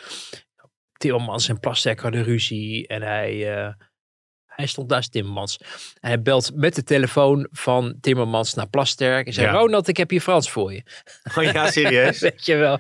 Timmermans 0.98 1.50
en 1.50 1.60
Plasterk 1.60 2.00
hadden 2.00 2.24
ruzie 2.24 2.88
en 2.88 3.02
hij, 3.02 3.76
hij 4.58 4.68
stond 4.68 4.90
naast 4.90 5.12
Timmermans. 5.12 5.58
En 6.00 6.08
hij 6.08 6.22
belt 6.22 6.52
met 6.56 6.76
de 6.76 6.84
telefoon 6.84 7.48
van 7.52 7.96
Timmermans 8.02 8.54
naar 8.54 8.68
Plasterk. 8.68 9.28
En 9.28 9.34
zei, 9.34 9.48
Ronald, 9.48 9.88
ik 9.88 9.98
heb 9.98 10.10
hier 10.10 10.22
Frans 10.22 10.52
voor 10.52 10.74
je. 10.74 10.84
Oh 11.36 11.44
ja, 11.44 11.72
serieus? 11.72 12.20
Weet 12.28 12.46
je 12.46 12.56
wel. 12.56 12.80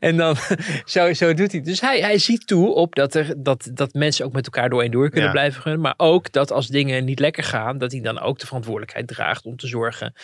En 0.00 0.16
dan, 0.16 0.36
zo, 0.84 1.12
zo 1.12 1.34
doet 1.34 1.52
hij. 1.52 1.60
Dus 1.60 1.80
hij, 1.80 2.00
hij 2.00 2.18
ziet 2.18 2.46
toe 2.46 2.74
op 2.74 2.94
dat, 2.94 3.14
er, 3.14 3.34
dat, 3.36 3.70
dat 3.74 3.94
mensen 3.94 4.24
ook 4.24 4.32
met 4.32 4.44
elkaar 4.44 4.70
door 4.70 4.82
en 4.82 4.90
door 4.90 5.10
kunnen 5.10 5.30
blijven 5.30 5.62
gaan. 5.62 5.80
Maar 5.80 5.94
ook 5.96 6.32
dat 6.32 6.52
als 6.52 6.66
dingen 6.66 7.04
niet 7.04 7.18
lekker 7.18 7.44
gaan, 7.44 7.78
dat 7.78 7.92
hij 7.92 8.00
dan 8.00 8.20
ook 8.20 8.38
de 8.38 8.46
verantwoordelijkheid 8.46 9.06
draagt 9.06 9.44
om 9.44 9.56
te 9.56 9.66
zorgen 9.66 10.14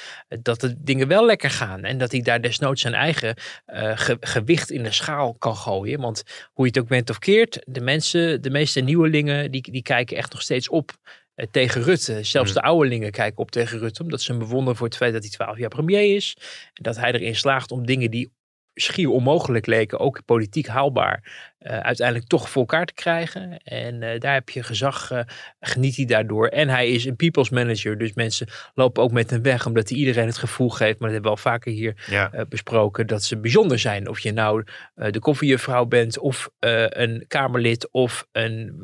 dat 0.42 0.60
de 0.60 0.74
dingen 0.78 1.08
wel 1.08 1.26
lekker 1.26 1.50
gaan. 1.50 1.84
En 1.84 1.98
dat 1.98 2.12
hij 2.12 2.20
daar 2.20 2.40
desnoods 2.40 2.80
zijn 2.80 2.94
eigen 2.94 3.34
uh, 3.66 3.92
gewicht 4.20 4.70
in 4.70 4.82
de 4.82 4.92
schaal 4.92 5.34
kan 5.34 5.56
gooien. 5.56 6.00
Want 6.00 6.24
hoe 6.52 6.64
je 6.64 6.70
het 6.70 6.80
ook 6.80 6.88
bent 6.88 7.10
of 7.10 7.18
keert, 7.18 7.62
de 7.66 7.80
mensen, 7.80 8.42
de 8.42 8.50
meeste 8.50 8.80
nieuwelingen, 8.80 9.50
die, 9.50 9.70
die 9.70 9.82
kijken 9.82 10.16
echt 10.16 10.32
nog 10.32 10.42
steeds 10.42 10.68
op 10.68 10.77
op 10.78 10.96
eh, 11.34 11.46
tegen 11.50 11.82
Rutte. 11.82 12.22
Zelfs 12.22 12.52
de 12.52 12.62
ouderlingen 12.62 13.10
kijken 13.10 13.38
op 13.38 13.50
tegen 13.50 13.78
Rutte. 13.78 14.02
Omdat 14.02 14.20
ze 14.20 14.30
hem 14.30 14.40
bewonderen 14.40 14.76
voor 14.76 14.86
het 14.86 14.96
feit 14.96 15.12
dat 15.12 15.22
hij 15.22 15.30
twaalf 15.30 15.58
jaar 15.58 15.68
premier 15.68 16.14
is. 16.14 16.36
En 16.74 16.82
dat 16.82 16.96
hij 16.96 17.12
erin 17.12 17.36
slaagt 17.36 17.70
om 17.70 17.86
dingen 17.86 18.10
die 18.10 18.32
schier 18.80 19.10
onmogelijk 19.10 19.66
leken, 19.66 19.98
ook 19.98 20.24
politiek 20.24 20.66
haalbaar, 20.66 21.22
uh, 21.60 21.78
uiteindelijk 21.78 22.28
toch 22.28 22.50
voor 22.50 22.60
elkaar 22.60 22.86
te 22.86 22.92
krijgen. 22.92 23.58
En 23.62 24.02
uh, 24.02 24.18
daar 24.18 24.34
heb 24.34 24.48
je 24.48 24.62
gezag, 24.62 25.10
uh, 25.12 25.20
geniet 25.60 25.96
hij 25.96 26.04
daardoor. 26.04 26.46
En 26.46 26.68
hij 26.68 26.90
is 26.90 27.04
een 27.04 27.16
people's 27.16 27.50
manager, 27.50 27.98
dus 27.98 28.12
mensen 28.12 28.48
lopen 28.74 29.02
ook 29.02 29.12
met 29.12 29.30
hem 29.30 29.42
weg, 29.42 29.66
omdat 29.66 29.88
hij 29.88 29.98
iedereen 29.98 30.26
het 30.26 30.38
gevoel 30.38 30.68
geeft, 30.68 30.98
maar 30.98 31.10
dat 31.10 31.12
hebben 31.12 31.22
we 31.22 31.36
al 31.36 31.52
vaker 31.52 31.72
hier 31.72 32.04
Ja. 32.06 32.46
besproken, 32.48 33.06
dat 33.06 33.22
ze 33.22 33.38
bijzonder 33.40 33.78
zijn. 33.78 34.08
Of 34.08 34.20
je 34.20 34.32
nou 34.32 34.64
de 34.94 35.18
koffiejuffrouw 35.18 35.84
bent, 35.84 36.18
of 36.18 36.50
een 36.58 37.24
Kamerlid, 37.28 37.88
of 37.90 38.26
een, 38.32 38.82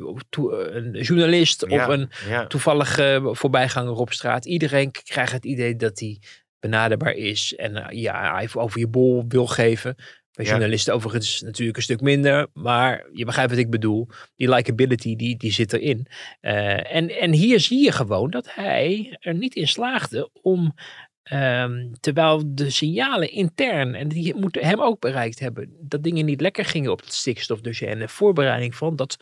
een 0.71 0.91
journalist, 1.01 1.67
of 1.67 1.87
een 1.87 2.09
ja. 2.27 2.47
toevallige 2.47 3.29
voorbijganger 3.31 3.93
op 3.93 4.13
straat. 4.13 4.45
Iedereen 4.45 4.91
krijgt 4.91 5.31
het 5.31 5.45
idee 5.45 5.75
dat 5.75 5.99
hij 5.99 6.19
benaderbaar 6.59 7.13
is 7.13 7.55
en 7.55 7.71
uh, 7.71 7.85
ja, 7.89 8.41
even 8.41 8.61
over 8.61 8.79
je 8.79 8.87
bol 8.87 9.25
wil 9.27 9.47
geven. 9.47 9.95
Bij 10.31 10.45
Ja. 10.45 10.51
journalisten 10.51 10.93
overigens 10.93 11.41
natuurlijk 11.41 11.77
een 11.77 11.83
stuk 11.83 12.01
minder, 12.01 12.47
maar 12.53 13.05
je 13.13 13.25
begrijpt 13.25 13.51
wat 13.51 13.59
ik 13.59 13.69
bedoel. 13.69 14.07
Die 14.35 14.49
likability, 14.49 15.15
die, 15.15 15.37
die 15.37 15.51
zit 15.51 15.73
erin. 15.73 16.07
Uh, 16.41 16.95
en, 16.95 17.19
en 17.19 17.31
hier 17.31 17.59
zie 17.59 17.83
je 17.83 17.91
gewoon 17.91 18.29
dat 18.29 18.53
hij 18.53 19.17
er 19.19 19.33
niet 19.33 19.55
in 19.55 19.67
slaagde 19.67 20.29
om, 20.41 20.73
um, 21.33 21.91
terwijl 21.99 22.43
de 22.45 22.69
signalen 22.69 23.31
intern, 23.31 23.95
en 23.95 24.07
die 24.07 24.35
moeten 24.35 24.65
hem 24.65 24.81
ook 24.81 24.99
bereikt 24.99 25.39
hebben, 25.39 25.75
dat 25.81 26.03
dingen 26.03 26.25
niet 26.25 26.41
lekker 26.41 26.65
gingen 26.65 26.91
op 26.91 26.99
het 27.01 27.13
stikstofdossier 27.13 27.89
en 27.89 27.99
de 27.99 28.07
voorbereiding 28.07 28.75
van 28.75 28.95
dat 28.95 29.17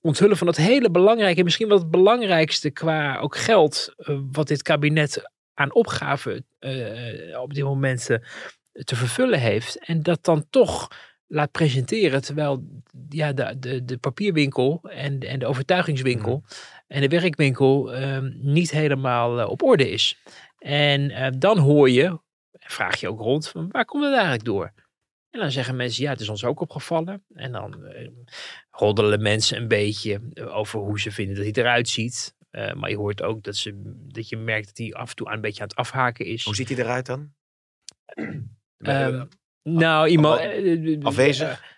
onthullen 0.00 0.36
van 0.36 0.46
dat 0.46 0.56
hele 0.56 0.90
belangrijke, 0.90 1.44
misschien 1.44 1.68
wel 1.68 1.78
het 1.78 1.90
belangrijkste 1.90 2.70
qua 2.70 3.18
ook 3.18 3.36
geld, 3.36 3.94
uh, 3.98 4.18
wat 4.32 4.48
dit 4.48 4.62
kabinet 4.62 5.30
aan 5.56 5.74
opgaven 5.74 6.46
uh, 6.60 7.40
op 7.40 7.54
dit 7.54 7.64
moment 7.64 8.10
uh, 8.10 8.18
te 8.84 8.96
vervullen 8.96 9.40
heeft. 9.40 9.84
En 9.84 10.02
dat 10.02 10.24
dan 10.24 10.46
toch 10.50 10.88
laat 11.26 11.50
presenteren, 11.50 12.22
terwijl 12.22 12.82
ja, 13.08 13.32
de, 13.32 13.58
de, 13.58 13.84
de 13.84 13.98
papierwinkel 13.98 14.80
en, 14.82 15.20
en 15.20 15.38
de 15.38 15.46
overtuigingswinkel 15.46 16.36
mm. 16.36 16.44
en 16.86 17.00
de 17.00 17.08
werkwinkel 17.08 17.94
uh, 17.94 18.18
niet 18.32 18.70
helemaal 18.70 19.40
eh, 19.40 19.48
op 19.48 19.62
orde 19.62 19.90
is. 19.90 20.22
En 20.58 21.10
eh, 21.10 21.32
dan 21.38 21.58
hoor 21.58 21.90
je, 21.90 22.20
vraag 22.52 23.00
je 23.00 23.08
ook 23.08 23.20
rond, 23.20 23.48
van 23.48 23.68
waar 23.70 23.84
komt 23.84 24.02
het 24.02 24.12
eigenlijk 24.12 24.44
door? 24.44 24.72
En 25.30 25.40
dan 25.40 25.50
zeggen 25.50 25.76
mensen, 25.76 26.04
ja, 26.04 26.10
het 26.10 26.20
is 26.20 26.28
ons 26.28 26.44
ook 26.44 26.60
opgevallen. 26.60 27.24
En 27.34 27.52
dan 27.52 27.76
roddelen 28.70 29.22
mensen 29.22 29.56
een 29.56 29.68
beetje 29.68 30.20
over 30.50 30.80
hoe 30.80 31.00
ze 31.00 31.10
vinden 31.10 31.34
dat 31.34 31.44
hij 31.44 31.52
eruit 31.52 31.88
ziet. 31.88 32.34
Uh, 32.56 32.72
maar 32.72 32.90
je 32.90 32.96
hoort 32.96 33.22
ook 33.22 33.42
dat, 33.42 33.56
ze, 33.56 33.72
dat 34.08 34.28
je 34.28 34.36
merkt 34.36 34.66
dat 34.66 34.78
hij 34.78 34.92
af 34.92 35.10
en 35.10 35.16
toe 35.16 35.30
een 35.30 35.40
beetje 35.40 35.62
aan 35.62 35.68
het 35.68 35.76
afhaken 35.76 36.26
is. 36.26 36.44
Hoe 36.44 36.54
ziet 36.54 36.68
hij 36.68 36.78
eruit 36.78 37.06
dan? 37.06 37.32
Um, 38.78 39.28
nou, 39.62 40.08
iemand. 40.08 40.40
Afwezig? 41.04 41.75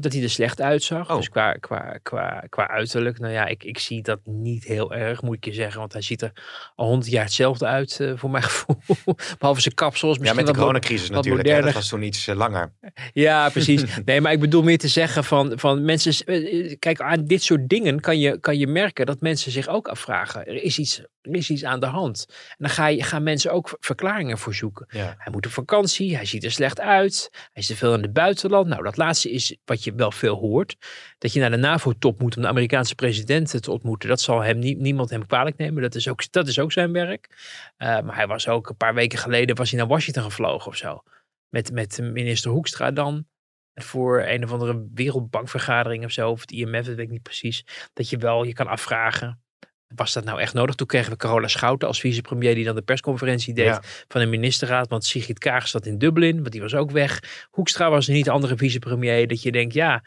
Dat 0.00 0.12
hij 0.12 0.22
er 0.22 0.30
slecht 0.30 0.60
uitzag. 0.60 1.10
Oh. 1.10 1.16
Dus 1.16 1.28
qua, 1.28 1.52
qua, 1.52 1.98
qua, 2.02 2.44
qua 2.48 2.68
uiterlijk. 2.68 3.18
Nou 3.18 3.32
ja, 3.32 3.46
ik, 3.46 3.64
ik 3.64 3.78
zie 3.78 4.02
dat 4.02 4.20
niet 4.24 4.64
heel 4.64 4.94
erg, 4.94 5.22
moet 5.22 5.36
ik 5.36 5.44
je 5.44 5.52
zeggen. 5.52 5.80
Want 5.80 5.92
hij 5.92 6.02
ziet 6.02 6.22
er 6.22 6.32
al 6.74 6.86
honderd 6.86 7.10
jaar 7.10 7.24
hetzelfde 7.24 7.66
uit, 7.66 7.98
uh, 8.00 8.12
voor 8.16 8.30
mijn 8.30 8.42
gevoel. 8.50 8.76
Behalve 9.38 9.60
zijn 9.60 9.74
kapsels. 9.74 10.18
Ja, 10.20 10.32
met 10.32 10.46
de 10.46 10.52
coronacrisis 10.52 11.10
natuurlijk. 11.10 11.48
Dat 11.62 11.72
was 11.72 11.88
toen 11.88 12.02
iets 12.02 12.26
uh, 12.28 12.36
langer. 12.36 12.72
Ja, 13.12 13.48
precies. 13.48 13.84
nee, 14.04 14.20
maar 14.20 14.32
ik 14.32 14.40
bedoel 14.40 14.62
meer 14.62 14.78
te 14.78 14.88
zeggen 14.88 15.24
van, 15.24 15.52
van 15.58 15.84
mensen... 15.84 16.26
eh, 16.26 16.76
Kijk, 16.78 17.00
aan 17.00 17.24
dit 17.24 17.42
soort 17.42 17.68
dingen 17.68 18.00
kan 18.00 18.18
je, 18.18 18.40
kan 18.40 18.58
je 18.58 18.66
merken 18.66 19.06
dat 19.06 19.20
mensen 19.20 19.52
zich 19.52 19.68
ook 19.68 19.88
afvragen. 19.88 20.46
Er 20.46 20.62
is 20.62 20.78
iets, 20.78 20.98
er 21.22 21.34
is 21.34 21.50
iets 21.50 21.64
aan 21.64 21.80
de 21.80 21.86
hand. 21.86 22.26
En 22.28 22.54
dan 22.58 22.70
ga 22.70 22.86
je, 22.86 23.02
gaan 23.02 23.22
mensen 23.22 23.52
ook 23.52 23.76
verklaringen 23.80 24.38
voor 24.38 24.54
zoeken. 24.54 24.86
Ja. 24.88 25.14
Hij 25.18 25.32
moet 25.32 25.46
op 25.46 25.52
vakantie, 25.52 26.16
hij 26.16 26.24
ziet 26.24 26.44
er 26.44 26.50
slecht 26.52 26.80
uit. 26.80 27.28
Hij 27.32 27.62
is 27.62 27.66
te 27.66 27.76
veel 27.76 27.94
in 27.94 28.02
het 28.02 28.12
buitenland. 28.12 28.66
Nou, 28.66 28.82
dat 28.82 28.96
laatste 28.96 29.19
is 29.24 29.56
wat 29.64 29.84
je 29.84 29.94
wel 29.94 30.12
veel 30.12 30.34
hoort. 30.34 30.76
Dat 31.18 31.32
je 31.32 31.40
naar 31.40 31.50
de 31.50 31.56
NAVO-top 31.56 32.20
moet 32.20 32.36
om 32.36 32.42
de 32.42 32.48
Amerikaanse 32.48 32.94
president 32.94 33.62
te 33.62 33.70
ontmoeten. 33.70 34.08
Dat 34.08 34.20
zal 34.20 34.40
hem 34.40 34.58
nie, 34.58 34.76
niemand 34.76 35.10
hem 35.10 35.26
kwalijk 35.26 35.56
nemen. 35.56 35.82
Dat 35.82 35.94
is 35.94 36.08
ook, 36.08 36.32
dat 36.32 36.48
is 36.48 36.58
ook 36.58 36.72
zijn 36.72 36.92
werk. 36.92 37.28
Uh, 37.78 38.00
maar 38.00 38.14
hij 38.14 38.26
was 38.26 38.48
ook 38.48 38.68
een 38.68 38.76
paar 38.76 38.94
weken 38.94 39.18
geleden 39.18 39.56
was 39.56 39.70
hij 39.70 39.78
naar 39.78 39.88
Washington 39.88 40.22
gevlogen 40.22 40.70
of 40.70 40.76
zo. 40.76 41.02
Met, 41.48 41.72
met 41.72 41.98
minister 42.02 42.50
Hoekstra 42.50 42.90
dan. 42.90 43.26
Voor 43.74 44.22
een 44.22 44.44
of 44.44 44.52
andere 44.52 44.88
wereldbankvergadering 44.94 46.04
of 46.04 46.10
zo. 46.10 46.30
Of 46.30 46.40
het 46.40 46.50
IMF, 46.50 46.86
dat 46.86 46.94
weet 46.94 46.98
ik 47.06 47.10
niet 47.10 47.22
precies. 47.22 47.64
Dat 47.92 48.08
je 48.10 48.16
wel 48.16 48.44
je 48.44 48.52
kan 48.52 48.66
afvragen. 48.66 49.42
Was 49.94 50.12
dat 50.12 50.24
nou 50.24 50.40
echt 50.40 50.54
nodig? 50.54 50.74
Toen 50.74 50.86
kregen 50.86 51.10
we 51.10 51.16
Carola 51.16 51.48
Schouten 51.48 51.88
als 51.88 52.00
vicepremier 52.00 52.54
die 52.54 52.64
dan 52.64 52.74
de 52.74 52.82
persconferentie 52.82 53.54
deed 53.54 53.64
Ja. 53.64 53.82
van 54.08 54.20
de 54.20 54.26
ministerraad. 54.26 54.88
Want 54.88 55.04
Sigrid 55.04 55.38
Kaag 55.38 55.68
zat 55.68 55.86
in 55.86 55.98
Dublin, 55.98 56.36
want 56.36 56.52
die 56.52 56.60
was 56.60 56.74
ook 56.74 56.90
weg. 56.90 57.46
Hoekstra 57.50 57.90
was 57.90 58.06
niet 58.06 58.24
de 58.24 58.30
andere 58.30 58.56
vicepremier. 58.56 59.28
Dat 59.28 59.42
je 59.42 59.52
denkt, 59.52 59.74
ja... 59.74 60.02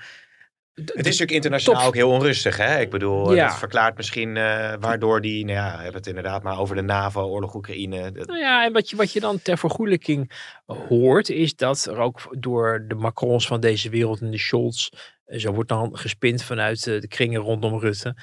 Het 0.74 0.90
is 0.98 1.04
natuurlijk 1.04 1.32
internationaal 1.32 1.80
Top. 1.80 1.88
ook 1.90 1.96
heel 1.96 2.10
onrustig. 2.10 2.58
Hè? 2.58 2.80
Ik 2.80 2.90
bedoel, 2.90 3.34
Ja. 3.36 3.48
dat 3.48 3.58
verklaart 3.58 3.98
misschien 3.98 4.38
eh, 4.38 4.74
waardoor 4.80 5.22
die, 5.22 5.46
nou 5.46 5.58
ja, 5.58 5.72
we 5.72 5.76
hebben 5.76 5.94
het 5.96 6.08
inderdaad 6.08 6.44
maar 6.44 6.60
over 6.60 6.76
de 6.76 6.82
NAVO, 6.82 7.22
oorlog 7.28 7.56
Oekraïne. 7.56 8.12
Dat- 8.12 8.28
Nou 8.28 8.40
ja, 8.40 8.66
en 8.66 8.74
wat 8.74 8.90
je, 8.90 8.96
wat 8.96 9.14
je 9.14 9.20
dan 9.20 9.42
ter 9.42 9.58
vergoelijking 9.58 10.32
hoort, 10.66 11.30
is 11.30 11.56
dat 11.56 11.86
er 11.86 11.98
ook 11.98 12.28
door 12.40 12.86
de 12.88 12.96
Macrons 12.96 13.48
van 13.48 13.60
deze 13.60 13.90
wereld 13.90 14.22
en 14.22 14.32
de 14.32 14.38
Scholz, 14.38 14.90
eh, 15.26 15.40
zo 15.40 15.52
wordt 15.54 15.70
dan 15.70 15.98
gespind 15.98 16.44
vanuit 16.44 16.88
eh, 16.88 17.00
de 17.02 17.08
kringen 17.08 17.42
rondom 17.42 17.80
Rutte, 17.80 18.16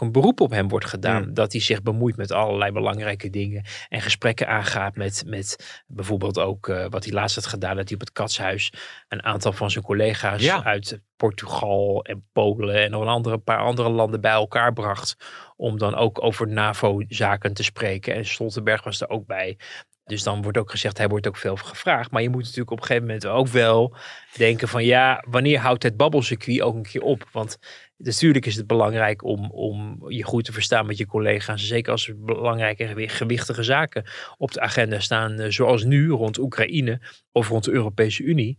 een 0.00 0.12
beroep 0.12 0.40
op 0.40 0.50
hem 0.50 0.68
wordt 0.68 0.86
gedaan. 0.86 1.22
Hmm. 1.22 1.34
Dat 1.34 1.52
hij 1.52 1.60
zich 1.60 1.82
bemoeit 1.82 2.16
met 2.16 2.32
allerlei 2.32 2.72
belangrijke 2.72 3.30
dingen. 3.30 3.64
En 3.88 4.00
gesprekken 4.00 4.48
aangaat 4.48 4.96
met, 4.96 5.22
met 5.26 5.82
bijvoorbeeld 5.86 6.38
ook 6.38 6.68
eh, 6.68 6.86
wat 6.88 7.04
hij 7.04 7.12
laatst 7.12 7.34
had 7.34 7.46
gedaan. 7.46 7.76
Dat 7.76 7.88
hij 7.88 7.94
op 7.94 8.00
het 8.00 8.12
katshuis 8.12 8.72
een 9.08 9.22
aantal 9.24 9.52
van 9.52 9.70
zijn 9.70 9.84
collega's 9.84 10.42
Ja. 10.42 10.64
uit 10.64 11.00
Portugal 11.16 12.04
en 12.04 12.24
Polen 12.32 12.74
en 12.84 12.90
nog 12.90 13.02
een 13.02 13.08
andere, 13.08 13.38
paar 13.38 13.58
andere 13.58 13.88
landen 13.90 14.20
bij 14.20 14.30
elkaar 14.32 14.72
bracht. 14.72 15.16
Om 15.56 15.78
dan 15.78 15.94
ook 15.94 16.22
over 16.24 16.48
NAVO-zaken 16.48 17.54
te 17.54 17.62
spreken. 17.62 18.14
En 18.14 18.26
Stoltenberg 18.26 18.84
was 18.84 19.00
er 19.00 19.08
ook 19.08 19.26
bij. 19.26 19.58
Dus 20.04 20.22
dan 20.22 20.42
wordt 20.42 20.58
ook 20.58 20.70
gezegd, 20.70 20.98
hij 20.98 21.08
wordt 21.08 21.26
ook 21.28 21.36
veel 21.36 21.56
gevraagd. 21.56 22.10
Maar 22.10 22.22
je 22.22 22.28
moet 22.30 22.42
natuurlijk 22.42 22.70
op 22.70 22.78
een 22.80 22.84
gegeven 22.86 23.06
moment 23.06 23.26
ook 23.26 23.48
wel 23.48 23.96
denken 24.36 24.68
van 24.68 24.84
ja, 24.84 25.24
wanneer 25.28 25.58
houdt 25.58 25.82
het 25.82 25.96
babbelcircuit 25.96 26.60
ook 26.60 26.74
een 26.74 26.82
keer 26.82 27.02
op? 27.02 27.28
Want 27.32 27.58
natuurlijk 27.96 28.46
is 28.46 28.56
het 28.56 28.66
belangrijk 28.66 29.24
om, 29.24 29.50
om 29.50 30.04
je 30.08 30.22
goed 30.22 30.44
te 30.44 30.52
verstaan 30.52 30.86
met 30.86 30.96
je 30.98 31.06
collega's. 31.06 31.66
Zeker 31.66 31.92
als 31.92 32.08
er 32.08 32.24
belangrijke 32.24 32.82
en 32.82 32.88
gewi- 32.88 33.08
gewichtige 33.08 33.62
zaken 33.62 34.04
op 34.36 34.52
de 34.52 34.60
agenda 34.60 35.00
staan. 35.00 35.38
eh, 35.38 35.50
Zoals 35.50 35.84
nu 35.84 36.08
rond 36.10 36.38
Oekraïne 36.38 37.00
of 37.32 37.48
rond 37.48 37.64
de 37.64 37.70
Europese 37.72 38.22
Unie. 38.22 38.56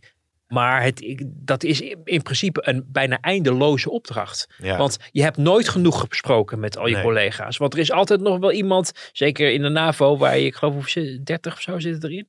Maar 0.48 0.82
het, 0.82 1.24
dat 1.26 1.62
is 1.64 1.80
in 1.80 2.00
in 2.04 2.22
principe 2.22 2.60
een 2.68 2.84
bijna 2.86 3.18
eindeloze 3.20 3.90
opdracht. 3.90 4.46
ja. 4.58 4.76
Want 4.76 4.96
je 5.10 5.22
hebt 5.22 5.36
nooit 5.36 5.68
genoeg 5.68 6.00
gesproken 6.08 6.60
met 6.60 6.78
al 6.78 6.86
je 6.86 6.94
Nee. 6.94 7.02
collega's. 7.02 7.56
Want 7.56 7.72
er 7.72 7.78
is 7.78 7.92
altijd 7.92 8.20
nog 8.20 8.38
wel 8.38 8.52
iemand, 8.52 8.92
zeker 9.12 9.52
in 9.52 9.62
de 9.62 9.68
NAVO, 9.68 10.16
waar 10.16 10.38
je, 10.38 10.44
ik 10.44 10.54
geloof, 10.54 10.74
hoeveel- 10.74 11.20
30 11.24 11.52
of 11.54 11.60
zo 11.60 11.78
zitten 11.78 12.10
erin. 12.10 12.28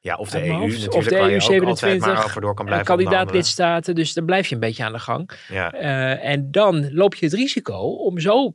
ja, 0.00 0.16
of 0.16 0.30
de 0.30 0.44
EU 0.46 0.52
hoofd. 0.52 0.88
Of 0.88 1.04
de 1.04 1.16
EU 1.18 1.30
maar 1.30 1.40
27, 1.40 2.24
over 2.24 2.40
door 2.40 2.54
kan 2.54 2.58
En 2.58 2.64
blijven 2.72 2.86
kandidaat 2.86 3.30
lidstaten, 3.30 3.94
dus 3.94 4.12
dan 4.12 4.24
blijf 4.24 4.46
je 4.48 4.54
een 4.54 4.60
beetje 4.60 4.84
aan 4.84 4.92
de 4.92 4.98
gang. 4.98 5.30
Ja. 5.48 5.72
Eh, 5.72 6.30
en 6.30 6.50
dan 6.50 6.92
loop 6.92 7.14
je 7.14 7.24
het 7.24 7.34
risico 7.34 7.76
om 7.78 8.18
zo 8.18 8.54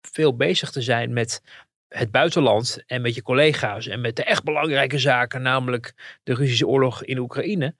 veel 0.00 0.36
bezig 0.36 0.70
te 0.70 0.80
zijn 0.82 1.12
met 1.12 1.40
het 1.88 2.10
buitenland 2.10 2.82
en 2.86 3.02
met 3.02 3.14
je 3.14 3.22
collega's 3.22 3.86
en 3.86 4.00
met 4.00 4.16
de 4.16 4.24
echt 4.24 4.42
belangrijke 4.44 4.98
zaken, 4.98 5.42
namelijk 5.42 6.18
de 6.22 6.34
Russische 6.34 6.66
oorlog 6.66 7.04
in 7.04 7.18
Oekraïne. 7.18 7.74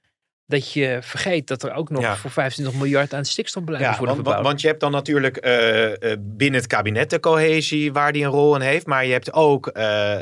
Dat 0.50 0.72
je 0.72 0.98
vergeet 1.02 1.46
dat 1.46 1.62
er 1.62 1.72
ook 1.72 1.90
nog 1.90 2.02
Ja. 2.02 2.16
voor 2.16 2.30
25 2.30 2.74
miljard 2.74 3.14
aan 3.14 3.24
stikstofbeleid 3.24 3.82
Ja, 3.82 3.88
worden 3.88 4.06
want, 4.06 4.16
want, 4.16 4.26
verbouwd. 4.28 4.46
want 4.46 4.60
je 4.60 4.66
hebt 4.68 4.80
dan 4.80 4.90
natuurlijk 4.92 5.36
eh, 5.36 6.12
eh, 6.12 6.18
binnen 6.20 6.60
het 6.60 6.68
kabinet 6.68 7.10
de 7.10 7.20
cohesie 7.20 7.92
waar 7.92 8.12
die 8.12 8.24
een 8.24 8.30
rol 8.30 8.54
in 8.54 8.60
heeft. 8.60 8.86
Maar 8.86 9.06
je 9.06 9.12
hebt 9.12 9.32
ook 9.32 9.66
eh, 9.66 10.18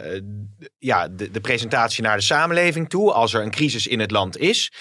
ja, 0.79 1.09
de, 1.09 1.31
de 1.31 1.41
presentatie 1.41 2.03
naar 2.03 2.17
de 2.17 2.23
samenleving 2.23 2.89
toe 2.89 3.13
als 3.13 3.35
er 3.35 3.43
een 3.43 3.51
crisis 3.51 3.87
in 3.87 4.01
het 4.01 4.11
land 4.11 4.37
is. 4.39 4.73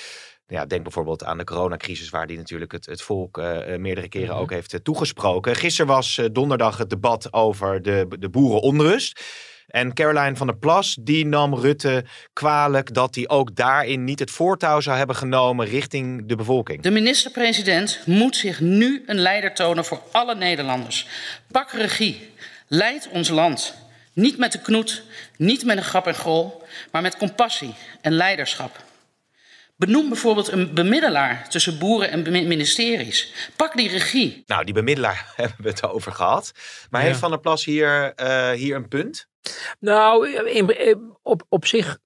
Ja, 0.47 0.65
denk 0.65 0.83
bijvoorbeeld 0.83 1.23
aan 1.23 1.37
de 1.37 1.43
coronacrisis 1.43 2.09
waar 2.09 2.27
die 2.27 2.37
natuurlijk 2.37 2.71
het, 2.71 2.85
het 2.85 3.01
volk 3.01 3.41
meerdere 3.77 4.09
keren 4.09 4.29
Mhm. 4.33 4.37
ook 4.39 4.51
heeft 4.51 4.79
toegesproken. 4.83 5.55
Gisteren 5.55 5.91
was 5.93 6.21
donderdag 6.31 6.77
het 6.77 6.89
debat 6.89 7.33
over 7.33 7.81
de, 7.81 8.07
de 8.19 8.29
boerenonrust. 8.29 9.21
En 9.67 9.93
Caroline 9.93 10.35
van 10.35 10.47
der 10.47 10.57
Plas, 10.57 10.97
die 10.99 11.25
nam 11.25 11.55
Rutte 11.55 12.05
kwalijk 12.33 12.93
dat 12.93 13.15
hij 13.15 13.29
ook 13.29 13.55
daarin 13.55 14.03
niet 14.03 14.19
het 14.19 14.31
voortouw 14.31 14.79
zou 14.79 14.97
hebben 14.97 15.15
genomen 15.15 15.65
richting 15.65 16.27
de 16.27 16.35
bevolking. 16.35 16.81
De 16.81 16.91
minister-president 16.91 17.99
moet 18.05 18.35
zich 18.35 18.59
nu 18.59 19.03
een 19.05 19.19
leider 19.19 19.53
tonen 19.53 19.85
voor 19.85 20.01
alle 20.11 20.35
Nederlanders. 20.35 21.07
Pak 21.51 21.71
regie. 21.71 22.29
Leid 22.67 23.09
ons 23.11 23.29
land. 23.29 23.75
Niet 24.13 24.37
met 24.37 24.51
de 24.51 24.61
knoet, 24.61 25.03
niet 25.37 25.65
met 25.65 25.77
een 25.77 25.83
grap 25.83 26.07
en 26.07 26.15
grol, 26.15 26.63
maar 26.91 27.01
met 27.01 27.17
compassie 27.17 27.73
en 28.01 28.11
leiderschap. 28.11 28.86
Benoem 29.77 30.09
bijvoorbeeld 30.09 30.51
een 30.51 30.73
bemiddelaar 30.73 31.49
tussen 31.49 31.79
boeren 31.79 32.09
en 32.09 32.47
ministeries. 32.47 33.33
Pak 33.55 33.75
die 33.75 33.89
regie. 33.89 34.43
Nou, 34.45 34.63
die 34.65 34.73
bemiddelaar 34.73 35.31
hebben 35.35 35.57
we 35.63 35.69
het 35.69 35.83
over 35.83 36.11
gehad. 36.11 36.51
Maar 36.89 37.01
Ja. 37.01 37.07
heeft 37.07 37.19
Van 37.19 37.29
der 37.29 37.39
Plas 37.39 37.65
hier, 37.65 38.13
eh, 38.15 38.51
hier 38.51 38.75
een 38.75 38.87
punt? 38.87 39.27
Nou, 39.79 40.29
in, 40.49 40.77
in- 40.87 41.17
op, 41.21 41.45
op 41.49 41.65
zich 41.65 41.97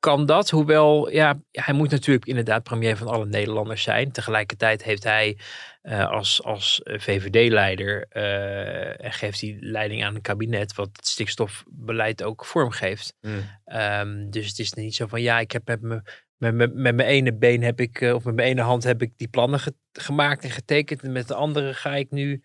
kan 0.00 0.26
dat. 0.26 0.50
Hoewel, 0.50 1.10
ja, 1.10 1.40
hij 1.50 1.74
moet 1.74 1.90
natuurlijk 1.90 2.26
inderdaad 2.26 2.62
premier 2.62 2.96
van 2.96 3.06
alle 3.06 3.26
Nederlanders 3.26 3.82
zijn. 3.82 4.12
Tegelijkertijd 4.12 4.82
heeft 4.84 5.04
hij 5.04 5.38
uh, 5.82 6.10
als, 6.10 6.42
als 6.44 6.80
VVD-leider 6.84 8.06
uh, 8.12 9.04
en 9.04 9.12
geeft 9.12 9.40
hij 9.40 9.56
leiding 9.60 10.04
aan 10.04 10.14
een 10.14 10.20
kabinet 10.20 10.74
wat 10.74 10.88
het 10.92 11.06
stikstofbeleid 11.06 12.22
ook 12.22 12.44
vormgeeft. 12.44 13.14
Mm. 13.20 13.50
Um, 13.66 14.30
dus 14.30 14.46
het 14.48 14.58
is 14.58 14.72
niet 14.72 14.94
zo 14.94 15.06
van 15.06 15.22
ja, 15.22 15.38
ik 15.40 15.52
heb 15.52 15.66
met 15.66 15.80
me 15.82 16.02
met, 16.38 16.54
met, 16.54 16.74
met 16.74 16.94
mijn 16.94 17.08
ene 17.08 17.34
been 17.34 17.62
heb 17.62 17.80
ik, 17.80 18.00
of 18.00 18.24
met 18.24 18.34
mijn 18.34 18.48
ene 18.48 18.62
hand 18.62 18.84
heb 18.84 19.02
ik 19.02 19.12
die 19.16 19.28
plannen 19.28 19.60
ge 19.60 19.74
gemaakt 19.92 20.44
en 20.44 20.50
getekend. 20.50 21.02
En 21.02 21.12
met 21.12 21.28
de 21.28 21.34
andere 21.34 21.74
ga 21.74 21.96
ik 21.96 22.10
nu 22.10 22.42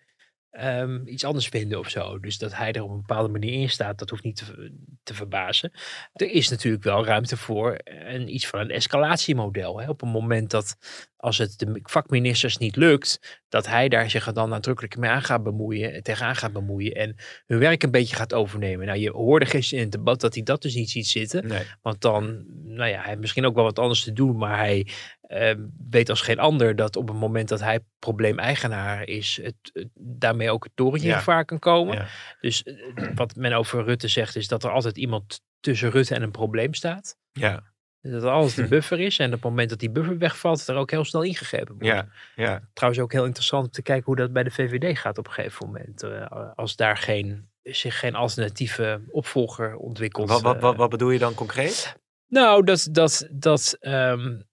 um, 0.62 1.02
iets 1.06 1.24
anders 1.24 1.48
vinden 1.48 1.78
of 1.78 1.88
zo. 1.88 2.18
Dus 2.18 2.38
dat 2.38 2.56
hij 2.56 2.72
er 2.72 2.82
op 2.82 2.90
een 2.90 2.96
bepaalde 3.06 3.28
manier 3.28 3.52
in 3.52 3.70
staat, 3.70 3.98
dat 3.98 4.10
hoeft 4.10 4.22
niet 4.22 4.36
te, 4.36 4.72
te 5.02 5.14
verbazen. 5.14 5.72
Er 6.12 6.30
is 6.30 6.48
natuurlijk 6.48 6.84
wel 6.84 7.04
ruimte 7.04 7.36
voor 7.36 7.78
een, 7.84 8.34
iets 8.34 8.46
van 8.46 8.60
een 8.60 8.70
escalatiemodel. 8.70 9.80
Hè? 9.80 9.88
Op 9.88 10.02
een 10.02 10.08
moment 10.08 10.50
dat 10.50 10.76
als 11.16 11.38
het 11.38 11.58
de 11.58 11.80
vakministers 11.82 12.56
niet 12.56 12.76
lukt, 12.76 13.42
dat 13.48 13.66
hij 13.66 13.88
daar 13.88 14.10
zich 14.10 14.32
dan 14.32 14.48
nadrukkelijk 14.48 14.96
mee 14.96 15.10
aan 15.10 15.22
gaat 15.22 15.42
bemoeien, 15.42 16.02
tegenaan 16.02 16.36
gaat 16.36 16.52
bemoeien 16.52 16.92
en 16.92 17.16
hun 17.46 17.58
werk 17.58 17.82
een 17.82 17.90
beetje 17.90 18.16
gaat 18.16 18.34
overnemen. 18.34 18.86
Nou, 18.86 18.98
je 18.98 19.10
hoorde 19.10 19.46
gisteren 19.46 19.84
in 19.84 19.90
het 19.90 19.98
debat 19.98 20.20
dat 20.20 20.34
hij 20.34 20.42
dat 20.42 20.62
dus 20.62 20.74
niet 20.74 20.90
ziet 20.90 21.06
zitten. 21.06 21.46
Nee. 21.46 21.62
Want 21.82 22.00
dan, 22.00 22.44
nou 22.64 22.90
ja, 22.90 22.98
hij 22.98 23.08
heeft 23.08 23.20
misschien 23.20 23.46
ook 23.46 23.54
wel 23.54 23.64
wat 23.64 23.78
anders 23.78 24.04
te 24.04 24.12
doen, 24.12 24.36
maar 24.36 24.58
hij 24.58 24.86
uh, 25.34 25.50
weet 25.88 26.10
als 26.10 26.20
geen 26.20 26.38
ander 26.38 26.76
dat 26.76 26.96
op 26.96 27.08
het 27.08 27.16
moment 27.16 27.48
dat 27.48 27.60
hij 27.60 27.80
probleemeigenaar 27.98 29.08
is, 29.08 29.40
het, 29.42 29.54
het, 29.72 29.88
daarmee 29.94 30.50
ook 30.50 30.64
het 30.64 30.72
torentje 30.74 31.08
in 31.08 31.14
gevaar 31.14 31.44
kan 31.44 31.58
komen. 31.58 31.96
Ja. 31.96 32.06
Dus 32.40 32.64
uh, 32.64 33.08
wat 33.14 33.36
men 33.36 33.52
over 33.52 33.84
Rutte 33.84 34.08
zegt, 34.08 34.36
is 34.36 34.48
dat 34.48 34.64
er 34.64 34.70
altijd 34.70 34.96
iemand 34.96 35.40
tussen 35.60 35.90
Rutte 35.90 36.14
en 36.14 36.22
een 36.22 36.30
probleem 36.30 36.74
staat. 36.74 37.16
Ja. 37.32 37.72
Dat 38.00 38.22
er 38.22 38.30
altijd 38.30 38.58
een 38.58 38.68
buffer 38.78 39.00
is. 39.00 39.18
En 39.18 39.26
op 39.26 39.32
het 39.32 39.42
moment 39.42 39.70
dat 39.70 39.78
die 39.78 39.90
buffer 39.90 40.18
wegvalt, 40.18 40.68
er 40.68 40.76
ook 40.76 40.90
heel 40.90 41.04
snel 41.04 41.22
ingegrepen 41.22 41.74
wordt. 41.78 41.86
Ja, 41.86 42.08
ja. 42.36 42.68
Trouwens 42.72 43.02
ook 43.02 43.12
heel 43.12 43.24
interessant 43.24 43.64
om 43.64 43.70
te 43.70 43.82
kijken 43.82 44.04
hoe 44.04 44.16
dat 44.16 44.32
bij 44.32 44.42
de 44.42 44.50
VVD 44.50 44.98
gaat 44.98 45.18
op 45.18 45.26
een 45.26 45.32
gegeven 45.32 45.66
moment. 45.66 46.02
Uh, 46.02 46.50
als 46.54 46.76
daar 46.76 46.96
geen, 46.96 47.48
zich 47.62 47.98
geen 47.98 48.14
alternatieve 48.14 49.00
opvolger 49.10 49.76
ontwikkelt. 49.76 50.28
Wat, 50.28 50.42
wat, 50.42 50.60
wat, 50.60 50.76
wat 50.76 50.90
bedoel 50.90 51.10
je 51.10 51.18
dan 51.18 51.34
concreet? 51.34 51.96
Nou, 52.28 52.64
dat, 52.64 52.88
dat, 52.90 53.28
dat 53.30 53.76
um, 53.80 54.44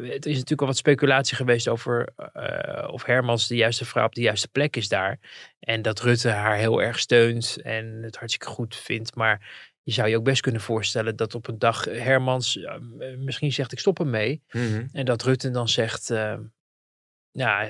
het 0.00 0.26
is 0.26 0.32
natuurlijk 0.32 0.60
al 0.60 0.66
wat 0.66 0.76
speculatie 0.76 1.36
geweest 1.36 1.68
over 1.68 2.08
uh, 2.36 2.88
of 2.92 3.04
Hermans 3.04 3.48
de 3.48 3.56
juiste 3.56 3.84
vrouw 3.84 4.04
op 4.04 4.14
de 4.14 4.20
juiste 4.20 4.48
plek 4.48 4.76
is 4.76 4.88
daar. 4.88 5.18
En 5.60 5.82
dat 5.82 6.00
Rutte 6.00 6.28
haar 6.28 6.56
heel 6.56 6.82
erg 6.82 6.98
steunt 6.98 7.58
en 7.62 8.02
het 8.02 8.16
hartstikke 8.16 8.54
goed 8.54 8.76
vindt. 8.76 9.14
Maar 9.14 9.50
je 9.82 9.92
zou 9.92 10.08
je 10.08 10.16
ook 10.16 10.24
best 10.24 10.42
kunnen 10.42 10.60
voorstellen 10.60 11.16
dat 11.16 11.34
op 11.34 11.48
een 11.48 11.58
dag 11.58 11.84
Hermans 11.84 12.56
uh, 12.56 12.74
misschien 13.18 13.52
zegt 13.52 13.72
ik 13.72 13.78
stop 13.78 13.98
ermee. 13.98 14.42
Mm 14.50 14.72
-hmm. 14.72 14.88
En 14.92 15.04
dat 15.04 15.22
Rutte 15.22 15.50
dan 15.50 15.68
zegt, 15.68 16.10
uh, 16.10 16.38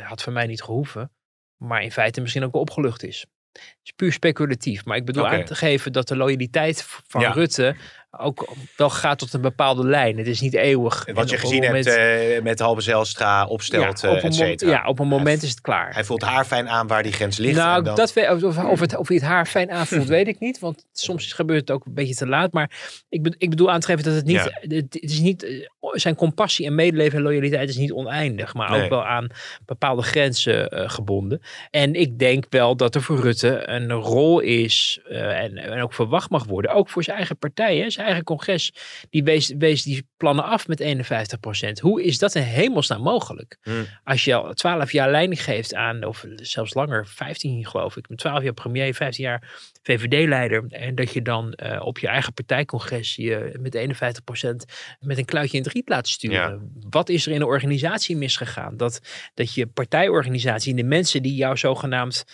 had 0.03 0.23
van 0.23 0.33
mij 0.33 0.47
niet 0.47 0.63
gehoeven. 0.63 1.13
Maar 1.57 1.83
in 1.83 1.93
feite 1.93 2.21
misschien 2.21 2.45
ook 2.45 2.53
wel 2.53 2.61
opgelucht 2.61 3.03
is. 3.03 3.27
Het 3.53 3.81
is 3.83 3.93
puur 3.97 4.13
speculatief. 4.13 4.85
Maar 4.85 4.97
ik 4.97 5.05
bedoel 5.05 5.29
aan 5.29 5.45
te 5.45 5.55
geven 5.55 5.93
dat 5.93 6.09
de 6.09 6.17
loyaliteit 6.17 6.83
van 7.07 7.21
Ja. 7.21 7.33
Rutte 7.33 7.77
ook 8.19 8.53
wel 8.77 8.91
gaat 8.91 9.19
tot 9.19 9.33
een 9.33 9.41
bepaalde 9.41 9.85
lijn. 9.87 10.19
Het 10.19 10.27
is 10.27 10.41
niet 10.41 10.55
eeuwig. 10.55 11.05
Wat 11.15 11.25
En 11.25 11.31
je 11.31 11.39
gezien 11.39 11.61
moment- 11.63 11.85
hebt 11.85 12.37
eh, 12.37 12.43
met 12.43 12.59
Halbe 12.59 12.81
Zijlstra 12.81 13.47
opstelt, 13.47 14.01
ja, 14.01 14.09
eh, 14.09 14.15
op 14.17 14.23
et 14.23 14.35
cetera. 14.35 14.71
Ja, 14.71 14.87
op 14.87 14.99
een 14.99 15.09
moment 15.09 15.43
is 15.43 15.51
het 15.51 15.61
klaar. 15.61 15.95
Hij 15.95 16.05
voelt 16.05 16.23
haar 16.23 16.45
fijn 16.45 16.69
aan 16.69 16.87
waar 16.87 17.03
die 17.03 17.13
grens 17.13 17.37
ligt. 17.39 17.57
Nou, 17.57 17.79
en 17.79 17.85
dan- 17.85 17.95
dat 17.97 18.13
we, 18.13 18.39
of, 18.45 18.59
of, 18.65 18.81
het, 18.81 18.97
of 18.97 19.09
hij 19.09 19.17
het 19.17 19.27
haar 19.27 19.47
fijn 19.47 19.71
aanvoelt, 19.79 20.09
weet 20.09 20.29
ik 20.29 20.41
niet. 20.41 20.59
Want 20.59 20.87
soms 20.93 21.33
gebeurt 21.33 21.61
het 21.61 21.71
ook 21.71 21.85
een 21.87 21.95
beetje 21.95 22.15
te 22.15 22.27
laat. 22.27 22.53
Maar 22.53 22.71
ik, 23.09 23.23
be- 23.23 23.35
ik 23.39 23.51
bedoel 23.51 23.71
aan 23.71 23.81
te 23.81 23.87
geven 23.87 24.05
dat 24.05 24.15
het 24.15 24.25
niet... 24.25 24.37
Ja. 24.37 24.51
Het, 24.61 24.71
het 24.95 24.95
is 25.03 25.19
niet 25.21 25.43
eh, 25.45 25.67
zijn 25.93 26.15
compassie 26.15 26.67
en 26.67 26.75
medeleven 26.75 27.17
en 27.19 27.25
loyaliteit 27.25 27.69
is 27.69 27.77
niet 27.77 27.93
oneindig. 27.93 28.55
Maar 28.55 28.71
Nee. 28.71 28.83
ook 28.83 28.89
wel 28.89 29.05
aan 29.07 29.29
bepaalde 29.67 30.03
grenzen 30.03 30.69
eh, 30.69 30.89
gebonden. 30.91 31.41
En 31.71 31.95
ik 31.95 32.19
denk 32.19 32.45
wel 32.51 32.77
dat 32.77 32.95
er 32.95 33.03
voor 33.03 33.21
Rutte 33.21 33.69
een 33.69 33.91
rol 33.93 34.41
is... 34.41 35.01
eh, 35.09 35.43
en, 35.43 35.57
en 35.57 35.83
ook 35.83 35.95
verwacht 35.95 36.31
mag 36.31 36.45
worden. 36.45 36.71
Ook 36.73 36.89
voor 36.89 37.03
zijn 37.03 37.17
eigen 37.17 37.37
partij, 37.37 37.77
hè, 37.77 37.91
zijn 38.03 38.15
eigen 38.15 38.25
congres. 38.25 38.73
Die 39.11 39.25
wees, 39.25 39.53
wees 39.59 39.83
die 39.83 40.09
plannen 40.17 40.45
af 40.45 40.69
met 40.69 40.83
51% 40.83 41.81
Hoe 41.81 42.03
is 42.03 42.19
dat 42.19 42.35
in 42.35 42.43
hemelsnaam 42.43 43.03
mogelijk? 43.03 43.59
Hmm. 43.63 43.87
Als 44.05 44.25
je 44.25 44.35
al 44.35 44.55
12 44.55 44.93
jaar 44.93 45.11
leiding 45.11 45.43
geeft 45.43 45.75
aan, 45.75 46.05
of 46.05 46.25
zelfs 46.37 46.75
langer, 46.75 47.07
15 47.07 47.67
geloof 47.67 47.97
ik, 47.97 48.09
met 48.09 48.19
12 48.19 48.43
jaar 48.43 48.53
premier, 48.53 48.95
15 48.95 49.25
jaar 49.25 49.51
VVD-leider. 49.83 50.65
En 50.69 50.95
dat 50.95 51.13
je 51.13 51.23
dan 51.23 51.53
eh, 51.53 51.87
op 51.87 51.99
je 51.99 52.09
eigen 52.09 52.33
partijcongres 52.33 53.17
je 53.17 53.59
met 53.61 53.77
51% 53.77 53.81
met 55.01 55.19
een 55.19 55.25
kluitje 55.25 55.57
in 55.57 55.63
het 55.63 55.73
riet 55.73 55.89
laat 55.89 56.09
sturen. 56.09 56.73
Wat 56.91 57.09
is 57.09 57.27
er 57.27 57.33
in 57.33 57.39
de 57.39 57.47
organisatie 57.47 58.17
misgegaan? 58.17 58.77
Dat, 58.77 59.01
dat 59.35 59.55
je 59.55 59.67
partijorganisatie 59.67 60.71
en 60.71 60.77
de 60.77 60.85
mensen 60.85 61.23
die 61.23 61.35
jou 61.35 61.57
zogenaamd 61.57 62.25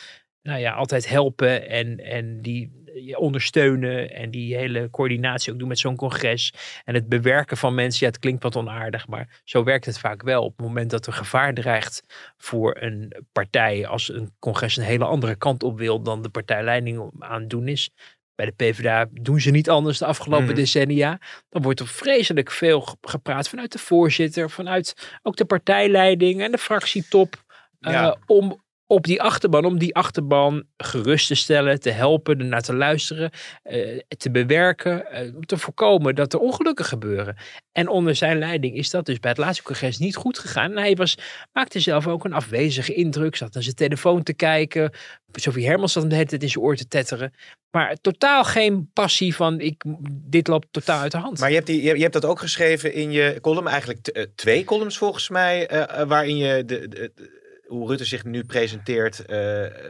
nou 0.42 0.60
ja, 0.60 0.72
altijd 0.72 1.08
helpen 1.08 1.68
en, 1.68 1.98
en 2.04 2.42
die 2.42 2.77
je 2.94 3.18
ondersteunen 3.18 4.10
en 4.14 4.30
die 4.30 4.56
hele 4.56 4.90
coördinatie 4.90 5.52
ook 5.52 5.58
doen 5.58 5.68
met 5.68 5.78
zo'n 5.78 5.96
congres. 5.96 6.52
En 6.84 6.94
het 6.94 7.08
bewerken 7.08 7.56
van 7.56 7.74
mensen, 7.74 8.00
ja, 8.06 8.12
het 8.12 8.18
klinkt 8.20 8.42
wat 8.42 8.56
onaardig, 8.56 9.06
maar 9.08 9.40
zo 9.44 9.64
werkt 9.64 9.84
het 9.84 9.98
vaak 9.98 10.22
wel. 10.22 10.44
Op 10.44 10.56
het 10.56 10.66
moment 10.66 10.90
dat 10.90 11.06
er 11.06 11.12
gevaar 11.12 11.54
dreigt 11.54 12.02
voor 12.36 12.76
een 12.80 13.12
partij, 13.32 13.86
als 13.86 14.08
een 14.12 14.32
congres 14.38 14.76
een 14.76 14.84
hele 14.84 15.04
andere 15.04 15.34
kant 15.36 15.62
op 15.62 15.78
wil 15.78 16.02
dan 16.02 16.22
de 16.22 16.28
partijleiding 16.28 17.10
aan 17.18 17.40
het 17.40 17.50
doen 17.50 17.68
is. 17.68 17.90
Bij 18.34 18.46
de 18.46 18.52
PvdA 18.52 19.06
doen 19.12 19.40
ze 19.40 19.50
niet 19.50 19.70
anders 19.70 19.98
de 19.98 20.04
afgelopen 20.06 20.46
Mhm. 20.46 20.54
decennia. 20.54 21.18
Dan 21.48 21.62
wordt 21.62 21.80
er 21.80 21.86
vreselijk 21.88 22.50
veel 22.50 22.80
ge- 22.80 22.96
gepraat 23.00 23.48
vanuit 23.48 23.72
de 23.72 23.78
voorzitter, 23.78 24.50
vanuit 24.50 25.18
ook 25.22 25.36
de 25.36 25.44
partijleiding 25.44 26.40
en 26.42 26.50
de 26.50 26.58
fractietop. 26.58 27.46
eh, 27.80 28.12
om 28.26 28.62
op 28.90 29.04
die 29.04 29.22
achterban, 29.22 29.64
om 29.64 29.78
die 29.78 29.94
achterban 29.94 30.64
gerust 30.76 31.26
te 31.26 31.34
stellen, 31.34 31.80
te 31.80 31.90
helpen, 31.90 32.38
ernaar 32.38 32.62
te 32.62 32.74
luisteren, 32.74 33.30
eh, 33.62 33.98
te 34.16 34.30
bewerken, 34.30 35.10
eh, 35.10 35.34
om 35.34 35.46
te 35.46 35.56
voorkomen 35.56 36.14
dat 36.14 36.32
er 36.32 36.38
ongelukken 36.38 36.84
gebeuren. 36.84 37.36
En 37.72 37.88
onder 37.88 38.14
zijn 38.14 38.38
leiding 38.38 38.74
is 38.76 38.90
dat 38.90 39.06
dus 39.06 39.20
bij 39.20 39.30
het 39.30 39.38
laatste 39.38 39.62
congres 39.62 39.98
niet 39.98 40.16
goed 40.16 40.38
gegaan. 40.38 40.76
Hij 40.76 40.94
was, 40.94 41.16
maakte 41.52 41.80
zelf 41.80 42.06
ook 42.06 42.24
een 42.24 42.32
afwezige 42.32 42.94
indruk, 42.94 43.36
zat 43.36 43.54
naar 43.54 43.62
zijn 43.62 43.74
telefoon 43.74 44.22
te 44.22 44.34
kijken. 44.34 44.92
Sophie 45.32 45.66
Hermans 45.66 45.92
zat 45.92 46.02
hem 46.02 46.26
de 46.28 46.36
in 46.38 46.48
zijn 46.48 46.64
oor 46.64 46.76
te 46.76 46.88
tetteren. 46.88 47.32
Maar 47.70 47.96
totaal 48.00 48.44
geen 48.44 48.90
passie 48.92 49.34
van, 49.34 49.60
ik, 49.60 49.84
dit 50.10 50.48
loopt 50.48 50.66
totaal 50.70 51.00
uit 51.00 51.12
de 51.12 51.18
hand. 51.18 51.38
Maar 51.38 51.48
je 51.48 51.54
hebt, 51.54 51.66
die, 51.66 51.82
je, 51.82 52.00
hebt 52.02 52.12
dat 52.12 52.24
ook 52.24 52.38
geschreven 52.38 52.92
in 52.92 53.10
je 53.10 53.38
column. 53.40 53.66
Eigenlijk 53.68 54.06
eh, 54.06 54.24
twee 54.34 54.64
columns 54.64 54.98
volgens 54.98 55.28
mij. 55.28 55.70
waarin 56.06 56.36
je 56.36 56.64
de- 56.64 56.88
de- 56.88 57.36
hoe 57.68 57.88
Rutte 57.88 58.04
zich 58.04 58.24
nu 58.24 58.44
presenteert. 58.44 59.24
eh 59.24 59.36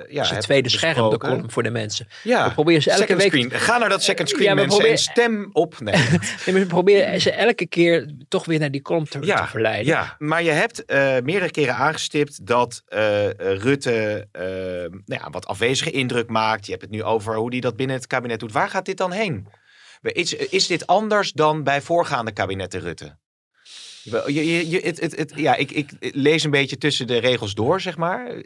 ja, 0.09 0.27
het 0.27 0.41
tweede 0.41 0.69
scherm, 0.69 1.11
de 1.11 1.19
column 1.19 1.51
voor 1.51 1.63
de 1.63 1.71
mensen. 1.71 2.07
Ja, 2.23 2.49
We 2.49 2.53
proberen 2.55 2.83
ze 2.83 2.91
elke 2.91 3.03
second 3.03 3.21
week 3.23 3.29
screen. 3.45 3.61
Ga 3.61 3.79
naar 3.79 3.89
dat 3.89 4.03
second 4.03 4.29
screen 4.29 4.45
Ja, 4.45 4.55
mensen 4.55 4.71
en 4.73 4.77
proberen- 4.79 4.99
stem 4.99 5.49
op. 5.53 5.81
Nee. 5.81 5.95
Nee, 6.47 6.55
maar 6.57 6.61
we 6.63 6.67
proberen 6.67 7.21
ze 7.21 7.31
elke 7.31 7.67
keer 7.67 8.11
toch 8.29 8.45
weer 8.45 8.59
naar 8.59 8.71
die 8.71 8.83
column 8.83 9.05
te, 9.09 9.19
te 9.19 9.45
verleiden. 9.47 9.87
Ja, 9.87 10.15
maar 10.19 10.43
je 10.43 10.51
hebt 10.51 10.85
eh, 10.85 10.99
meerdere 11.23 11.51
keren 11.51 11.75
aangestipt 11.75 12.47
dat 12.47 12.83
eh, 12.87 13.31
Rutte 13.39 14.29
nou 15.05 15.21
ja, 15.23 15.31
wat 15.31 15.47
afwezige 15.47 15.91
indruk 15.91 16.29
maakt. 16.29 16.65
Je 16.65 16.71
hebt 16.71 16.83
het 16.83 16.91
nu 16.93 17.03
over 17.03 17.35
hoe 17.37 17.51
hij 17.51 17.61
dat 17.61 17.77
binnen 17.77 17.97
het 17.97 18.07
kabinet 18.07 18.41
doet. 18.41 18.53
Waar 18.53 18.69
gaat 18.69 18.85
dit 18.85 18.97
dan 18.97 19.13
heen? 19.13 19.47
Is, 20.03 20.35
is 20.35 20.67
dit 20.67 20.87
anders 20.87 21.33
dan 21.33 21.63
bij 21.65 21.81
voorgaande 21.81 22.33
kabinetten 22.33 22.81
Rutte? 22.81 23.17
Je, 24.27 24.69
je, 24.69 24.81
het, 24.81 25.01
het, 25.01 25.33
ja, 25.37 25.57
ik, 25.57 25.71
ik 25.71 25.91
lees 25.99 26.45
een 26.45 26.51
beetje 26.51 26.79
tussen 26.79 27.07
de 27.07 27.19
regels 27.19 27.55
door, 27.55 27.81
zeg 27.81 27.97
maar. 27.97 28.43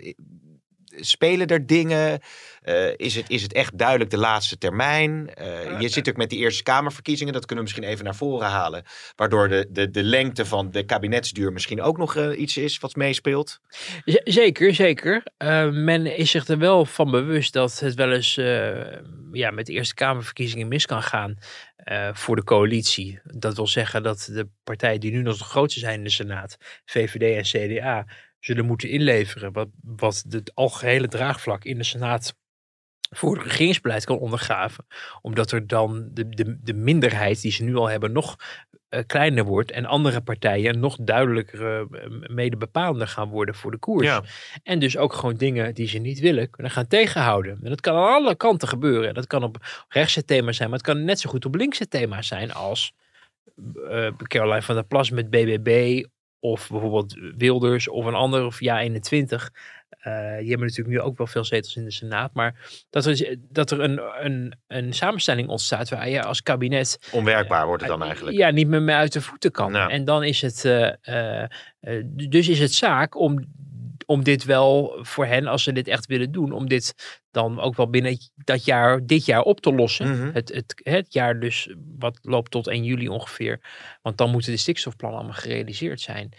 Spelen 0.85 1.47
er 1.47 1.67
dingen? 1.67 2.21
Eh, 2.63 2.97
is, 2.97 3.15
het, 3.15 3.31
is 3.31 3.43
het 3.43 3.53
echt 3.53 3.79
duidelijk 3.79 4.11
de 4.11 4.19
laatste 4.19 4.59
termijn? 4.59 5.35
Eh, 5.35 5.81
je 5.81 5.89
zit 5.89 6.09
ook 6.09 6.17
met 6.17 6.31
die 6.31 6.39
Eerste 6.39 6.63
Kamerverkiezingen, 6.63 7.33
dat 7.33 7.47
kunnen 7.47 7.65
we 7.65 7.71
misschien 7.71 7.93
even 7.93 8.05
naar 8.05 8.15
voren 8.15 8.49
halen. 8.49 8.83
Waardoor 9.17 9.49
de, 9.49 9.67
de, 9.71 9.91
de 9.91 10.03
lengte 10.03 10.47
van 10.47 10.71
de 10.71 10.85
kabinetsduur 10.85 11.53
misschien 11.53 11.83
ook 11.83 11.99
nog 11.99 12.17
eh, 12.17 12.41
iets 12.41 12.57
is 12.57 12.79
wat 12.79 12.97
meespeelt. 12.97 13.61
Z- 14.05 14.21
Zeker, 14.25 14.75
zeker. 14.75 15.23
Eh, 15.37 15.71
men 15.71 16.17
is 16.17 16.31
zich 16.31 16.47
er 16.47 16.59
wel 16.59 16.85
van 16.85 17.11
bewust 17.11 17.53
dat 17.53 17.79
het 17.79 17.95
wel 17.95 18.13
eens 18.13 18.37
eh, 18.37 18.99
ja, 19.33 19.51
met 19.51 19.67
de 19.67 19.73
Eerste 19.73 19.95
Kamerverkiezingen 19.95 20.69
mis 20.69 20.87
kan 20.87 21.03
gaan 21.03 21.39
eh, 21.77 22.09
voor 22.13 22.37
de 22.37 22.45
coalitie. 22.45 23.21
Dat 23.25 23.57
wil 23.57 23.67
zeggen 23.67 24.03
dat 24.03 24.29
de 24.33 24.49
partijen 24.65 25.01
die 25.01 25.13
nu 25.13 25.23
nog 25.23 25.39
de 25.39 25.45
grootste 25.45 25.81
zijn 25.81 25.99
in 25.99 26.05
de 26.05 26.11
Senaat, 26.11 26.57
VVD 26.85 27.55
en 27.55 27.69
CDA, 27.77 28.07
zullen 28.41 28.65
moeten 28.67 28.89
inleveren 28.89 29.53
wat, 29.53 29.69
wat 29.83 30.25
het 30.29 30.55
algehele 30.55 31.09
draagvlak 31.09 31.65
in 31.65 31.79
de 31.79 31.85
Senaat 31.85 32.35
voor 33.15 33.37
het 33.37 33.47
regeringsbeleid 33.47 34.05
kan 34.05 34.19
ondergraven. 34.19 34.87
Omdat 35.21 35.51
er 35.51 35.67
dan 35.67 36.09
de, 36.13 36.29
de, 36.29 36.59
de 36.63 36.75
minderheid 36.75 37.41
die 37.41 37.53
ze 37.53 37.63
nu 37.63 37.77
al 37.77 37.89
hebben 37.89 38.13
nog 38.13 38.37
eh, 38.89 39.01
kleiner 39.07 39.45
wordt 39.45 39.71
en 39.71 39.87
andere 39.87 40.21
partijen 40.21 40.81
nog 40.81 40.97
duidelijker 41.01 41.79
eh, 41.79 42.11
mede 42.27 42.57
bepalender 42.57 43.09
gaan 43.09 43.29
worden 43.29 43.55
voor 43.55 43.71
de 43.71 43.79
koers. 43.79 44.21
En 44.63 44.79
dus 44.79 44.97
ook 44.97 45.13
gewoon 45.13 45.35
dingen 45.35 45.75
die 45.75 45.89
ze 45.89 45.99
niet 45.99 46.21
willen 46.21 46.51
kunnen 46.51 46.73
gaan 46.73 46.87
tegenhouden. 46.87 47.59
En 47.63 47.69
dat 47.69 47.81
kan 47.81 47.97
aan 47.97 48.13
alle 48.13 48.37
kanten 48.37 48.69
gebeuren. 48.69 49.15
Dat 49.15 49.27
kan 49.27 49.43
op 49.43 49.57
rechtse 49.89 50.25
thema's 50.25 50.57
zijn, 50.57 50.69
maar 50.69 50.79
het 50.79 50.87
kan 50.87 51.05
net 51.05 51.21
zo 51.21 51.31
goed 51.31 51.45
op 51.45 51.55
linkse 51.55 51.89
thema's 51.89 52.27
zijn 52.27 52.53
als 52.53 52.93
uh, 53.57 54.09
Caroline 54.17 54.63
van 54.63 54.75
der 54.75 54.85
Plas 54.85 55.11
met 55.11 55.31
BBB 55.31 56.05
of 56.41 56.69
bijvoorbeeld 56.71 57.19
Wilders 57.37 57.89
of 57.89 58.05
een 58.05 58.15
ander 58.15 58.45
of 58.45 58.61
ja 58.61 58.81
21. 58.81 59.51
Die 60.03 60.49
hebben 60.49 60.67
natuurlijk 60.67 60.89
nu 60.89 61.01
ook 61.01 61.19
wel 61.19 61.27
veel 61.27 61.45
zetels 61.45 61.77
in 61.77 61.85
de 61.85 61.91
Senaat. 61.91 62.35
Maar 62.35 62.85
dat 62.91 63.07
er, 63.07 63.37
dat 63.49 63.71
er 63.71 63.81
een, 63.81 64.01
een, 64.21 64.55
een 64.67 64.93
samenstelling 64.93 65.49
ontstaat 65.49 65.89
waar 65.89 66.09
je 66.09 66.23
als 66.23 66.43
kabinet. 66.43 66.99
Onwerkbaar 67.13 67.67
wordt 67.67 67.83
het 67.83 67.91
dan 67.91 68.03
eigenlijk. 68.03 68.37
Ja, 68.37 68.51
niet 68.51 68.69
meer, 68.69 68.83
meer 68.83 68.97
uit 68.97 69.13
de 69.13 69.21
voeten 69.21 69.51
kan. 69.51 69.73
Nou. 69.73 69.91
En 69.91 70.05
dan 70.05 70.25
is 70.25 70.43
het. 70.43 70.65
Uh, 70.65 71.45
dus 72.29 72.49
is 72.49 72.59
het 72.59 72.73
zaak 72.73 73.17
om 73.17 73.47
om 74.07 74.23
dit 74.23 74.45
wel 74.45 74.99
voor 75.03 75.27
hen, 75.27 75.47
als 75.47 75.63
ze 75.63 75.73
dit 75.73 75.89
echt 75.89 76.07
willen 76.07 76.33
doen, 76.33 76.53
om 76.53 76.69
dit 76.69 77.21
dan 77.31 77.61
ook 77.61 77.77
wel 77.77 77.91
binnen 77.91 78.19
dat 78.35 78.65
jaar, 78.65 79.07
dit 79.07 79.25
jaar 79.25 79.43
op 79.43 79.61
te 79.61 79.73
lossen. 79.75 80.11
Mhm. 80.11 80.31
het, 80.33 80.53
het, 80.55 80.81
het 80.83 81.13
jaar 81.13 81.41
dus, 81.41 81.75
wat 81.99 82.19
loopt 82.23 82.51
tot 82.51 82.69
1 82.69 82.85
juli 82.85 83.09
ongeveer. 83.09 83.61
Want 84.03 84.19
dan 84.19 84.31
moeten 84.31 84.53
de 84.53 84.59
stikstofplannen 84.59 85.19
allemaal 85.19 85.39
gerealiseerd 85.39 86.01
zijn. 86.01 86.33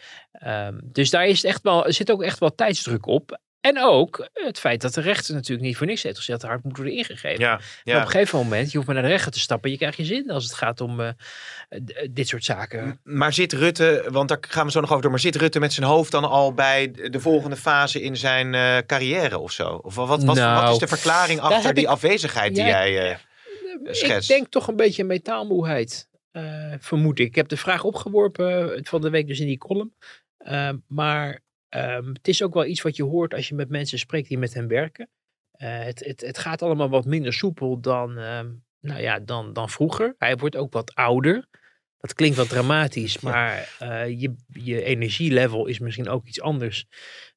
Um, 0.47 0.79
dus 0.83 1.09
daar 1.09 1.25
is 1.25 1.43
echt 1.43 1.61
wel, 1.61 1.85
er 1.85 1.93
zit 1.93 2.11
ook 2.11 2.23
echt 2.23 2.39
wel 2.39 2.55
tijdsdruk 2.55 3.05
op. 3.05 3.39
En 3.63 3.79
ook 3.79 4.29
het 4.33 4.59
feit 4.59 4.81
dat 4.81 4.93
de 4.93 5.01
rechter 5.01 5.33
natuurlijk 5.33 5.67
niet 5.67 5.77
voor 5.77 5.87
niks 5.87 6.03
heeft 6.03 6.17
gezegd 6.17 6.41
dat 6.41 6.49
hard 6.49 6.63
moet 6.63 6.77
worden 6.77 6.95
ingegeven. 6.95 7.39
Ja, 7.39 7.59
ja. 7.83 7.95
Op 7.95 8.01
een 8.01 8.09
gegeven 8.09 8.37
moment, 8.37 8.71
je 8.71 8.75
hoeft 8.75 8.87
maar 8.87 8.95
naar 8.95 9.05
de 9.05 9.11
rechter 9.11 9.31
te 9.31 9.39
stappen. 9.39 9.71
Je 9.71 9.77
krijgt 9.77 9.97
je 9.97 10.05
zin 10.05 10.31
als 10.31 10.43
het 10.43 10.53
gaat 10.53 10.81
om 10.81 10.99
uh, 10.99 11.09
dit 12.11 12.27
soort 12.27 12.43
zaken. 12.43 12.99
Maar 13.03 13.33
zit 13.33 13.53
Rutte, 13.53 14.05
want 14.09 14.29
daar 14.29 14.37
gaan 14.41 14.65
we 14.65 14.71
zo 14.71 14.79
nog 14.79 14.89
over 14.89 15.01
door. 15.01 15.11
Maar 15.11 15.19
zit 15.19 15.35
Rutte 15.35 15.59
met 15.59 15.73
zijn 15.73 15.87
hoofd 15.87 16.11
dan 16.11 16.29
al 16.29 16.53
bij 16.53 16.91
de 16.91 17.19
volgende 17.19 17.55
fase 17.55 18.01
in 18.01 18.17
zijn 18.17 18.53
uh, 18.53 18.77
carrière 18.77 19.39
of 19.39 19.51
zo? 19.51 19.69
Of 19.69 19.95
wat, 19.95 20.07
wat, 20.23 20.35
nou, 20.35 20.63
wat 20.63 20.73
is 20.73 20.79
de 20.79 20.87
verklaring 20.87 21.39
achter 21.39 21.73
die 21.73 21.83
ik, 21.83 21.89
afwezigheid 21.89 22.55
ja, 22.55 22.63
die 22.63 22.71
jij 22.71 23.11
uh, 23.11 23.17
schetst? 23.93 24.29
Ik 24.29 24.35
denk 24.35 24.47
toch 24.47 24.67
een 24.67 24.75
beetje 24.75 25.03
metaalmoeheid. 25.03 26.09
vermoed 26.79 27.19
ik. 27.19 27.27
Ik 27.27 27.35
heb 27.35 27.47
de 27.47 27.57
vraag 27.57 27.83
opgeworpen 27.83 28.79
van 28.85 29.01
de 29.01 29.09
week 29.09 29.27
dus 29.27 29.39
in 29.39 29.47
die 29.47 29.57
column. 29.57 29.93
maar 30.87 31.42
Um, 31.75 32.07
het 32.07 32.27
is 32.27 32.43
ook 32.43 32.53
wel 32.53 32.65
iets 32.65 32.81
wat 32.81 32.95
je 32.95 33.03
hoort 33.03 33.33
als 33.33 33.47
je 33.47 33.55
met 33.55 33.69
mensen 33.69 33.99
spreekt 33.99 34.27
die 34.27 34.37
met 34.37 34.53
hen 34.53 34.67
werken. 34.67 35.09
Uh, 35.57 35.83
het, 35.83 36.05
het, 36.05 36.21
het, 36.21 36.37
gaat 36.37 36.61
allemaal 36.61 36.89
wat 36.89 37.05
minder 37.05 37.33
soepel 37.33 37.79
dan, 37.79 38.17
um, 38.17 38.63
nou 38.79 39.01
ja, 39.01 39.19
dan, 39.19 39.53
dan 39.53 39.69
vroeger. 39.69 40.15
Hij 40.17 40.35
wordt 40.35 40.55
ook 40.55 40.73
wat 40.73 40.95
ouder. 40.95 41.47
Dat 41.97 42.13
klinkt 42.13 42.37
wat 42.37 42.49
dramatisch, 42.49 43.19
maar 43.19 43.77
uh, 43.81 44.21
je, 44.21 44.35
je 44.47 44.83
energielevel 44.83 45.65
is 45.65 45.79
misschien 45.79 46.09
ook 46.09 46.27
iets 46.27 46.41
anders. 46.41 46.85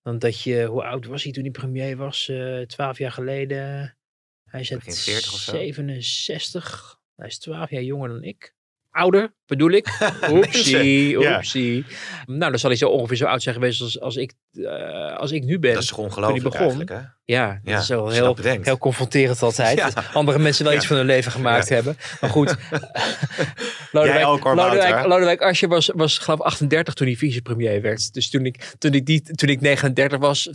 Dan 0.02 0.18
dat 0.18 0.42
je, 0.42 0.64
hoe 0.64 0.84
oud 0.84 1.06
was 1.06 1.22
hij 1.22 1.32
toen 1.32 1.42
hij 1.42 1.52
premier 1.52 1.96
was? 1.96 2.28
Uh, 2.28 2.62
twaalf 2.62 2.98
jaar 2.98 3.12
geleden. 3.12 3.96
Hij 4.44 4.60
is 4.60 4.68
67. 4.68 6.98
Hij 7.16 7.26
is 7.26 7.38
twaalf 7.38 7.70
jaar 7.70 7.82
jonger 7.82 8.08
dan 8.08 8.22
ik 8.22 8.54
ouder, 8.90 9.34
bedoel 9.46 9.70
ik. 9.70 9.98
Oepsie, 10.30 11.18
oepsie. 11.18 11.84
Nou, 12.26 12.50
dan 12.50 12.58
zal 12.58 12.70
hij 12.70 12.78
zo 12.78 12.88
ongeveer 12.88 13.16
zo 13.16 13.24
oud 13.24 13.42
zijn 13.42 13.54
geweest 13.54 13.80
als, 13.80 14.00
als, 14.00 14.16
ik, 14.16 14.32
uh, 14.52 15.16
als 15.16 15.30
ik 15.30 15.44
nu 15.44 15.58
ben. 15.58 15.74
Dat 15.74 15.82
is 15.82 15.92
ongelooflijk 15.92 16.42
begon. 16.42 16.60
eigenlijk, 16.60 16.90
hè? 16.90 17.00
Ja, 17.24 17.46
dat 17.48 17.72
ja, 17.74 17.78
is 17.78 17.88
wel 17.88 18.08
heel, 18.08 18.36
heel 18.62 18.78
confronterend 18.78 19.42
altijd. 19.42 19.78
Ja. 19.86 19.90
Andere 20.12 20.38
mensen 20.38 20.64
wel 20.64 20.74
iets 20.74 20.86
van 20.86 20.96
hun 20.96 21.06
leven 21.06 21.32
gemaakt 21.32 21.68
hebben. 21.68 21.96
Maar 22.20 22.30
goed. 22.30 22.56
Jij 23.92 24.24
ook. 24.24 24.44
Lodewijk, 24.44 25.06
Lodewijk 25.06 25.40
Asscher 25.40 25.68
was, 25.68 25.90
was 25.94 26.18
geloof 26.18 26.38
ik 26.38 26.44
38 26.44 26.94
toen 26.94 27.06
hij 27.06 27.16
vicepremier 27.16 27.82
werd. 27.82 28.14
Dus 28.14 28.30
toen 28.30 28.46
ik, 28.46 28.74
toen 28.78 28.92
ik, 28.92 29.06
die, 29.06 29.22
toen 29.22 29.48
ik 29.48 29.60
39 29.60 30.18
was, 30.18 30.50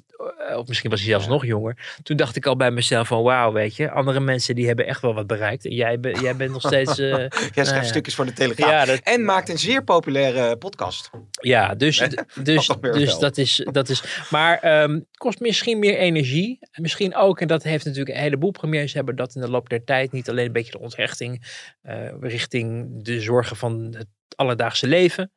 eh, 0.50 0.58
of 0.58 0.68
misschien 0.68 0.90
was 0.90 1.00
hij 1.00 1.10
zelfs 1.10 1.28
nog 1.28 1.46
jonger. 1.46 1.78
Toen 2.04 2.18
dacht 2.18 2.36
ik 2.36 2.46
al 2.46 2.56
bij 2.56 2.72
mezelf 2.72 3.08
van 3.08 3.24
wauw, 3.24 3.52
weet 3.52 3.76
je. 3.76 3.92
Andere 3.92 4.20
mensen 4.20 4.56
die 4.56 4.68
hebben 4.68 4.86
echt 4.88 5.02
wel 5.02 5.14
wat 5.14 5.28
bereikt. 5.28 5.66
En 5.66 5.74
jij, 5.74 6.00
ben, 6.00 6.22
jij 6.22 6.36
bent 6.36 6.52
nog 6.52 6.62
steeds... 6.62 7.00
eh, 7.00 7.08
Jij 7.10 7.30
schrijft 7.52 7.72
nou 7.72 7.86
stukjes 7.86 8.16
voor 8.16 8.26
de 8.26 8.34
Telegraaf. 8.34 8.81
Ja, 8.82 8.88
dat, 8.88 9.00
En 9.04 9.26
maakt 9.26 9.50
een 9.50 9.58
zeer 9.58 9.84
populaire 9.84 10.58
podcast. 10.58 11.10
Ja, 11.42 11.76
dus, 11.76 12.04
dus, 12.44 12.70
Alweer 12.70 12.94
dus 12.94 13.18
dat, 13.18 13.38
is, 13.38 13.68
dat 13.72 13.90
is. 13.90 14.04
Maar 14.30 14.60
ehm, 14.60 14.94
het 14.94 15.18
kost 15.18 15.40
misschien 15.40 15.80
meer 15.80 15.98
energie. 15.98 16.58
En 16.72 16.82
misschien 16.82 17.16
ook, 17.16 17.42
en 17.42 17.48
dat 17.48 17.64
heeft 17.64 17.86
natuurlijk 17.86 18.16
een 18.16 18.22
heleboel 18.24 18.52
premiers 18.52 18.94
hebben 18.94 19.16
dat 19.16 19.36
in 19.36 19.42
de 19.42 19.50
loop 19.50 19.70
der 19.70 19.84
tijd. 19.84 20.12
Niet 20.12 20.30
alleen 20.30 20.46
een 20.46 20.52
beetje 20.52 20.72
de 20.72 20.80
onthechting 20.80 21.46
eh, 21.82 22.10
richting 22.20 22.88
de 23.04 23.22
zorgen 23.22 23.56
van 23.56 23.96
het 23.98 24.08
alledaagse 24.36 24.88
leven. 24.88 25.32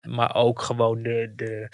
Maar 0.00 0.34
ook 0.34 0.62
gewoon 0.62 1.02
de, 1.02 1.32
de, 1.36 1.68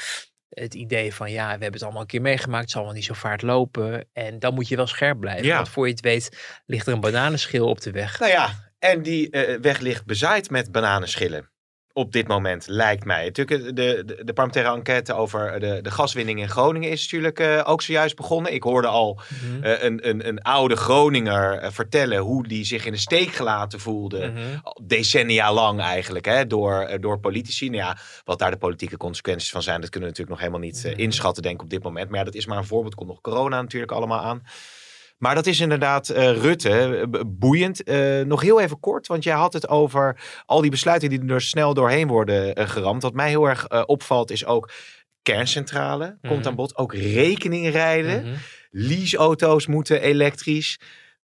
het 0.48 0.74
idee 0.74 1.14
van 1.14 1.30
ja, 1.30 1.44
we 1.44 1.50
hebben 1.50 1.72
het 1.72 1.82
allemaal 1.82 2.00
een 2.00 2.06
keer 2.06 2.20
meegemaakt. 2.20 2.62
Het 2.62 2.70
zal 2.70 2.84
wel 2.84 2.92
niet 2.92 3.04
zo 3.04 3.14
vaart 3.14 3.42
lopen. 3.42 4.08
En 4.12 4.38
dan 4.38 4.54
moet 4.54 4.68
je 4.68 4.76
wel 4.76 4.86
scherp 4.86 5.20
blijven. 5.20 5.46
Ja. 5.46 5.56
Want 5.56 5.68
voor 5.68 5.86
je 5.86 5.92
het 5.92 6.02
weet 6.02 6.60
ligt 6.66 6.86
er 6.86 6.92
een 6.92 7.00
bananenschil 7.00 7.68
op 7.68 7.80
de 7.80 7.90
weg. 7.90 8.18
Nou 8.18 8.32
ja, 8.32 8.65
en 8.90 9.02
die 9.02 9.30
eh, 9.30 9.58
weg 9.60 9.78
ligt 9.78 10.04
bezaaid 10.06 10.50
met 10.50 10.72
bananenschillen. 10.72 11.50
Op 11.92 12.12
dit 12.12 12.28
moment, 12.28 12.66
lijkt 12.68 13.04
mij. 13.04 13.24
Natuurlijk, 13.24 13.60
eh, 13.66 13.74
de, 13.74 14.02
de, 14.06 14.24
de 14.24 14.32
parlementaire 14.32 14.74
enquête 14.76 15.12
over 15.14 15.60
de, 15.60 15.78
de 15.82 15.90
gaswinning 15.90 16.40
in 16.40 16.48
Groningen 16.48 16.90
is 16.90 17.02
natuurlijk 17.02 17.68
ook 17.68 17.82
zojuist 17.82 18.16
begonnen. 18.16 18.52
Ik 18.54 18.62
hoorde 18.62 18.86
al 18.88 19.20
Mhm. 19.42 19.64
een, 19.84 20.08
een, 20.08 20.28
een 20.28 20.42
oude 20.42 20.76
Groninger 20.76 21.72
vertellen 21.72 22.18
hoe 22.18 22.48
die 22.48 22.64
zich 22.64 22.86
in 22.86 22.92
de 22.92 22.98
steek 22.98 23.28
gelaten 23.28 23.80
voelde. 23.80 24.26
Mhm. 24.26 24.40
Decennia 24.86 25.52
lang 25.52 25.80
eigenlijk, 25.80 26.24
hè, 26.24 26.46
door, 26.46 26.96
door 27.00 27.18
politici. 27.20 27.64
Nou 27.70 27.82
ja, 27.82 27.96
wat 28.24 28.38
daar 28.38 28.50
de 28.50 28.56
politieke 28.56 28.96
consequenties 28.96 29.50
van 29.50 29.62
zijn, 29.62 29.80
dat 29.80 29.90
kunnen 29.90 30.08
we 30.08 30.14
natuurlijk 30.18 30.42
nog 30.42 30.52
helemaal 30.52 30.70
niet 30.70 30.84
Mhm. 30.92 31.00
inschatten, 31.00 31.42
denk 31.42 31.54
ik, 31.54 31.62
op 31.62 31.70
dit 31.70 31.82
moment. 31.82 32.08
Maar 32.08 32.18
ja, 32.18 32.24
dat 32.24 32.34
is 32.34 32.46
maar 32.46 32.58
een 32.58 32.64
voorbeeld. 32.66 32.94
Komt 32.94 33.08
nog 33.08 33.20
corona 33.20 33.60
natuurlijk 33.62 33.92
allemaal 33.92 34.20
aan. 34.20 34.42
Maar 35.18 35.34
dat 35.34 35.46
is 35.46 35.60
inderdaad 35.60 36.08
eh, 36.08 36.30
Rutte, 36.36 36.70
eh, 37.10 37.20
boeiend. 37.26 37.82
Eh, 37.82 38.20
nog 38.20 38.42
heel 38.42 38.60
even 38.60 38.80
kort, 38.80 39.06
want 39.06 39.24
jij 39.24 39.34
had 39.34 39.52
het 39.52 39.68
over 39.68 40.20
al 40.46 40.60
die 40.60 40.70
besluiten 40.70 41.08
die 41.08 41.24
er 41.26 41.40
snel 41.40 41.74
doorheen 41.74 42.08
worden 42.08 42.68
geramd. 42.68 43.02
Wat 43.02 43.14
mij 43.14 43.28
heel 43.28 43.48
erg 43.48 43.86
opvalt 43.86 44.30
is 44.30 44.44
ook 44.44 44.70
kerncentrale 45.22 46.18
komt 46.22 46.38
Mhm. 46.38 46.48
aan 46.48 46.54
bod. 46.54 46.76
Ook 46.76 46.94
rekening 46.94 47.68
rijden. 47.70 48.22
Mhm. 48.24 48.34
Leaseauto's 48.70 49.66
moeten 49.66 50.00
elektrisch. 50.00 50.78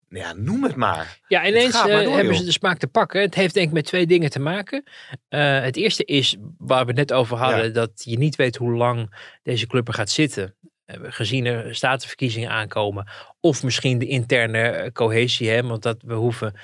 Nou 0.08 0.24
ja, 0.24 0.32
noem 0.36 0.62
het 0.62 0.76
maar. 0.76 1.18
Ja, 1.28 1.46
ineens 1.46 1.74
gaat 1.76 1.88
maar 1.88 2.02
door, 2.04 2.12
hebben 2.14 2.32
joh. 2.32 2.40
ze 2.40 2.44
de 2.46 2.52
smaak 2.52 2.78
te 2.78 2.86
pakken. 2.86 3.20
Het 3.20 3.34
heeft 3.34 3.54
denk 3.54 3.66
ik 3.66 3.72
met 3.72 3.84
twee 3.84 4.06
dingen 4.06 4.30
te 4.30 4.40
maken. 4.40 4.82
Het 5.28 5.76
eerste 5.76 6.04
is, 6.04 6.36
waar 6.58 6.80
we 6.82 6.86
het 6.86 6.96
net 6.96 7.12
over 7.12 7.36
hadden, 7.36 7.64
Ja. 7.64 7.70
dat 7.70 7.90
je 7.94 8.18
niet 8.18 8.36
weet 8.36 8.56
hoe 8.56 8.72
lang 8.72 9.14
deze 9.42 9.66
club 9.66 9.88
er 9.88 9.94
gaat 9.94 10.10
zitten. 10.10 10.54
Gezien 11.00 11.46
er 11.46 11.74
statenverkiezingen 11.74 12.50
aankomen. 12.50 13.06
Of 13.40 13.62
misschien 13.62 13.98
de 13.98 14.06
interne 14.06 14.58
eh, 14.58 14.92
cohesie. 14.92 15.50
Hè, 15.50 15.62
want 15.62 15.82
dat 15.82 16.02
we 16.02 16.14
hoeven 16.14 16.54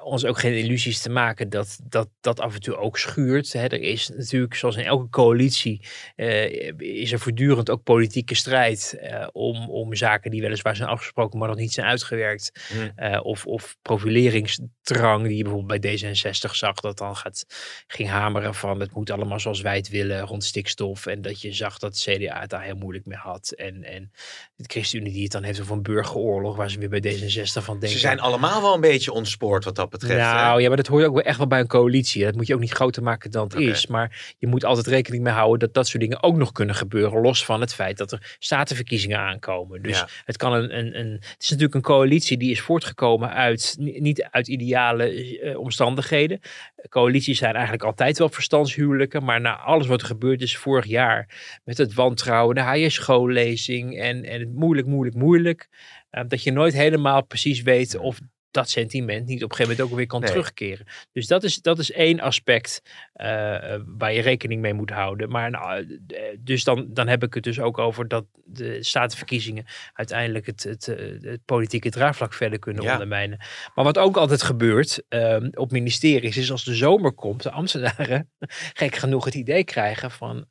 ons 0.00 0.24
ook 0.24 0.38
geen 0.38 0.54
illusies 0.54 1.00
te 1.00 1.10
maken 1.10 1.48
dat 1.48 1.78
dat, 1.84 2.08
dat 2.20 2.40
af 2.40 2.54
en 2.54 2.60
toe 2.60 2.76
ook 2.76 2.98
schuurt. 2.98 3.52
Hè. 3.52 3.62
Er 3.62 3.80
is 3.80 4.08
natuurlijk, 4.08 4.54
zoals 4.54 4.76
in 4.76 4.84
elke 4.84 5.08
coalitie, 5.08 5.86
eh, 6.16 6.72
is 6.78 7.12
er 7.12 7.18
voortdurend 7.18 7.70
ook 7.70 7.82
politieke 7.82 8.34
strijd 8.34 8.96
eh, 9.00 9.26
om, 9.32 9.70
om 9.70 9.94
zaken 9.94 10.30
die 10.30 10.40
weliswaar 10.40 10.76
zijn 10.76 10.88
afgesproken, 10.88 11.38
maar 11.38 11.48
nog 11.48 11.56
niet 11.56 11.72
zijn 11.72 11.86
uitgewerkt. 11.86 12.66
Hm. 12.68 12.90
Eh, 12.96 13.24
of, 13.24 13.46
of 13.46 13.76
profileringsdrang 13.82 15.26
die 15.26 15.36
je 15.36 15.42
bijvoorbeeld 15.42 15.80
bij 15.80 15.98
D66 15.98 16.50
zag, 16.50 16.74
dat 16.74 16.98
dan 16.98 17.16
gaat, 17.16 17.44
ging 17.86 18.08
hameren 18.08 18.54
van 18.54 18.80
het 18.80 18.94
moet 18.94 19.10
allemaal 19.10 19.40
zoals 19.40 19.60
wij 19.60 19.76
het 19.76 19.88
willen 19.88 20.20
rond 20.20 20.44
stikstof. 20.44 21.06
En 21.06 21.22
dat 21.22 21.40
je 21.40 21.52
zag 21.52 21.78
dat 21.78 21.94
de 21.94 22.16
CDA 22.16 22.40
het 22.40 22.50
daar 22.50 22.62
heel 22.62 22.76
moeilijk 22.76 23.06
mee 23.06 23.18
had. 23.18 23.50
En, 23.50 23.84
en 23.84 24.12
de 24.56 24.64
ChristenUnie 24.66 25.12
die 25.12 25.22
het 25.22 25.32
dan 25.32 25.42
heeft 25.42 25.60
over 25.60 25.74
een 25.74 25.82
burgeroorlog, 25.82 26.56
waar 26.56 26.70
ze 26.70 26.78
weer 26.78 27.00
bij 27.00 27.00
D66 27.00 27.62
van 27.62 27.78
denken. 27.78 27.88
Ze 27.88 27.98
zijn 27.98 28.20
allemaal 28.20 28.62
wel 28.62 28.74
een 28.74 28.80
beetje 28.80 29.12
ontspoord 29.12 29.64
wat 29.64 29.76
dat 29.76 29.81
betreft. 29.90 30.20
hè? 30.30 30.34
Nou 30.34 30.60
ja, 30.60 30.68
maar 30.68 30.76
dat 30.76 30.86
hoort 30.86 31.04
ook 31.04 31.14
wel 31.14 31.22
echt 31.22 31.38
wel 31.38 31.46
bij 31.46 31.60
een 31.60 31.66
coalitie. 31.66 32.24
Dat 32.24 32.34
moet 32.34 32.46
je 32.46 32.54
ook 32.54 32.60
niet 32.60 32.70
groter 32.72 33.02
maken 33.02 33.30
dan 33.30 33.42
het 33.44 33.54
is. 33.54 33.86
Maar 33.86 34.34
je 34.38 34.46
moet 34.46 34.64
altijd 34.64 34.86
rekening 34.86 35.22
mee 35.22 35.32
houden 35.32 35.58
dat 35.58 35.74
dat 35.74 35.86
soort 35.88 36.02
dingen 36.02 36.22
ook 36.22 36.36
nog 36.36 36.52
kunnen 36.52 36.74
gebeuren. 36.74 37.20
Los 37.20 37.44
van 37.44 37.60
het 37.60 37.74
feit 37.74 37.96
dat 37.98 38.12
er 38.12 38.36
statenverkiezingen 38.38 39.18
aankomen. 39.18 39.82
Dus 39.82 39.98
Ja. 39.98 40.08
het 40.24 40.36
kan 40.36 40.52
een, 40.52 40.78
een, 40.78 40.98
een. 40.98 41.10
Het 41.12 41.36
is 41.42 41.48
natuurlijk 41.48 41.74
een 41.74 41.80
coalitie 41.82 42.36
die 42.36 42.50
is 42.50 42.60
voortgekomen 42.60 43.30
uit. 43.32 43.74
ni- 43.78 44.00
niet 44.00 44.22
uit 44.30 44.48
ideale 44.48 45.38
eh, 45.40 45.58
omstandigheden. 45.58 46.40
Coalities 46.88 47.38
zijn 47.38 47.52
eigenlijk 47.54 47.84
altijd 47.84 48.18
wel 48.18 48.28
verstandshuwelijken. 48.28 49.24
Maar 49.24 49.40
na 49.40 49.56
alles 49.58 49.86
wat 49.86 50.00
er 50.00 50.06
gebeurd 50.06 50.42
is 50.42 50.56
vorig 50.56 50.86
jaar. 50.86 51.28
Met 51.64 51.78
het 51.78 51.94
wantrouwen, 51.94 52.54
de 52.54 52.60
HJ-schoollezing. 52.60 53.98
En, 54.00 54.24
en 54.24 54.40
het 54.40 54.54
moeilijk, 54.54 54.86
moeilijk, 54.86 55.16
moeilijk. 55.16 55.68
eh, 56.10 56.22
dat 56.28 56.42
je 56.42 56.52
nooit 56.52 56.74
helemaal 56.74 57.24
precies 57.24 57.62
weet 57.62 57.98
of 57.98 58.18
dat 58.52 58.70
sentiment 58.70 59.26
niet 59.26 59.44
op 59.44 59.50
een 59.50 59.56
gegeven 59.56 59.70
moment 59.76 59.90
ook 59.92 59.98
weer 59.98 60.06
kan 60.06 60.20
Nee. 60.20 60.30
terugkeren. 60.30 60.86
Dus 61.12 61.26
dat 61.26 61.42
is, 61.42 61.56
dat 61.62 61.78
is 61.78 61.90
één 61.92 62.20
aspect 62.20 62.82
eh, 63.12 63.74
eh, 63.74 63.80
waar 63.86 64.12
je 64.12 64.20
rekening 64.20 64.60
mee 64.60 64.72
moet 64.74 64.90
houden. 64.90 65.28
Maar 65.30 65.50
nou, 65.50 65.98
eh, 66.06 66.22
dus 66.38 66.64
dan, 66.64 66.86
dan 66.90 67.08
heb 67.08 67.22
ik 67.22 67.34
het 67.34 67.42
dus 67.44 67.60
ook 67.60 67.78
over 67.78 68.08
dat 68.08 68.24
de 68.44 68.82
statenverkiezingen 68.82 69.64
uiteindelijk 69.92 70.46
het, 70.46 70.62
het, 70.62 70.86
het 71.20 71.44
politieke 71.44 71.90
draagvlak 71.90 72.34
verder 72.34 72.58
kunnen 72.58 72.82
Ja. 72.82 72.92
ondermijnen. 72.92 73.38
Maar 73.74 73.84
wat 73.84 73.98
ook 73.98 74.16
altijd 74.16 74.42
gebeurt 74.42 75.02
eh, 75.08 75.36
op 75.52 75.70
ministeries 75.70 76.36
is 76.36 76.50
als 76.50 76.64
de 76.64 76.74
zomer 76.74 77.12
komt, 77.12 77.42
de 77.42 77.50
ambtenaren 77.50 78.30
gek 78.82 78.96
genoeg 78.96 79.24
het 79.24 79.34
idee 79.34 79.64
krijgen 79.64 80.10
van, 80.10 80.46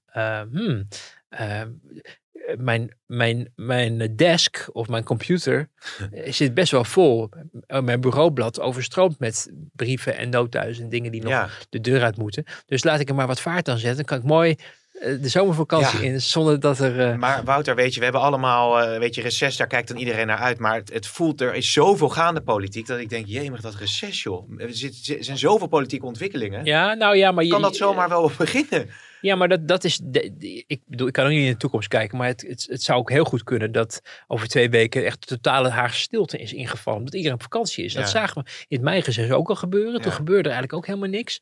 hmm, 0.51 0.87
eh, 1.29 1.61
mijn, 2.57 2.97
mijn, 3.05 3.51
mijn 3.55 4.15
desk 4.15 4.69
of 4.71 4.87
mijn 4.87 5.03
computer 5.03 5.69
zit 6.39 6.53
best 6.53 6.71
wel 6.71 6.83
vol. 6.83 7.29
Mijn 7.83 8.01
bureaublad 8.01 8.59
overstroomt 8.59 9.19
met 9.19 9.51
brieven 9.75 10.17
en 10.17 10.29
notuizen 10.29 10.83
en 10.83 10.89
dingen 10.89 11.11
die 11.11 11.21
nog 11.21 11.31
Ja. 11.31 11.49
de 11.69 11.81
deur 11.81 12.03
uit 12.03 12.17
moeten. 12.17 12.43
Dus 12.65 12.83
laat 12.83 12.99
ik 12.99 13.09
er 13.09 13.15
maar 13.15 13.27
wat 13.27 13.41
vaart 13.41 13.69
aan 13.69 13.77
zetten. 13.77 13.95
Dan 13.95 14.05
kan 14.05 14.17
ik 14.17 14.23
mooi 14.23 14.55
eh, 15.01 15.21
de 15.21 15.29
zomervakantie 15.29 15.99
Ja. 15.99 16.05
in 16.05 16.21
zonder 16.21 16.59
dat 16.59 16.79
er... 16.79 16.99
eh, 17.09 17.15
Maar 17.17 17.43
Wouter, 17.43 17.75
weet 17.75 17.93
je, 17.93 17.97
we 17.97 18.03
hebben 18.03 18.21
allemaal, 18.23 18.81
eh, 18.81 18.99
weet 18.99 19.15
je, 19.15 19.21
reces, 19.21 19.57
daar 19.57 19.67
kijkt 19.67 19.87
dan 19.87 19.97
iedereen 19.97 20.27
naar 20.27 20.37
uit. 20.37 20.59
Maar 20.59 20.75
het, 20.75 20.93
het 20.93 21.07
voelt, 21.07 21.41
er 21.41 21.53
is 21.53 21.71
zoveel 21.71 22.09
gaande 22.09 22.41
politiek, 22.41 22.87
dat 22.87 22.99
ik 22.99 23.09
denk, 23.09 23.25
jemig, 23.27 23.61
dat 23.61 23.75
reces, 23.75 24.23
joh. 24.23 24.49
Er 24.61 24.73
zit- 24.73 25.15
er 25.17 25.23
zijn 25.23 25.37
zoveel 25.37 25.67
politieke 25.67 26.05
ontwikkelingen. 26.05 26.65
ja, 26.65 26.93
nou 26.93 27.15
ja, 27.17 27.31
maar 27.31 27.43
je, 27.43 27.49
Kan 27.49 27.61
dat 27.61 27.75
zomaar 27.75 28.09
wel 28.09 28.31
beginnen? 28.37 28.89
Ja, 29.21 29.35
maar 29.35 29.47
dat, 29.49 29.67
dat 29.67 29.83
is. 29.83 29.99
de- 30.03 30.33
de- 30.37 30.63
ik 30.67 30.81
bedoel, 30.85 31.07
ik 31.07 31.13
kan 31.13 31.25
ook 31.25 31.31
niet 31.31 31.45
in 31.45 31.51
de 31.51 31.57
toekomst 31.57 31.87
kijken. 31.87 32.17
Maar 32.17 32.27
het, 32.27 32.41
het, 32.47 32.65
het 32.69 32.83
zou 32.83 32.99
ook 32.99 33.09
heel 33.09 33.23
goed 33.23 33.43
kunnen 33.43 33.71
dat 33.71 34.01
over 34.27 34.47
twee 34.47 34.69
weken 34.69 35.05
echt 35.05 35.27
totale 35.27 35.69
Haagse 35.69 36.01
stilte 36.01 36.37
is 36.37 36.53
ingevallen. 36.53 36.99
Omdat 36.99 37.13
iedereen 37.15 37.35
op 37.37 37.41
vakantie 37.43 37.83
is. 37.85 37.93
Dat 37.93 38.03
zagen 38.09 38.43
we 38.43 38.49
in 38.67 38.77
het 38.77 38.81
meigeces 38.85 39.31
ook 39.31 39.49
al 39.49 39.55
gebeuren. 39.55 40.01
Toen 40.01 40.11
gebeurde 40.11 40.49
er 40.49 40.55
eigenlijk 40.55 40.73
ook 40.73 40.85
helemaal 40.85 41.09
niks. 41.09 41.41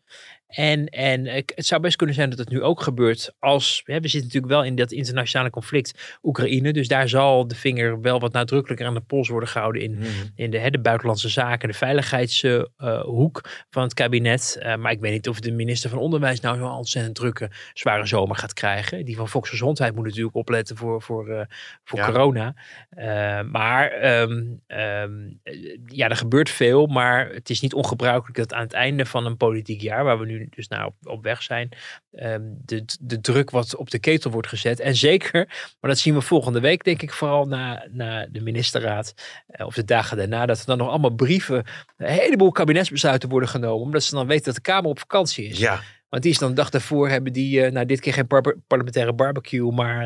En, 0.49 0.85
en 0.85 1.25
het 1.25 1.65
zou 1.65 1.81
best 1.81 1.95
kunnen 1.95 2.15
zijn 2.15 2.29
dat 2.29 2.39
het 2.39 2.49
nu 2.49 2.61
ook 2.61 2.81
gebeurt 2.81 3.33
als. 3.39 3.81
Hè, 3.85 3.99
we 3.99 4.07
zitten 4.07 4.21
natuurlijk 4.27 4.53
wel 4.53 4.63
in 4.63 4.75
dat 4.75 4.91
internationale 4.91 5.49
conflict 5.49 6.17
Oekraïne. 6.23 6.73
Dus 6.73 6.87
daar 6.87 7.09
zal 7.09 7.47
de 7.47 7.55
vinger 7.55 8.01
wel 8.01 8.19
wat 8.19 8.33
nadrukkelijker 8.33 8.87
aan 8.87 8.93
de 8.93 9.01
pols 9.01 9.29
worden 9.29 9.49
gehouden 9.49 9.81
in, 9.81 9.99
in 10.35 10.51
de, 10.51 10.57
hè, 10.59 10.69
de 10.69 10.79
buitenlandse 10.79 11.29
zaken, 11.29 11.69
de 11.69 11.73
veiligheidshoek 11.75 13.49
van 13.69 13.83
het 13.83 13.93
kabinet. 13.93 14.57
Eh, 14.59 14.75
maar 14.75 14.91
ik 14.91 14.99
weet 14.99 15.11
niet 15.11 15.29
of 15.29 15.39
de 15.39 15.51
minister 15.51 15.89
van 15.89 15.99
Onderwijs 15.99 16.39
nou 16.39 16.57
zo'n 16.57 16.71
ontzettend 16.71 17.15
drukke, 17.15 17.49
zware 17.73 18.05
zomer 18.05 18.35
gaat 18.35 18.53
krijgen. 18.53 19.05
Die 19.05 19.15
van 19.15 19.27
Volksgezondheid 19.27 19.95
moet 19.95 20.05
natuurlijk 20.05 20.35
opletten 20.35 20.77
voor, 20.77 21.01
voor, 21.01 21.29
eh, 21.29 21.45
voor 21.83 21.99
Ja. 21.99 22.05
corona. 22.05 22.55
Eh, 22.89 23.41
maar 23.41 23.91
ehm, 23.91 24.43
ehm, 24.67 25.11
eh, 25.43 25.77
ja, 25.85 26.09
er 26.09 26.15
gebeurt 26.15 26.49
veel, 26.49 26.85
maar 26.87 27.29
het 27.29 27.49
is 27.49 27.61
niet 27.61 27.73
ongebruikelijk 27.73 28.37
dat 28.37 28.53
aan 28.53 28.63
het 28.63 28.73
einde 28.73 29.05
van 29.05 29.25
een 29.25 29.37
politiek 29.37 29.81
jaar, 29.81 30.03
waar 30.03 30.19
we 30.19 30.25
nu 30.25 30.38
dus 30.49 30.67
nou 30.67 30.85
op, 30.85 30.95
op 31.03 31.23
weg 31.23 31.43
zijn, 31.43 31.69
ehm, 32.11 32.41
de, 32.65 32.85
de 32.99 33.21
druk 33.21 33.49
wat 33.49 33.75
op 33.75 33.89
de 33.89 33.99
ketel 33.99 34.31
wordt 34.31 34.47
gezet. 34.47 34.79
En 34.79 34.95
zeker, 34.95 35.45
maar 35.79 35.91
dat 35.91 35.99
zien 35.99 36.13
we 36.13 36.21
volgende 36.21 36.59
week, 36.59 36.83
denk 36.83 37.01
ik, 37.01 37.13
vooral 37.13 37.45
na, 37.45 37.87
na 37.91 38.25
de 38.31 38.41
ministerraad 38.41 39.13
eh, 39.47 39.65
of 39.65 39.75
de 39.75 39.85
dagen 39.85 40.17
daarna, 40.17 40.45
dat 40.45 40.59
er 40.59 40.65
dan 40.65 40.77
nog 40.77 40.89
allemaal 40.89 41.09
brieven, 41.15 41.65
een 41.97 42.07
heleboel 42.07 42.51
kabinetsbesluiten 42.51 43.29
worden 43.29 43.49
genomen, 43.49 43.85
omdat 43.85 44.03
ze 44.03 44.15
dan 44.15 44.27
weten 44.27 44.45
dat 44.45 44.55
de 44.55 44.61
Kamer 44.61 44.89
op 44.89 44.99
vakantie 44.99 45.45
is. 45.47 45.57
Ja, 45.59 45.81
Want 46.09 46.23
die 46.23 46.31
is 46.31 46.37
dan 46.37 46.49
de 46.49 46.55
dag 46.55 46.69
daarvoor 46.69 47.09
hebben 47.09 47.33
die, 47.33 47.63
eh, 47.65 47.71
nou 47.71 47.85
dit 47.85 47.99
keer 47.99 48.13
geen 48.13 48.27
par- 48.27 48.55
parlementaire 48.67 49.13
barbecue, 49.13 49.71
maar 49.71 50.05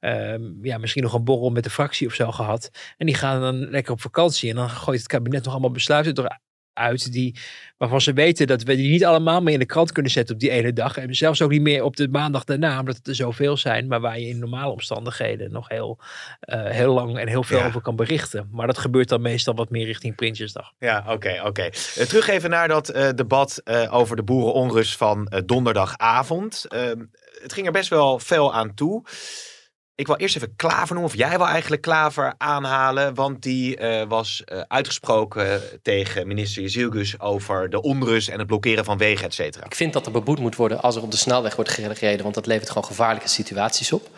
eh, 0.00 0.32
ehm, 0.32 0.42
ja, 0.62 0.78
misschien 0.78 1.02
nog 1.02 1.12
een 1.12 1.24
borrel 1.24 1.50
met 1.50 1.64
de 1.64 1.70
fractie 1.70 2.06
of 2.06 2.14
zo 2.14 2.30
gehad. 2.32 2.70
En 2.96 3.06
die 3.06 3.14
gaan 3.14 3.40
dan 3.40 3.70
lekker 3.70 3.92
op 3.92 4.00
vakantie 4.00 4.50
en 4.50 4.56
dan 4.56 4.70
gooit 4.70 4.98
het 4.98 5.08
kabinet 5.08 5.44
nog 5.44 5.52
allemaal 5.52 5.70
besluiten 5.70 6.14
eruit 6.74 7.12
die, 7.12 7.38
waarvan 7.78 8.00
ze 8.00 8.12
weten 8.12 8.46
dat 8.46 8.62
we 8.62 8.76
die 8.76 8.90
niet 8.90 9.04
allemaal 9.04 9.40
meer 9.42 9.52
in 9.52 9.58
de 9.58 9.66
krant 9.66 9.92
kunnen 9.92 10.12
zetten 10.12 10.34
op 10.34 10.40
die 10.40 10.50
ene 10.50 10.72
dag. 10.72 10.96
En 10.96 11.14
zelfs 11.14 11.42
ook 11.42 11.50
niet 11.50 11.60
meer 11.62 11.82
op 11.84 11.96
de 11.96 12.08
maandag 12.08 12.44
daarna, 12.44 12.78
omdat 12.80 12.96
het 12.96 13.08
er 13.08 13.14
zoveel 13.14 13.56
zijn, 13.56 13.86
maar 13.86 14.00
waar 14.00 14.18
je 14.20 14.28
in 14.28 14.38
normale 14.38 14.72
omstandigheden 14.72 15.52
nog 15.52 15.68
heel, 15.68 15.98
eh, 16.40 16.64
heel 16.64 16.94
lang 16.94 17.18
en 17.18 17.28
heel 17.28 17.42
veel 17.44 17.58
Ja. 17.58 17.66
over 17.66 17.80
kan 17.80 17.96
berichten. 17.96 18.48
Maar 18.52 18.66
dat 18.66 18.78
gebeurt 18.78 19.08
dan 19.08 19.20
meestal 19.22 19.54
wat 19.54 19.70
meer 19.70 19.86
richting 19.86 20.14
Prinsjesdag. 20.14 20.72
ja 20.78 21.04
oké, 21.08 21.40
oké. 21.44 21.62
Eh, 21.62 21.70
terug 22.06 22.28
even 22.28 22.50
naar 22.50 22.68
dat 22.68 22.88
eh, 22.88 23.08
debat 23.14 23.62
over 23.90 24.16
de 24.16 24.22
boerenonrust 24.22 24.96
van 24.96 25.32
donderdagavond. 25.46 26.64
Ehm, 26.68 27.04
het 27.42 27.52
ging 27.52 27.66
er 27.66 27.72
best 27.72 27.88
wel 27.88 28.18
fel 28.18 28.54
aan 28.54 28.74
toe. 28.74 29.02
Ik 29.96 30.06
wil 30.06 30.16
eerst 30.16 30.36
even 30.36 30.56
Klaver 30.56 30.94
noemen, 30.94 31.12
of 31.12 31.18
jij 31.18 31.36
wil 31.36 31.46
eigenlijk 31.46 31.82
Klaver 31.82 32.34
aanhalen, 32.38 33.14
want 33.14 33.42
die 33.42 33.76
eh, 33.76 34.08
was 34.08 34.42
eh, 34.44 34.60
uitgesproken 34.68 35.62
tegen 35.82 36.26
minister 36.26 36.62
Jezielgus 36.62 37.20
over 37.20 37.70
de 37.70 37.82
onrust 37.82 38.28
en 38.28 38.38
het 38.38 38.46
blokkeren 38.46 38.84
van 38.84 38.98
wegen, 38.98 39.26
et 39.26 39.34
cetera. 39.34 39.64
Ik 39.64 39.74
vind 39.74 39.92
dat 39.92 40.06
er 40.06 40.12
beboet 40.12 40.38
moet 40.38 40.56
worden 40.56 40.82
als 40.82 40.96
er 40.96 41.02
op 41.02 41.10
de 41.10 41.16
snelweg 41.16 41.56
wordt 41.56 41.70
gereden, 41.70 42.22
want 42.22 42.34
dat 42.34 42.46
levert 42.46 42.68
gewoon 42.68 42.84
gevaarlijke 42.84 43.28
situaties 43.28 43.92
op. 43.92 44.08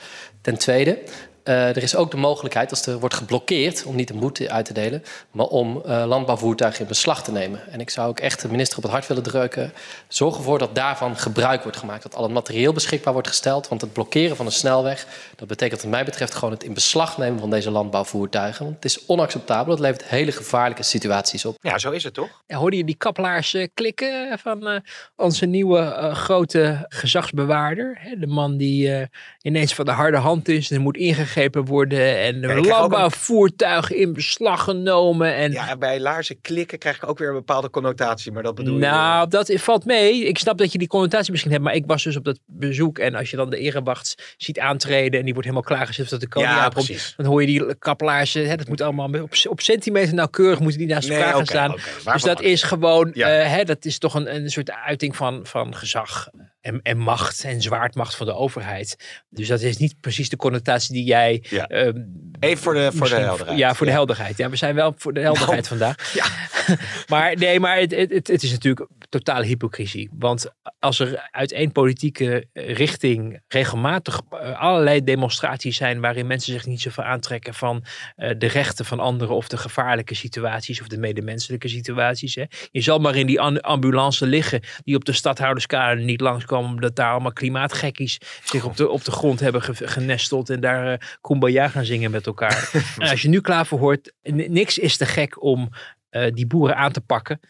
Ten 0.40 0.58
tweede, 0.58 1.02
eh, 1.46 1.68
er 1.68 1.82
is 1.82 1.96
ook 1.96 2.10
de 2.10 2.16
mogelijkheid, 2.16 2.70
als 2.70 2.86
er 2.86 2.98
wordt 2.98 3.14
geblokkeerd, 3.14 3.84
om 3.84 3.96
niet 3.96 4.10
een 4.10 4.18
boete 4.18 4.50
uit 4.50 4.64
te 4.64 4.72
delen, 4.72 5.02
maar 5.30 5.46
om 5.46 5.82
eh, 5.84 6.04
landbouwvoertuigen 6.06 6.80
in 6.80 6.86
beslag 6.86 7.22
te 7.22 7.32
nemen. 7.32 7.72
En 7.72 7.80
ik 7.80 7.90
zou 7.90 8.08
ook 8.08 8.20
echt 8.20 8.42
de 8.42 8.48
minister 8.48 8.76
op 8.76 8.82
het 8.82 8.92
hart 8.92 9.06
willen 9.06 9.22
drukken. 9.22 9.72
Zorg 10.08 10.36
ervoor 10.36 10.58
dat 10.58 10.74
daarvan 10.74 11.16
gebruik 11.16 11.62
wordt 11.62 11.78
gemaakt. 11.78 12.02
Dat 12.02 12.14
al 12.14 12.22
het 12.22 12.32
materieel 12.32 12.72
beschikbaar 12.72 13.12
wordt 13.12 13.28
gesteld. 13.28 13.68
Want 13.68 13.80
het 13.80 13.92
blokkeren 13.92 14.36
van 14.36 14.46
een 14.46 14.52
snelweg, 14.52 15.06
dat 15.36 15.48
betekent 15.48 15.82
wat 15.82 15.90
mij 15.90 16.04
betreft 16.04 16.34
gewoon 16.34 16.54
het 16.54 16.64
in 16.64 16.74
beslag 16.74 17.18
nemen 17.18 17.40
van 17.40 17.50
deze 17.50 17.70
landbouwvoertuigen. 17.70 18.64
Want 18.64 18.76
het 18.76 18.84
is 18.84 19.06
onacceptabel. 19.06 19.72
Het 19.72 19.80
levert 19.80 20.04
hele 20.04 20.32
gevaarlijke 20.32 20.82
situaties 20.82 21.44
op. 21.44 21.56
Ja, 21.60 21.78
zo 21.78 21.90
is 21.90 22.04
het 22.04 22.14
toch? 22.14 22.42
Ja, 22.46 22.56
hoorde 22.56 22.76
je 22.76 22.84
die 22.84 22.96
kappelaars 22.96 23.54
eh, 23.54 23.66
klikken 23.74 24.38
van 24.38 24.66
eh, 24.66 24.80
onze 25.16 25.46
nieuwe 25.46 25.78
eh, 25.78 26.14
grote 26.14 26.86
gezagsbewaarder? 26.88 27.98
Hè? 28.00 28.18
De 28.18 28.26
man 28.26 28.56
die 28.56 28.94
eh, 28.94 29.06
ineens 29.42 29.74
van 29.74 29.84
de 29.84 29.90
harde 29.90 30.16
hand 30.16 30.48
is 30.48 30.70
en 30.70 30.80
moet 30.80 30.96
ingegrepen 31.36 31.64
worden. 31.64 32.18
En 32.18 32.44
een- 32.50 32.66
landbouwvoertuigen 32.66 33.96
in 33.96 34.12
beslag 34.12 34.64
genomen. 34.64 35.34
En 35.34 35.52
Ja, 35.52 35.76
bij 35.76 36.00
laarzen 36.00 36.40
klikken 36.40 36.78
krijg 36.78 36.96
ik 36.96 37.08
ook 37.08 37.18
weer 37.18 37.28
een 37.28 37.34
bepaalde 37.34 37.70
connotatie, 37.70 38.32
maar 38.32 38.42
dat 38.42 38.54
bedoel 38.54 38.74
je... 38.74 38.80
nou, 38.80 39.28
dat 39.28 39.52
valt 39.54 39.84
mee. 39.84 40.24
Ik 40.24 40.38
snap 40.38 40.58
dat 40.58 40.72
je 40.72 40.78
die 40.78 40.88
connotatie 40.88 41.30
misschien 41.30 41.52
hebt, 41.52 41.64
maar 41.64 41.74
ik 41.74 41.86
was 41.86 42.02
dus 42.02 42.16
op 42.16 42.24
dat 42.24 42.38
bezoek. 42.46 42.98
En 42.98 43.14
als 43.14 43.30
je 43.30 43.36
dan 43.36 43.50
de 43.50 43.58
erewacht 43.58 44.34
ziet 44.36 44.58
aantreden 44.58 45.18
en 45.18 45.24
die 45.24 45.34
wordt 45.34 45.48
helemaal 45.48 45.68
klaargezet 45.70 46.08
dat 46.08 46.20
de 46.20 46.28
koning 46.28 46.52
Ja, 46.52 46.58
aankomt, 46.58 46.84
precies. 46.86 47.14
dan 47.16 47.26
hoor 47.26 47.40
je 47.40 47.46
die 47.46 47.74
kappelaars, 47.78 48.34
eh, 48.34 48.46
hè, 48.46 48.56
dat 48.56 48.68
moet 48.68 48.80
allemaal 48.80 49.08
op, 49.22 49.30
op 49.48 49.60
centimeter 49.60 50.14
nauwkeurig 50.14 50.60
moeten 50.60 50.78
die 50.78 50.88
naast 50.88 51.08
Nee, 51.08 51.18
elkaar 51.18 51.34
gaan 51.34 51.46
staan. 51.46 51.74
dus 52.12 52.22
dat 52.22 52.40
is 52.40 52.62
gewoon, 52.62 53.10
Ja. 53.14 53.28
eh, 53.28 53.50
hè, 53.50 53.64
dat 53.64 53.84
is 53.84 53.98
toch 53.98 54.14
een, 54.14 54.34
een 54.34 54.50
soort 54.50 54.70
uiting 54.70 55.16
van, 55.16 55.40
van 55.46 55.74
gezag 55.74 56.28
en, 56.66 56.80
en 56.82 56.98
macht 56.98 57.44
en 57.44 57.62
zwaardmacht 57.62 58.14
van 58.16 58.26
de 58.26 58.34
overheid. 58.34 59.20
Dus 59.28 59.48
dat 59.48 59.60
is 59.60 59.76
niet 59.76 60.00
precies 60.00 60.28
de 60.28 60.36
connotatie 60.36 60.94
die 60.94 61.04
jij... 61.04 61.44
Ja. 61.50 61.66
ehm, 61.66 62.00
Even 62.40 62.62
voor 62.62 62.74
de, 62.74 62.90
voor 62.94 63.08
de 63.08 63.14
helderheid. 63.14 63.58
Ja, 63.58 63.74
voor 63.74 63.86
Ja. 63.86 63.92
de 63.92 63.98
helderheid. 63.98 64.36
Ja, 64.36 64.50
we 64.50 64.56
zijn 64.56 64.74
wel 64.74 64.94
voor 64.96 65.12
de 65.12 65.20
helderheid 65.20 65.68
vandaag. 65.68 66.14
Ja. 66.14 66.24
maar 67.12 67.36
nee, 67.36 67.60
maar 67.60 67.78
het, 67.78 67.90
het, 67.90 68.26
het, 68.26 68.42
is 68.42 68.50
natuurlijk 68.50 68.88
totale 69.08 69.44
hypocrisie. 69.44 70.10
Want 70.18 70.46
als 70.78 70.98
er 70.98 71.28
uit 71.30 71.52
één 71.52 71.72
politieke 71.72 72.46
richting 72.52 73.40
regelmatig 73.48 74.20
eh, 74.30 74.60
allerlei 74.60 75.04
demonstraties 75.04 75.76
zijn 75.76 76.00
waarin 76.00 76.26
mensen 76.26 76.52
zich 76.52 76.66
niet 76.66 76.80
zoveel 76.80 77.04
aantrekken 77.04 77.54
van 77.54 77.84
eh, 78.16 78.30
de 78.38 78.46
rechten 78.46 78.84
van 78.84 79.00
anderen 79.00 79.34
of 79.36 79.48
de 79.48 79.56
gevaarlijke 79.56 80.14
situaties 80.14 80.80
of 80.80 80.86
de 80.88 80.98
medemenselijke 80.98 81.68
situaties. 81.68 82.34
Hè. 82.34 82.44
Je 82.70 82.80
zal 82.80 82.98
maar 82.98 83.16
in 83.16 83.26
die 83.26 83.40
an- 83.40 83.60
ambulance 83.60 84.26
liggen 84.26 84.60
die 84.84 84.96
op 84.96 85.04
de 85.04 85.12
stadhouderskade 85.12 86.00
niet 86.00 86.20
langskomen 86.20 86.54
omdat 86.64 86.96
daar 86.96 87.10
allemaal 87.10 87.32
klimaatgekkies 87.32 88.18
zich 88.44 88.64
op 88.64 88.76
de, 88.76 88.88
op 88.88 89.04
de 89.04 89.10
grond 89.10 89.40
hebben 89.40 89.62
ge- 89.62 89.88
genesteld 89.88 90.50
en 90.50 90.60
daar 90.60 90.92
eh 90.92 90.98
kumbaya 91.20 91.68
gaan 91.68 91.84
zingen 91.84 92.10
met 92.10 92.26
elkaar. 92.26 92.70
en 92.98 93.08
als 93.10 93.22
je 93.22 93.28
nu 93.28 93.40
klaar 93.40 93.66
voor 93.66 93.78
hoort, 93.78 94.12
niks 94.32 94.78
is 94.78 94.96
te 94.96 95.06
gek 95.06 95.42
om 95.42 95.68
eh, 96.08 96.32
die 96.32 96.46
boeren 96.46 96.76
aan 96.76 96.92
te 96.92 97.00
pakken. 97.00 97.40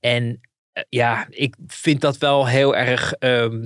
En 0.00 0.40
ja, 0.88 1.26
ik 1.30 1.54
vind 1.66 2.00
dat 2.00 2.18
wel 2.18 2.46
heel 2.48 2.76
erg 2.76 3.12
ehm, 3.12 3.60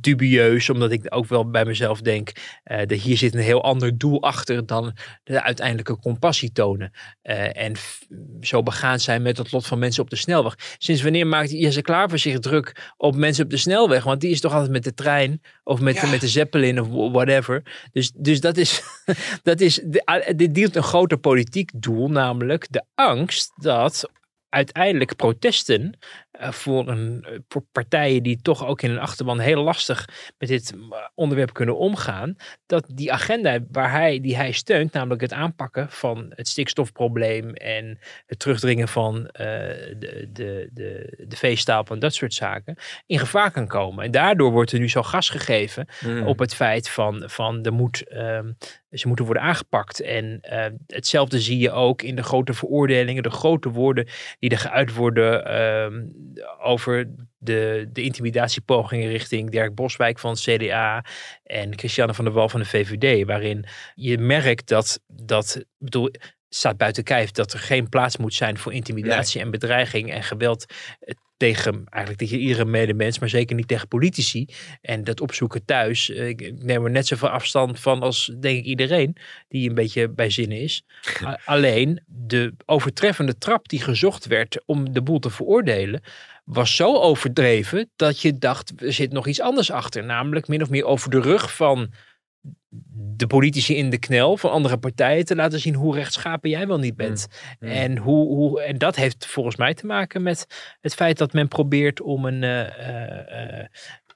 dubieus, 0.00 0.70
omdat 0.70 0.90
ik 0.90 1.06
ook 1.08 1.26
wel 1.26 1.50
bij 1.50 1.64
mezelf 1.64 2.00
denk, 2.00 2.32
eh 2.64 2.86
dat 2.86 2.98
hier 2.98 3.16
zit 3.16 3.34
een 3.34 3.40
heel 3.40 3.62
ander 3.62 3.98
doel 3.98 4.22
achter 4.22 4.66
dan 4.66 4.96
de 5.24 5.42
uiteindelijke 5.42 5.98
compassie 5.98 6.52
tonen. 6.52 6.90
Eh, 7.22 7.56
en 7.62 7.72
zo 8.40 8.62
begaan 8.62 9.00
zijn 9.00 9.22
met 9.22 9.38
het 9.38 9.52
lot 9.52 9.66
van 9.66 9.78
mensen 9.78 10.02
op 10.02 10.10
de 10.10 10.16
snelweg. 10.16 10.54
Sinds 10.78 11.02
wanneer 11.02 11.26
maakt 11.26 11.50
Jesse 11.50 11.82
Klaver 11.82 12.18
zich 12.18 12.38
druk 12.38 12.92
op 12.96 13.16
mensen 13.16 13.44
op 13.44 13.50
de 13.50 13.56
snelweg? 13.56 14.04
Want 14.04 14.20
die 14.20 14.30
is 14.30 14.40
toch 14.40 14.52
altijd 14.52 14.70
met 14.72 14.84
de 14.84 14.94
trein 14.94 15.42
of 15.64 15.80
met, 15.80 15.94
Ja. 15.94 16.06
met 16.10 16.20
de 16.20 16.28
Zeppelin 16.28 16.80
of 16.80 16.88
wh- 16.88 17.12
whatever. 17.12 17.88
Dus, 17.92 18.10
dus 18.14 18.40
dat 18.40 18.56
is, 18.56 18.82
dat 19.42 19.60
is, 19.60 19.80
de- 19.84 20.02
ah, 20.04 20.26
dit 20.36 20.54
dient 20.54 20.76
een 20.76 20.82
groter 20.82 21.18
politiek 21.18 21.70
doel, 21.74 22.10
namelijk 22.10 22.66
de 22.70 22.84
angst 22.94 23.52
dat 23.56 24.10
uiteindelijk 24.48 25.16
protesten 25.16 25.98
eh, 26.27 26.27
voor, 26.38 26.88
een, 26.88 27.24
eh, 27.24 27.38
voor 27.48 27.62
partijen 27.72 28.22
die 28.22 28.42
toch 28.42 28.66
ook 28.66 28.82
in 28.82 28.90
een 28.90 28.98
achterban 28.98 29.38
heel 29.38 29.62
lastig 29.62 30.08
met 30.38 30.48
dit 30.48 30.72
eh, 30.72 30.98
onderwerp 31.14 31.52
kunnen 31.52 31.76
omgaan, 31.76 32.36
dat 32.66 32.84
die 32.94 33.12
agenda 33.12 33.58
waar 33.70 33.90
hij, 33.90 34.20
die 34.20 34.36
hij 34.36 34.52
steunt, 34.52 34.92
namelijk 34.92 35.20
het 35.20 35.32
aanpakken 35.32 35.90
van 35.90 36.32
het 36.34 36.48
stikstofprobleem 36.48 37.54
en 37.54 37.98
het 38.26 38.38
terugdringen 38.38 38.88
van 38.88 39.26
eh, 39.26 39.46
de, 39.98 40.28
de, 40.32 40.70
de, 40.72 41.24
de 41.28 41.36
veestapel 41.36 41.94
en 41.94 42.00
dat 42.00 42.14
soort 42.14 42.34
zaken, 42.34 42.76
in 43.06 43.18
gevaar 43.18 43.50
kan 43.50 43.66
komen. 43.66 44.04
En 44.04 44.10
daardoor 44.10 44.50
wordt 44.50 44.72
er 44.72 44.78
nu 44.78 44.88
zo 44.88 45.02
gas 45.02 45.28
gegeven 45.30 45.86
Hmm. 45.98 46.26
op 46.26 46.38
het 46.38 46.54
feit 46.54 46.88
van, 46.88 47.22
van 47.26 47.64
er 47.64 47.72
moet, 47.72 48.08
ehm, 48.08 48.52
ze 48.90 49.06
moeten 49.06 49.24
worden 49.24 49.42
aangepakt. 49.42 50.00
En 50.00 50.38
eh, 50.40 50.66
hetzelfde 50.86 51.40
zie 51.40 51.58
je 51.58 51.70
ook 51.70 52.02
in 52.02 52.16
de 52.16 52.22
grote 52.22 52.54
veroordelingen, 52.54 53.22
de 53.22 53.30
grote 53.30 53.70
woorden 53.70 54.08
die 54.38 54.50
er 54.50 54.58
geuit 54.58 54.94
worden, 54.94 55.44
ehm, 55.44 56.02
over 56.60 57.10
de, 57.38 57.88
de 57.92 58.02
intimidatiepogingen 58.02 59.08
richting 59.08 59.50
Dirk 59.50 59.74
Boswijk 59.74 60.18
van 60.18 60.30
het 60.30 60.40
CDA 60.40 61.04
en 61.42 61.78
Christiane 61.78 62.14
van 62.14 62.24
der 62.24 62.34
Wal 62.34 62.48
van 62.48 62.60
de 62.60 62.66
VVD. 62.66 63.26
Waarin 63.26 63.64
je 63.94 64.18
merkt 64.18 64.68
dat, 64.68 65.00
dat 65.06 65.56
ik 65.56 65.64
bedoel, 65.78 66.10
staat 66.48 66.76
buiten 66.76 67.04
kijf 67.04 67.30
dat 67.30 67.52
er 67.52 67.58
geen 67.58 67.88
plaats 67.88 68.16
moet 68.16 68.34
zijn 68.34 68.58
voor 68.58 68.72
intimidatie 68.72 69.40
en 69.40 69.50
bedreiging 69.50 70.12
en 70.12 70.22
geweld 70.22 70.66
tegen 71.38 71.84
eigenlijk 71.88 72.18
tegen 72.18 72.38
iedere 72.38 72.64
medemens, 72.64 73.18
maar 73.18 73.28
zeker 73.28 73.56
niet 73.56 73.68
tegen 73.68 73.88
politici. 73.88 74.46
En 74.80 75.04
dat 75.04 75.20
opzoeken 75.20 75.64
thuis, 75.64 76.10
eh, 76.10 76.28
ik 76.28 76.62
neem 76.62 76.84
er 76.84 76.90
net 76.90 77.06
zoveel 77.06 77.28
afstand 77.28 77.80
van 77.80 78.00
als 78.02 78.32
denk 78.40 78.58
ik 78.58 78.64
iedereen 78.64 79.16
die 79.48 79.68
een 79.68 79.74
beetje 79.74 80.08
bij 80.08 80.30
zinnen 80.30 80.60
is. 80.60 80.84
Alleen 81.44 82.00
de 82.06 82.54
overtreffende 82.66 83.38
trap 83.38 83.68
die 83.68 83.82
gezocht 83.82 84.26
werd 84.26 84.62
om 84.66 84.92
de 84.92 85.02
boel 85.02 85.18
te 85.18 85.30
veroordelen, 85.30 86.02
was 86.44 86.76
zo 86.76 86.94
overdreven 86.94 87.90
dat 87.96 88.20
je 88.20 88.38
dacht, 88.38 88.72
er 88.82 88.92
zit 88.92 89.12
nog 89.12 89.26
iets 89.26 89.40
anders 89.40 89.70
achter. 89.70 90.04
Namelijk 90.04 90.48
min 90.48 90.62
of 90.62 90.70
meer 90.70 90.84
over 90.84 91.10
de 91.10 91.20
rug 91.20 91.54
van 91.54 91.90
de 93.16 93.26
politici 93.26 93.76
in 93.76 93.90
de 93.90 93.98
knel 93.98 94.36
van 94.36 94.50
andere 94.50 94.78
partijen 94.78 95.24
te 95.24 95.34
laten 95.34 95.60
zien 95.60 95.74
hoe 95.74 95.94
rechtschapen 95.94 96.50
jij 96.50 96.66
wel 96.66 96.78
niet 96.78 96.96
bent. 96.96 97.28
En, 97.58 97.96
hoe, 97.96 98.26
hoe, 98.26 98.62
en 98.62 98.78
dat 98.78 98.96
heeft 98.96 99.26
volgens 99.26 99.56
mij 99.56 99.74
te 99.74 99.86
maken 99.86 100.22
met 100.22 100.46
het 100.80 100.94
feit 100.94 101.18
dat 101.18 101.32
men 101.32 101.48
probeert 101.48 102.00
om 102.00 102.24
een, 102.24 102.42
eh, 102.42 103.60
eh, 103.60 103.66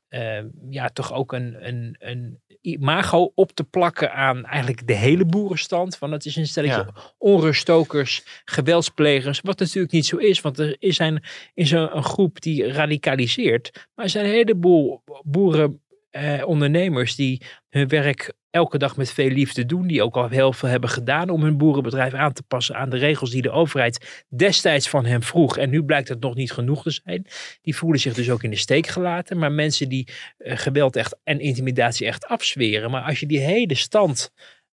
eh, 0.09 0.45
ja, 0.71 0.89
toch 0.89 1.13
ook 1.13 1.33
een, 1.33 1.69
een, 1.69 1.97
een 1.99 2.41
imago 2.61 3.33
op 3.35 3.53
te 3.53 3.65
plakken 3.65 4.13
aan 4.13 4.45
eigenlijk 4.45 4.87
de 4.87 4.95
hele 4.95 5.25
boerenstand. 5.25 5.97
Van 5.97 6.13
het 6.13 6.25
is 6.25 6.37
een 6.37 6.47
stelletje 6.47 6.89
onruststokers, 7.19 8.43
geweldsplegers. 8.45 9.41
Wat 9.41 9.59
natuurlijk 9.59 9.93
niet 9.93 10.07
zo 10.07 10.17
is, 10.17 10.41
want 10.41 10.59
er 10.59 10.77
is 10.79 10.99
een, 10.99 11.23
is 11.55 11.71
een, 11.71 11.97
een 11.97 12.05
groep 12.05 12.41
die 12.41 12.73
radicaliseert. 12.73 13.89
Maar 13.95 14.05
er 14.05 14.11
zijn 14.11 14.25
een 14.25 14.31
heleboel 14.31 15.03
boeren, 15.25 15.82
eh, 16.13 16.43
ondernemers 16.47 17.15
die 17.15 17.43
hun 17.69 17.89
werk 17.89 18.33
elke 18.51 18.79
dag 18.79 18.97
met 18.97 19.13
veel 19.13 19.29
liefde 19.29 19.67
doen. 19.67 19.87
Die 19.87 20.03
ook 20.03 20.17
al 20.17 20.29
heel 20.29 20.53
veel 20.53 20.69
hebben 20.69 20.91
gedaan 20.91 21.31
om 21.31 21.43
hun 21.43 21.57
boerenbedrijf 21.57 22.15
aan 22.15 22.33
te 22.33 22.43
passen 22.43 22.77
aan 22.77 22.91
de 22.91 22.97
regels 22.97 23.31
die 23.31 23.43
de 23.43 23.51
overheid 23.51 24.25
destijds 24.29 24.89
van 24.89 25.05
hen 25.05 25.23
vroeg. 25.23 25.57
En 25.57 25.71
nu 25.71 25.85
blijkt 25.85 26.09
het 26.09 26.21
nog 26.21 26.35
niet 26.35 26.53
genoeg 26.53 26.83
te 26.83 26.91
zijn. 26.91 27.27
Die 27.63 27.77
voelen 27.77 28.01
zich 28.01 28.15
dus 28.15 28.31
ook 28.31 28.43
in 28.43 28.51
de 28.51 28.57
steek 28.57 28.87
gelaten. 28.87 29.39
Maar 29.39 29.53
mensen 29.53 29.89
die 29.89 30.09
eh, 30.39 30.57
geweld 30.57 30.97
echt 30.97 31.17
en 31.25 31.41
intimidatie 31.41 32.07
echt 32.07 32.27
afzweren. 32.27 32.91
Maar 32.91 33.03
als 33.03 33.21
je 33.21 33.27
die 33.27 33.41
hele 33.41 33.75
stand 33.75 34.31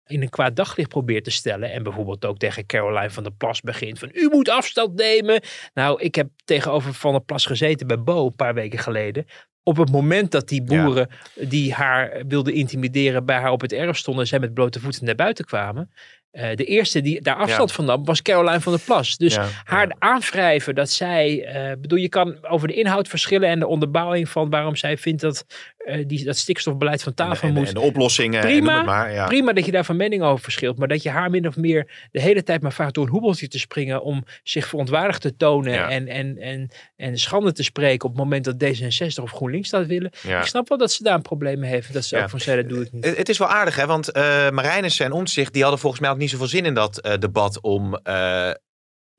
in 0.09 0.21
een 0.21 0.29
kwaad 0.29 0.55
daglicht 0.55 0.89
probeert 0.89 1.23
te 1.23 1.31
stellen. 1.31 1.71
En 1.71 1.83
bijvoorbeeld 1.83 2.25
ook 2.25 2.37
tegen 2.37 2.65
Caroline 2.65 3.09
van 3.09 3.23
der 3.23 3.31
Plas 3.31 3.61
begint 3.61 3.99
van 3.99 4.09
u 4.13 4.27
moet 4.27 4.49
afstand 4.49 4.95
nemen. 4.95 5.41
Nou, 5.73 6.01
ik 6.01 6.15
heb 6.15 6.29
tegenover 6.45 6.93
Van 6.93 7.11
der 7.11 7.21
Plas 7.21 7.45
gezeten 7.45 7.87
bij 7.87 8.01
Bo 8.01 8.25
een 8.25 8.35
paar 8.35 8.53
weken 8.53 8.79
geleden. 8.79 9.25
Op 9.69 9.77
het 9.77 9.91
moment 9.91 10.31
dat 10.31 10.47
die 10.47 10.63
boeren 10.63 11.09
die 11.35 11.73
haar 11.73 12.21
wilden 12.27 12.53
intimideren 12.53 13.25
bij 13.25 13.35
haar 13.39 13.51
op 13.51 13.61
het 13.61 13.71
erf 13.73 13.97
stonden 13.97 14.21
en 14.23 14.27
zij 14.29 14.39
met 14.39 14.53
blote 14.53 14.79
voeten 14.79 15.05
naar 15.05 15.15
buiten 15.15 15.45
kwamen. 15.45 15.91
eh, 16.31 16.55
de 16.55 16.63
eerste 16.65 17.01
die 17.01 17.21
daar 17.21 17.35
afstand 17.35 17.69
Ja. 17.69 17.75
van 17.75 17.85
nam 17.85 18.05
was 18.05 18.21
Caroline 18.21 18.61
van 18.61 18.73
der 18.73 18.81
Plas. 18.81 19.17
Dus 19.17 19.35
Ja, 19.35 19.47
haar 19.63 19.95
aanwrijven 19.99 20.75
dat 20.75 20.89
zij, 20.89 21.45
eh, 21.45 21.71
bedoel, 21.81 21.99
je 21.99 22.09
kan 22.09 22.47
over 22.47 22.67
de 22.67 22.73
inhoud 22.73 23.07
verschillen 23.07 23.49
en 23.49 23.59
de 23.59 23.67
onderbouwing 23.67 24.29
van 24.29 24.49
waarom 24.49 24.75
zij 24.75 24.97
vindt 24.97 25.21
dat 25.21 25.45
eh, 25.89 26.07
die, 26.07 26.23
dat 26.25 26.37
stikstofbeleid 26.37 27.03
van 27.03 27.13
tafel 27.13 27.47
en, 27.47 27.53
moet. 27.53 27.67
en 27.67 27.73
de 27.73 27.79
oplossingen. 27.79 28.41
en 28.41 28.47
Prima, 28.47 28.77
het 28.77 28.85
maar, 28.85 29.13
ja. 29.13 29.25
Prima 29.27 29.53
dat 29.53 29.65
je 29.65 29.71
daar 29.71 29.85
van 29.85 29.95
mening 29.97 30.23
over 30.23 30.43
verschilt, 30.43 30.77
maar 30.77 30.87
dat 30.87 31.03
je 31.03 31.09
haar 31.09 31.29
min 31.29 31.47
of 31.47 31.57
meer 31.57 32.07
de 32.11 32.21
hele 32.21 32.43
tijd 32.43 32.61
maar 32.61 32.73
vraagt 32.73 32.93
door 32.93 33.05
een 33.05 33.11
hoebeltje 33.11 33.47
te 33.47 33.59
springen 33.59 34.03
om 34.03 34.23
zich 34.43 34.67
verontwaardigd 34.67 35.21
te 35.21 35.35
tonen 35.35 35.73
Ja. 35.73 35.89
en, 35.89 36.07
en, 36.07 36.37
en, 36.37 36.69
en 36.95 37.17
schande 37.17 37.51
te 37.51 37.63
spreken 37.63 38.09
op 38.09 38.15
het 38.15 38.23
moment 38.23 38.43
dat 38.43 38.63
D66 38.63 39.23
of 39.23 39.31
GroenLinks 39.31 39.69
dat 39.69 39.85
willen. 39.85 40.11
Ja. 40.27 40.39
Ik 40.39 40.45
snap 40.45 40.69
wel 40.69 40.77
dat 40.77 40.91
ze 40.91 41.03
daar 41.03 41.15
een 41.15 41.21
probleem 41.21 41.59
mee 41.59 41.69
heeft, 41.69 41.93
dat 41.93 42.05
ze 42.05 42.17
ook 42.21 42.29
van 42.29 42.39
zei, 42.39 42.61
dat 42.61 42.69
doe 42.69 42.81
ik 42.85 42.91
niet. 42.91 43.05
Het 43.05 43.17
het 43.17 43.29
is 43.29 43.37
wel 43.37 43.47
aardig, 43.57 43.75
hè? 43.75 43.85
Want 43.85 44.11
eh 44.11 44.49
Marijnissen 44.49 45.05
en 45.05 45.11
Omtzigt, 45.11 45.53
die 45.53 45.61
hadden 45.61 45.79
volgens 45.79 46.01
mij 46.01 46.09
ook 46.11 46.17
niet 46.17 46.29
zoveel 46.29 46.47
zin 46.47 46.65
in 46.65 46.73
dat 46.73 46.99
eh, 46.99 47.17
debat 47.17 47.61
om 47.61 47.95
eh, 47.95 48.49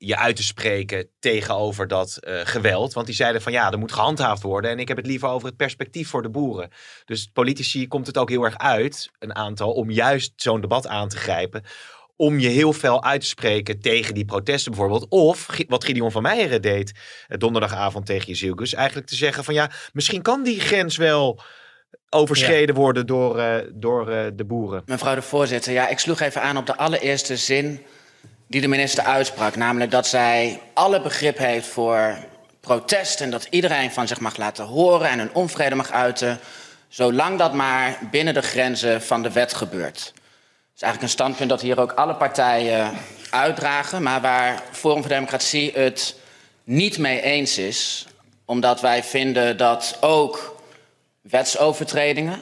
je 0.03 0.17
uit 0.17 0.35
te 0.35 0.43
spreken 0.43 1.07
tegenover 1.19 1.87
dat 1.87 2.17
eh, 2.17 2.39
geweld. 2.43 2.93
Want 2.93 3.05
die 3.05 3.15
zeiden 3.15 3.41
van 3.41 3.51
ja, 3.51 3.71
er 3.71 3.79
moet 3.79 3.91
gehandhaafd 3.91 4.41
worden. 4.41 4.71
En 4.71 4.79
ik 4.79 4.87
heb 4.87 4.97
het 4.97 5.05
liever 5.05 5.29
over 5.29 5.47
het 5.47 5.57
perspectief 5.57 6.09
voor 6.09 6.21
de 6.21 6.29
boeren. 6.29 6.69
Dus 7.05 7.29
politici 7.33 7.87
komt 7.87 8.07
het 8.07 8.17
ook 8.17 8.29
heel 8.29 8.43
erg 8.43 8.57
uit, 8.57 9.11
een 9.19 9.35
aantal, 9.35 9.71
om 9.71 9.91
juist 9.91 10.33
zo'n 10.35 10.61
debat 10.61 10.87
aan 10.87 11.07
te 11.07 11.17
grijpen. 11.17 11.63
Om 12.15 12.39
je 12.39 12.47
heel 12.47 12.73
fel 12.73 13.03
uit 13.03 13.21
te 13.21 13.27
spreken 13.27 13.79
tegen 13.79 14.13
die 14.13 14.25
protesten 14.25 14.71
bijvoorbeeld. 14.71 15.05
Of 15.09 15.47
wat 15.67 15.83
Gideon 15.83 16.11
van 16.11 16.21
Meijeren 16.21 16.61
deed 16.61 16.91
eh, 17.27 17.37
donderdagavond 17.37 18.05
tegen 18.05 18.27
Jezielkus. 18.27 18.73
Eigenlijk 18.73 19.07
te 19.07 19.15
zeggen 19.15 19.43
van 19.43 19.53
ja, 19.53 19.71
misschien 19.93 20.21
kan 20.21 20.43
die 20.43 20.59
grens 20.59 20.97
wel 20.97 21.41
overschreden 22.09 22.75
worden 22.75 23.05
door, 23.05 23.39
eh, 23.39 23.55
door 23.73 24.09
eh, 24.09 24.25
de 24.33 24.45
boeren. 24.45 24.81
Mevrouw 24.85 25.15
de 25.15 25.21
voorzitter, 25.21 25.73
ja, 25.73 25.87
ik 25.87 25.99
sloeg 25.99 26.19
even 26.19 26.41
aan 26.41 26.57
op 26.57 26.65
de 26.65 26.77
allereerste 26.77 27.37
zin 27.37 27.85
die 28.51 28.61
de 28.61 28.67
minister 28.67 29.03
uitsprak. 29.03 29.55
Namelijk 29.55 29.91
dat 29.91 30.07
zij 30.07 30.61
alle 30.73 31.01
begrip 31.01 31.37
heeft 31.37 31.67
voor 31.67 32.17
protest 32.59 33.21
en 33.21 33.31
dat 33.31 33.47
iedereen 33.49 33.91
van 33.91 34.07
zich 34.07 34.19
mag 34.19 34.37
laten 34.37 34.65
horen 34.65 35.09
en 35.09 35.19
hun 35.19 35.33
onvrede 35.33 35.75
mag 35.75 35.91
uiten. 35.91 36.39
Zolang 36.87 37.37
dat 37.37 37.53
maar 37.53 37.97
binnen 38.11 38.33
de 38.33 38.41
grenzen 38.41 39.01
van 39.01 39.23
de 39.23 39.31
wet 39.31 39.53
gebeurt. 39.53 39.93
Dat 39.93 40.75
is 40.75 40.81
eigenlijk 40.81 41.01
een 41.01 41.19
standpunt 41.19 41.49
dat 41.49 41.61
hier 41.61 41.79
ook 41.79 41.91
alle 41.91 42.15
partijen 42.15 42.91
uitdragen, 43.29 44.03
maar 44.03 44.21
waar 44.21 44.61
Forum 44.71 44.99
voor 44.99 45.09
Democratie 45.09 45.71
het 45.73 46.15
niet 46.63 46.97
mee 46.97 47.21
eens 47.21 47.57
is. 47.57 48.07
Omdat 48.45 48.81
wij 48.81 49.03
vinden 49.03 49.57
dat 49.57 49.97
ook 50.01 50.61
wetsovertredingen 51.21 52.39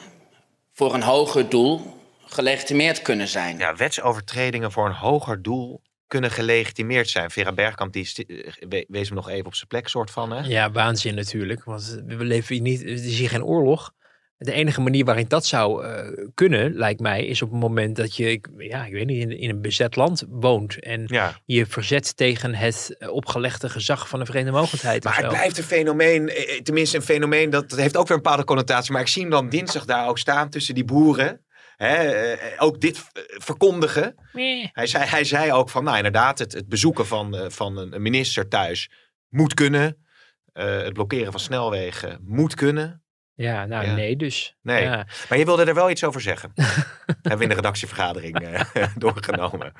voor 0.72 0.94
een 0.94 1.02
hoger 1.02 1.48
doel 1.48 1.98
gelegitimeerd 2.24 3.02
kunnen 3.02 3.28
zijn. 3.28 3.58
Ja, 3.58 3.74
wetsovertredingen 3.74 4.72
voor 4.72 4.86
een 4.86 4.94
hoger 4.94 5.42
doel 5.42 5.80
kunnen 6.10 6.30
gelegitimeerd 6.30 7.08
zijn. 7.08 7.30
Vera 7.30 7.52
Bergkamp 7.52 7.92
die 7.92 8.12
eh, 8.26 8.52
we- 8.68 8.84
wees 8.88 9.06
hem 9.06 9.16
nog 9.16 9.28
even 9.28 9.46
op 9.46 9.54
zijn 9.54 9.68
plek, 9.68 9.88
soort 9.88 10.10
van. 10.10 10.32
Hè? 10.32 10.46
Ja, 10.46 10.70
waanzin 10.70 11.14
natuurlijk, 11.14 11.64
want 11.64 12.00
we 12.06 12.24
leven 12.24 12.54
hier 12.54 12.62
niet, 12.62 12.80
er 12.82 12.88
is 12.88 13.18
hier 13.18 13.28
geen 13.28 13.44
oorlog. 13.44 13.92
De 14.38 14.52
enige 14.52 14.80
manier 14.80 15.04
waarin 15.04 15.24
dat 15.28 15.46
zou 15.46 15.84
eh, 15.84 16.26
kunnen, 16.34 16.74
lijkt 16.74 17.00
mij, 17.00 17.26
is 17.26 17.42
op 17.42 17.50
het 17.50 17.60
moment 17.60 17.96
dat 17.96 18.16
je, 18.16 18.30
ik- 18.30 18.48
ja, 18.58 18.84
ik 18.84 18.92
weet 18.92 19.06
niet, 19.06 19.20
in, 19.22 19.38
in 19.38 19.50
een 19.50 19.60
bezet 19.60 19.96
land 19.96 20.24
woont 20.28 20.78
en 20.82 21.04
Ja. 21.06 21.38
je 21.44 21.66
verzet 21.66 22.16
tegen 22.16 22.54
het 22.54 22.96
eh, 22.98 23.10
opgelegde 23.12 23.68
gezag 23.68 24.08
van 24.08 24.18
de 24.18 24.24
Verenigde 24.26 24.58
Mogendheid. 24.58 25.04
Maar 25.04 25.16
het 25.16 25.28
blijft 25.28 25.58
een 25.58 25.64
fenomeen, 25.64 26.32
tenminste 26.62 26.96
een 26.96 27.02
fenomeen, 27.02 27.50
dat, 27.50 27.70
dat 27.70 27.78
heeft 27.78 27.96
ook 27.96 28.08
weer 28.08 28.16
een 28.16 28.22
bepaalde 28.22 28.44
connotatie. 28.44 28.92
Maar 28.92 29.00
ik 29.00 29.08
zie 29.08 29.22
hem 29.22 29.30
dan 29.30 29.48
dinsdag 29.48 29.84
daar 29.84 30.08
ook 30.08 30.18
staan 30.18 30.50
tussen 30.50 30.74
die 30.74 30.84
boeren. 30.84 31.40
Hè, 31.80 31.96
eh, 32.32 32.62
ook 32.62 32.80
dit 32.80 32.96
eh, 32.96 33.22
verkondigen. 33.26 34.14
Meh. 34.32 34.66
Hij 34.72 34.86
zei, 34.86 35.04
hij 35.04 35.24
zei 35.24 35.52
ook 35.52 35.70
van, 35.70 35.84
nou 35.84 35.96
inderdaad, 35.96 36.38
het, 36.38 36.52
het 36.52 36.68
bezoeken 36.68 37.06
van, 37.06 37.36
eh, 37.36 37.50
van 37.50 37.76
een 37.76 38.02
minister 38.02 38.48
thuis 38.48 38.90
moet 39.28 39.54
kunnen. 39.54 40.04
Het 40.52 40.92
blokkeren 40.92 41.30
van 41.30 41.40
snelwegen 41.40 42.20
moet 42.24 42.54
kunnen. 42.54 42.99
Ja, 43.40 43.66
nou 43.66 43.86
Ja. 43.86 43.94
nee 43.94 44.16
dus. 44.16 44.56
Nee. 44.62 44.82
Ja. 44.82 45.06
Maar 45.28 45.38
je 45.38 45.44
wilde 45.44 45.64
er 45.64 45.74
wel 45.74 45.90
iets 45.90 46.04
over 46.04 46.20
zeggen. 46.20 46.52
Hebben 47.06 47.36
we 47.36 47.42
in 47.42 47.48
de 47.48 47.54
redactievergadering 47.54 48.38
eh, 48.38 48.86
doorgenomen. 48.96 49.72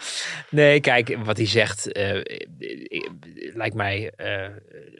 Nee, 0.51 0.81
kijk, 0.81 1.17
wat 1.25 1.37
hij 1.37 1.47
zegt 1.47 1.93
eh, 1.93 2.17
eh, 2.17 2.23
lijkt 3.55 3.75
mij 3.75 4.13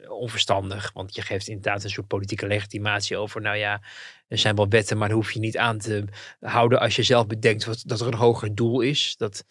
onverstandig. 0.07 0.91
Want 0.93 1.15
je 1.15 1.21
geeft 1.21 1.47
inderdaad 1.47 1.83
een 1.83 1.89
soort 1.89 2.07
politieke 2.07 2.47
legitimatie 2.47 3.17
over. 3.17 3.41
Nou 3.41 3.57
ja, 3.57 3.81
er 4.27 4.37
zijn 4.37 4.55
wel 4.55 4.69
wetten, 4.69 4.97
maar 4.97 5.11
hoef 5.11 5.31
je 5.31 5.39
niet 5.39 5.57
aan 5.57 5.77
te 5.77 6.05
houden 6.39 6.79
als 6.79 6.95
je 6.95 7.03
zelf 7.03 7.27
bedenkt 7.27 7.65
wat, 7.65 7.83
dat 7.85 8.01
er 8.01 8.07
een 8.07 8.13
hoger 8.13 8.55
doel 8.55 8.81
is. 8.81 9.15
Dat 9.17 9.45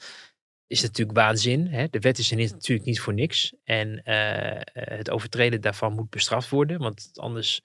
is 0.71 0.83
natuurlijk 0.83 1.19
waanzin. 1.19 1.67
Hè? 1.67 1.87
De 1.91 1.99
wet 1.99 2.19
is 2.19 2.31
er 2.31 2.37
niet, 2.37 2.51
natuurlijk 2.53 2.87
niet 2.87 3.01
voor 3.01 3.15
niks. 3.15 3.53
En 3.65 4.03
eh, 4.05 4.57
eh, 4.57 4.63
het 4.73 5.11
overtreden 5.11 5.61
daarvan 5.61 5.93
moet 5.93 6.11
bestraft 6.11 6.49
worden. 6.49 6.79
Want 6.79 7.11
anders 7.15 7.61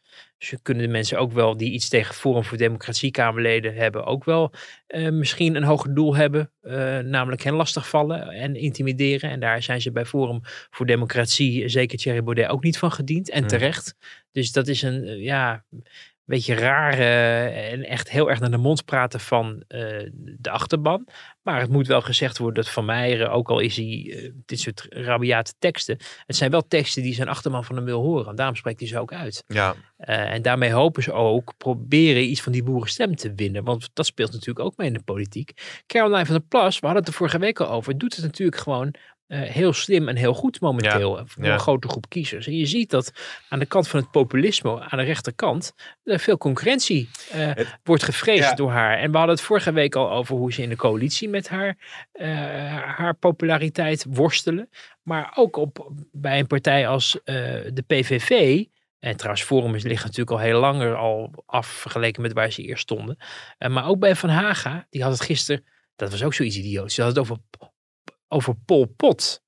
kunnen 0.61 0.83
de 0.85 0.91
mensen 0.91 1.19
ook 1.19 1.31
wel 1.31 1.57
die 1.57 1.71
iets 1.71 1.89
tegen 1.89 2.15
Forum 2.15 2.43
voor 2.43 2.57
Democratie 2.57 3.11
Kamerleden 3.11 3.75
hebben, 3.75 4.05
ook 4.05 4.23
wel 4.23 4.51
eh, 4.87 5.09
misschien 5.09 5.55
een 5.55 5.63
hoger 5.63 5.93
doel 5.93 6.15
hebben. 6.15 6.51
namelijk 7.09 7.43
hen 7.43 7.53
lastigvallen 7.53 8.29
en 8.29 8.55
intimideren. 8.55 9.29
En 9.29 9.39
daar 9.39 9.63
zijn 9.63 9.81
ze 9.81 9.91
bij 9.91 10.05
Forum 10.05 10.39
voor 10.69 10.85
Democratie, 10.85 11.69
zeker 11.69 11.97
Thierry 11.97 12.23
Baudet, 12.23 12.47
ook 12.47 12.63
niet 12.63 12.77
van 12.77 12.91
gediend. 12.91 13.29
En 13.29 13.39
Hmm. 13.39 13.47
terecht. 13.47 13.95
Dus 14.31 14.51
dat 14.51 14.67
is 14.67 14.81
een, 14.81 15.19
ja, 15.21 15.65
beetje 16.25 16.53
raar 16.53 16.93
eh, 16.93 17.71
en 17.71 17.83
echt 17.83 18.09
heel 18.09 18.29
erg 18.29 18.39
naar 18.39 18.51
de 18.51 18.57
mond 18.57 18.85
praten 18.85 19.19
van 19.19 19.63
eh, 19.67 20.09
de 20.37 20.49
achterban. 20.49 21.07
Maar 21.41 21.59
het 21.59 21.69
moet 21.69 21.87
wel 21.87 22.01
gezegd 22.01 22.37
worden 22.37 22.63
dat 22.63 22.73
Van 22.73 22.85
Meijeren, 22.85 23.31
ook 23.31 23.49
al 23.49 23.59
is 23.59 23.75
hij 23.75 24.13
eh, 24.15 24.31
dit 24.45 24.59
soort 24.59 24.85
rabiate 24.89 25.53
teksten, 25.59 25.97
het 26.25 26.35
zijn 26.35 26.51
wel 26.51 26.67
teksten 26.67 27.03
die 27.03 27.13
zijn 27.13 27.27
achterban 27.27 27.63
van 27.63 27.75
hem 27.75 27.85
wil 27.85 28.01
horen. 28.01 28.27
En 28.27 28.35
daarom 28.35 28.55
spreekt 28.55 28.79
hij 28.79 28.87
ze 28.87 28.99
ook 28.99 29.13
uit. 29.13 29.43
Ja, 29.47 29.75
en 29.97 30.41
daarmee 30.41 30.71
hopen 30.71 31.03
ze 31.03 31.11
ook 31.13 31.53
proberen 31.57 32.29
iets 32.29 32.41
van 32.41 32.51
die 32.51 32.63
boerenstem 32.63 33.15
te 33.15 33.33
winnen. 33.33 33.63
Want 33.63 33.89
dat 33.93 34.05
speelt 34.05 34.31
natuurlijk 34.31 34.65
ook 34.65 34.77
mee 34.77 34.87
in 34.87 34.93
de 34.93 35.03
politiek. 35.03 35.81
Caroline 35.85 36.25
van 36.25 36.35
der 36.35 36.47
Plas, 36.47 36.79
we 36.79 36.85
hadden 36.85 37.03
het 37.03 37.11
er 37.11 37.17
vorige 37.17 37.39
week 37.39 37.59
al 37.59 37.69
over, 37.69 37.97
doet 37.97 38.15
het 38.15 38.25
natuurlijk 38.25 38.57
gewoon 38.57 38.95
eh, 39.27 39.41
heel 39.41 39.73
slim 39.73 40.07
en 40.07 40.15
heel 40.15 40.33
goed 40.33 40.59
momenteel. 40.61 41.21
Voor 41.25 41.43
ja. 41.45 41.53
een 41.53 41.59
grote 41.59 41.87
groep 41.87 42.09
kiezers. 42.09 42.47
En 42.47 42.57
je 42.57 42.65
ziet 42.65 42.89
dat 42.89 43.11
aan 43.49 43.59
de 43.59 43.65
kant 43.65 43.87
van 43.87 43.99
het 43.99 44.11
populisme, 44.11 44.79
aan 44.89 44.97
de 44.99 45.03
rechterkant, 45.05 45.73
er 46.03 46.19
veel 46.19 46.37
concurrentie 46.37 47.09
eh, 47.31 47.39
Het- 47.53 47.77
wordt 47.83 48.03
gevreesd 48.03 48.49
ja. 48.49 48.53
door 48.53 48.71
haar. 48.71 48.97
En 48.97 49.11
we 49.11 49.17
hadden 49.17 49.35
het 49.35 49.45
vorige 49.45 49.71
week 49.71 49.95
al 49.95 50.11
over 50.11 50.35
hoe 50.35 50.53
ze 50.53 50.61
in 50.61 50.69
de 50.69 50.75
coalitie 50.75 51.29
met 51.29 51.47
haar, 51.49 51.77
eh, 52.11 52.27
haar 52.97 53.13
populariteit 53.15 54.05
worstelen. 54.09 54.69
Maar 55.03 55.31
ook 55.35 55.55
op, 55.55 55.91
bij 56.11 56.39
een 56.39 56.47
partij 56.47 56.87
als 56.87 57.19
de 57.23 57.83
PVV. 57.87 58.63
En 58.99 59.15
trouwens, 59.17 59.43
Forum 59.45 59.75
is- 59.75 59.83
ligt 59.83 60.03
natuurlijk 60.03 60.31
al 60.31 60.39
heel 60.39 60.59
langer 60.59 60.95
al 60.95 61.43
af 61.45 61.67
vergeleken 61.67 62.21
met 62.21 62.33
waar 62.33 62.51
ze 62.51 62.61
eerst 62.61 62.81
stonden. 62.83 63.17
Maar 63.67 63.87
ook 63.87 63.99
bij 63.99 64.15
Van 64.15 64.29
Haga, 64.29 64.87
die 64.89 65.03
had 65.03 65.11
het 65.11 65.21
gisteren, 65.21 65.65
dat 65.95 66.11
was 66.11 66.23
ook 66.23 66.33
zoiets 66.33 66.57
idioots. 66.57 66.95
Ze 66.95 67.01
had 67.01 67.09
het 67.09 67.19
over, 67.19 67.37
over 68.35 68.55
Pol 68.65 68.85
Pot. 68.85 69.43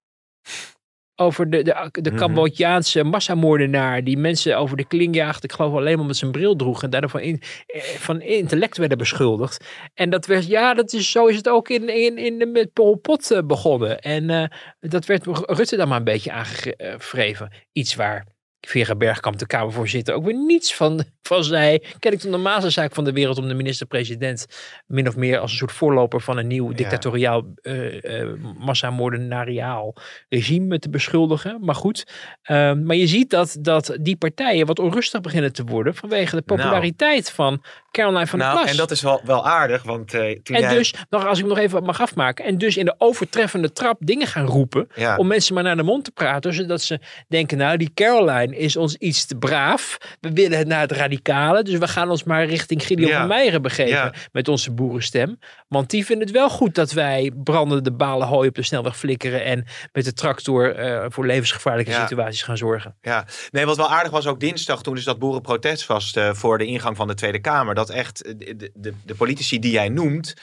Over 1.20 1.50
de, 1.50 1.64
de, 1.64 1.90
de 1.92 2.10
Mhm. 2.10 2.20
Cambodjaanse 2.20 3.04
massamoordenaar 3.04 4.04
die 4.04 4.18
mensen 4.18 4.58
over 4.58 4.78
de 4.78 4.88
kling 4.88 5.16
jaagde. 5.16 5.48
Ik 5.48 5.52
geloof 5.54 5.74
alleen 5.74 5.98
maar 5.98 6.06
met 6.06 6.18
zijn 6.18 6.32
bril 6.32 6.56
droeg 6.56 6.84
en 6.84 6.90
daardoor 6.90 7.10
van, 7.10 7.20
in, 7.20 7.42
eh, 7.66 7.82
van 7.82 8.22
intellect 8.22 8.78
werden 8.78 8.98
beschuldigd. 8.98 9.66
En 9.94 10.10
dat 10.10 10.26
werd, 10.26 10.48
ja, 10.48 10.74
dat 10.74 10.94
is, 10.94 11.12
zo 11.12 11.26
is 11.26 11.36
het 11.36 11.50
ook 11.50 11.70
in, 11.70 11.90
in, 11.90 12.18
in 12.18 12.40
de, 12.40 12.46
met 12.46 12.74
Pol 12.74 12.96
Pot 12.96 13.32
eh, 13.32 13.42
begonnen. 13.44 14.00
En 14.00 14.30
eh, 14.30 14.44
dat 14.80 15.06
werd 15.06 15.26
Rutte 15.26 15.76
dan 15.76 15.88
maar 15.88 15.98
een 15.98 16.04
beetje 16.04 16.32
aangevreven. 16.32 17.52
Iets 17.72 17.96
waar 17.96 18.26
Vera 18.62 18.96
Bergkamp, 18.96 19.40
de 19.40 19.48
Kamervoorzitter, 19.48 20.14
ook 20.14 20.26
weer 20.26 20.46
niets 20.46 20.76
van, 20.76 21.04
van 21.22 21.44
zei. 21.44 21.80
Ken 22.00 22.12
ik 22.12 22.22
de 22.22 22.30
normaalste 22.30 22.70
zaak 22.70 22.94
van 22.94 23.04
de 23.04 23.12
wereld 23.12 23.38
om 23.38 23.48
de 23.48 23.54
minister-president 23.54 24.46
min 24.88 25.08
of 25.08 25.16
meer 25.16 25.40
als 25.40 25.52
een 25.52 25.58
soort 25.58 25.72
voorloper 25.72 26.22
van 26.22 26.38
een 26.38 26.48
nieuw 26.48 26.72
dictatoriaal, 26.72 27.46
eh 27.62 28.22
eh 28.22 28.30
massamoordenariaal 28.58 29.96
regime 30.30 30.80
te 30.80 30.90
beschuldigen. 30.90 31.58
Maar 31.62 31.76
goed, 31.76 32.08
ehm, 32.42 32.84
maar 32.84 32.96
je 32.96 33.08
ziet 33.08 33.30
dat, 33.30 33.58
dat 33.60 33.98
die 34.02 34.18
partijen 34.18 34.66
wat 34.66 34.80
onrustig 34.80 35.22
beginnen 35.22 35.54
te 35.54 35.64
worden 35.64 35.96
vanwege 35.96 36.36
de 36.36 36.42
populariteit 36.42 37.32
van 37.32 37.64
Caroline 37.98 38.28
van 38.28 38.40
der 38.40 38.48
Nou, 38.48 38.60
Plas. 38.60 38.72
en 38.72 38.78
dat 38.78 38.92
is 38.92 39.02
wel, 39.02 39.22
wel 39.24 39.48
aardig, 39.48 39.84
want 39.84 40.14
eh, 40.14 40.40
toen 40.44 40.56
En 40.56 40.62
jij... 40.62 40.74
dus, 40.74 40.94
nog, 41.10 41.26
als 41.28 41.40
ik 41.40 41.46
nog 41.46 41.58
even 41.58 41.84
mag 41.84 42.02
afmaken, 42.02 42.46
en 42.46 42.58
dus 42.58 42.78
in 42.78 42.86
de 42.86 42.96
overtreffende 42.98 43.72
trap 43.72 43.98
dingen 44.00 44.28
gaan 44.28 44.46
roepen 44.46 44.88
Ja. 44.96 45.16
om 45.16 45.28
mensen 45.28 45.54
maar 45.54 45.64
naar 45.64 45.76
de 45.76 45.84
mond 45.84 46.04
te 46.04 46.12
praten, 46.12 46.54
zodat 46.54 46.82
ze 46.82 47.00
denken, 47.28 47.58
nou 47.58 47.78
die 47.78 47.92
Caroline 47.94 48.58
is 48.58 48.76
ons 48.76 48.96
iets 48.96 49.26
te 49.26 49.36
braaf, 49.36 49.98
we 50.20 50.32
willen 50.32 50.58
het 50.58 50.68
naar 50.68 50.82
het 50.82 50.92
radicale, 50.92 51.64
dus 51.64 51.78
we 51.80 51.88
gaan 51.88 52.10
ons 52.10 52.24
maar 52.24 52.46
richting 52.46 52.86
Gideon 52.86 53.10
Ja. 53.10 53.18
van 53.20 53.28
Meijeren 53.28 53.62
begeven 53.62 53.92
Ja. 53.92 54.14
met 54.32 54.48
onze 54.48 54.72
boerenstem. 54.72 55.40
Want 55.68 55.90
die 55.90 56.06
vinden 56.06 56.28
het 56.28 56.36
wel 56.36 56.50
goed 56.50 56.76
dat 56.76 56.92
wij 56.92 57.32
brandende 57.44 57.92
balen 57.92 58.28
hooi 58.28 58.48
op 58.50 58.56
de 58.56 58.64
snelweg 58.64 58.98
flikkeren 58.98 59.44
en 59.44 59.66
met 59.92 60.06
de 60.06 60.14
tractor 60.14 60.76
eh, 60.76 61.06
voor 61.10 61.26
levensgevaarlijke 61.26 61.92
situaties 61.92 62.42
gaan 62.44 62.58
zorgen. 62.58 62.96
Ja, 63.02 63.26
nee, 63.52 63.66
wat 63.66 63.78
wel 63.78 63.90
aardig 63.90 64.12
was 64.12 64.28
ook 64.28 64.40
dinsdag 64.40 64.82
toen 64.84 64.96
dus 64.96 65.04
dat 65.04 65.20
boerenprotest 65.20 65.86
was 65.86 66.14
eh, 66.14 66.34
voor 66.34 66.58
de 66.58 66.66
ingang 66.66 66.96
van 66.98 67.08
de 67.08 67.14
Tweede 67.14 67.40
Kamer. 67.42 67.76
Dat 67.76 67.87
echt 67.90 68.22
eh, 68.22 68.34
de, 68.38 68.72
de, 68.74 68.94
de 69.06 69.16
politici 69.16 69.60
die 69.60 69.72
jij 69.72 69.90
noemt 69.90 70.34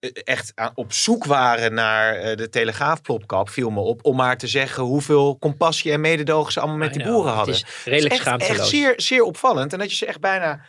eh, 0.00 0.10
echt 0.24 0.52
op 0.74 0.92
zoek 0.92 1.24
waren 1.24 1.74
naar 1.74 2.14
eh, 2.14 2.36
de 2.36 2.48
telegraafplopkap, 2.48 3.48
viel 3.48 3.70
me 3.70 3.80
op, 3.80 4.04
om 4.04 4.16
maar 4.16 4.38
te 4.38 4.46
zeggen 4.46 4.82
hoeveel 4.82 5.38
compassie 5.38 5.92
en 5.92 6.00
mededogen 6.00 6.52
ze 6.52 6.60
allemaal 6.60 6.78
met 6.78 6.92
die 6.92 7.04
boeren 7.04 7.26
het 7.26 7.36
hadden. 7.36 7.54
is 7.54 7.64
redelijk 7.84 8.14
echt, 8.14 8.26
echt 8.26 8.66
zeer, 8.66 8.92
zeer 8.96 9.22
opvallend. 9.22 9.72
En 9.72 9.78
dat 9.78 9.90
je 9.90 9.96
ze 9.96 10.06
echt 10.06 10.20
bijna... 10.20 10.60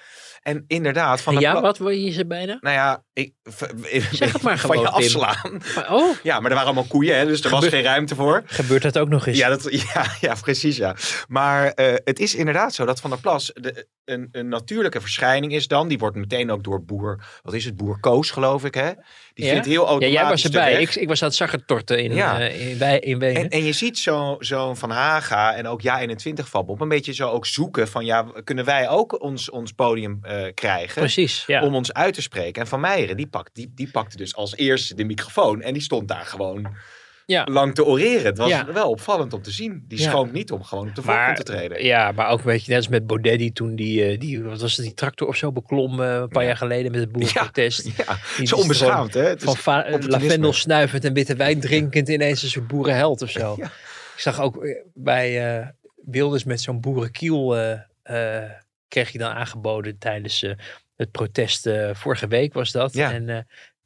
En 0.47 0.63
inderdaad, 0.67 1.21
van 1.21 1.39
ja, 1.39 1.61
wat 1.61 1.77
wil 1.77 1.89
je 1.89 2.11
ze 2.11 2.25
bijna? 2.25 2.57
Nou 2.61 2.75
ja, 2.75 3.03
ik, 3.13 3.33
Zeg 4.11 4.33
het 4.33 4.41
maar 4.41 4.57
van 4.67 4.79
je 4.79 4.85
gewoon, 4.85 5.01
afslaan. 5.03 5.61
Maar, 5.75 5.93
oh, 5.93 6.15
Ja, 6.23 6.39
maar 6.39 6.49
er 6.49 6.55
waren 6.55 6.65
allemaal 6.73 6.87
koeien, 6.87 7.17
hè, 7.17 7.25
dus 7.25 7.41
er 7.43 7.49
was 7.49 7.67
geen 7.67 7.83
ruimte 7.83 8.15
voor. 8.15 8.43
gebeurt 8.45 8.81
dat 8.81 8.97
ook 8.97 9.09
nog 9.09 9.25
eens? 9.27 9.37
Ja, 9.37 9.49
dat, 9.49 9.63
ja, 9.93 10.05
ja, 10.21 10.35
precies. 10.41 10.77
Ja. 10.77 10.95
Maar 11.27 11.67
eh, 11.67 11.93
het 12.03 12.19
is 12.19 12.35
inderdaad 12.35 12.73
zo 12.73 12.85
dat 12.85 12.99
Van 12.99 13.09
der 13.09 13.19
Plas 13.19 13.51
de, 13.53 13.87
een, 14.05 14.29
een 14.31 14.47
natuurlijke 14.47 15.01
verschijning 15.01 15.53
is 15.53 15.67
dan. 15.67 15.87
Die 15.87 15.97
wordt 15.97 16.15
meteen 16.15 16.51
ook 16.51 16.63
door 16.63 16.83
boer, 16.83 17.25
wat 17.41 17.53
is 17.53 17.65
het, 17.65 17.75
boer 17.77 17.99
Koos 17.99 18.31
geloof 18.31 18.65
ik 18.65 18.73
hè? 18.73 18.91
Die 19.33 19.45
Ja? 19.45 19.51
vindt 19.51 19.65
heel 19.65 19.81
Ja, 19.81 19.87
automatisch 19.89 20.13
jij 20.19 20.29
was 20.29 20.43
erbij. 20.43 20.81
Ik, 20.81 20.95
ik 20.95 21.07
was 21.07 21.21
aan 21.21 21.27
het 21.27 21.37
zaggertorten 21.37 22.03
in, 22.03 22.13
Ja. 22.13 22.39
eh, 22.39 22.69
in, 22.71 22.77
bij, 22.77 22.99
in 22.99 23.19
Wenen. 23.19 23.41
En, 23.41 23.49
en 23.49 23.63
je 23.63 23.73
ziet 23.73 23.97
zo'n 23.97 24.35
zo 24.39 24.73
Van 24.73 24.89
Haga 24.89 25.53
en 25.55 25.67
ook 25.67 25.81
Ja 25.81 25.99
21 25.99 26.49
van 26.49 26.65
op 26.67 26.81
een 26.81 26.87
beetje 26.87 27.13
zo 27.13 27.29
ook 27.29 27.45
zoeken 27.45 27.87
van 27.87 28.05
ja, 28.05 28.25
kunnen 28.43 28.65
wij 28.65 28.89
ook 28.89 29.21
ons, 29.21 29.49
ons 29.49 29.71
podium 29.71 30.19
eh, 30.21 30.36
krijgen? 30.53 31.01
Precies, 31.01 31.43
ja. 31.47 31.61
Om 31.63 31.75
ons 31.75 31.93
uit 31.93 32.13
te 32.13 32.21
spreken. 32.21 32.61
En 32.61 32.67
Van 32.67 32.79
Meijeren, 32.79 33.17
die, 33.17 33.27
pakt, 33.27 33.49
die, 33.55 33.71
die 33.75 33.91
pakte 33.91 34.17
dus 34.17 34.35
als 34.35 34.55
eerste 34.55 34.95
de 34.95 35.03
microfoon. 35.03 35.61
En 35.61 35.73
die 35.73 35.81
stond 35.81 36.07
daar 36.07 36.25
gewoon 36.25 36.67
Ja. 37.25 37.45
lang 37.51 37.75
te 37.75 37.85
oreren. 37.85 38.25
Het 38.25 38.37
was 38.37 38.49
Ja. 38.49 38.73
wel 38.73 38.89
opvallend 38.89 39.33
om 39.33 39.41
te 39.41 39.51
zien. 39.51 39.83
Die 39.87 39.99
Ja. 40.01 40.23
niet 40.31 40.51
om 40.51 40.63
gewoon 40.63 40.87
op 40.87 40.95
de 40.95 41.01
voorgrond 41.01 41.35
te 41.37 41.43
treden. 41.43 41.83
Ja, 41.83 42.11
maar 42.11 42.29
ook 42.29 42.41
weet 42.41 42.61
je, 42.65 42.69
net 42.69 42.77
als 42.77 42.87
met 42.87 43.07
Baudet 43.07 43.37
die 43.39 43.51
toen 43.53 43.75
die, 43.75 44.03
eh, 44.05 44.19
die, 44.19 44.43
wat 44.43 44.61
was 44.61 44.75
het, 44.75 44.85
die 44.85 44.93
tractor 44.93 45.27
of 45.27 45.35
zo 45.35 45.51
beklom 45.51 46.01
eh, 46.01 46.13
een 46.15 46.27
paar 46.27 46.41
Ja. 46.41 46.47
jaar 46.47 46.57
geleden 46.57 46.91
met 46.91 46.99
het 47.01 47.11
boerenprotest. 47.11 47.89
Ja, 47.97 48.17
Die 48.37 48.47
zo 48.47 48.55
onbeschaamd 48.55 49.13
hè? 49.13 49.21
Het 49.23 49.43
Van 49.43 49.55
lavendel 49.99 50.53
snuivend 50.53 51.05
en 51.05 51.13
witte 51.13 51.35
wijn 51.35 51.59
drinkend 51.59 52.09
ineens 52.09 52.43
een 52.43 52.49
soort 52.49 52.67
boerenheld 52.67 53.21
of 53.21 53.29
zo. 53.29 53.53
Ik 53.53 53.69
zag 54.23 54.41
ook 54.41 54.63
eh, 54.65 54.75
bij 54.93 55.57
eh, 55.59 55.67
Wilders 56.05 56.43
met 56.43 56.61
zo'n 56.61 56.81
boerenkiel 56.81 57.57
eh, 57.57 57.71
eh, 58.03 58.51
kreeg 58.87 59.11
je 59.11 59.17
dan 59.17 59.31
aangeboden 59.31 59.97
tijdens 59.97 60.43
eh, 60.43 60.51
het 60.95 61.11
protest. 61.11 61.65
eh, 61.65 61.89
vorige 61.93 62.27
week 62.27 62.53
was 62.53 62.71
dat. 62.71 62.93
Ja. 62.93 63.11
En 63.11 63.29
eh 63.29 63.39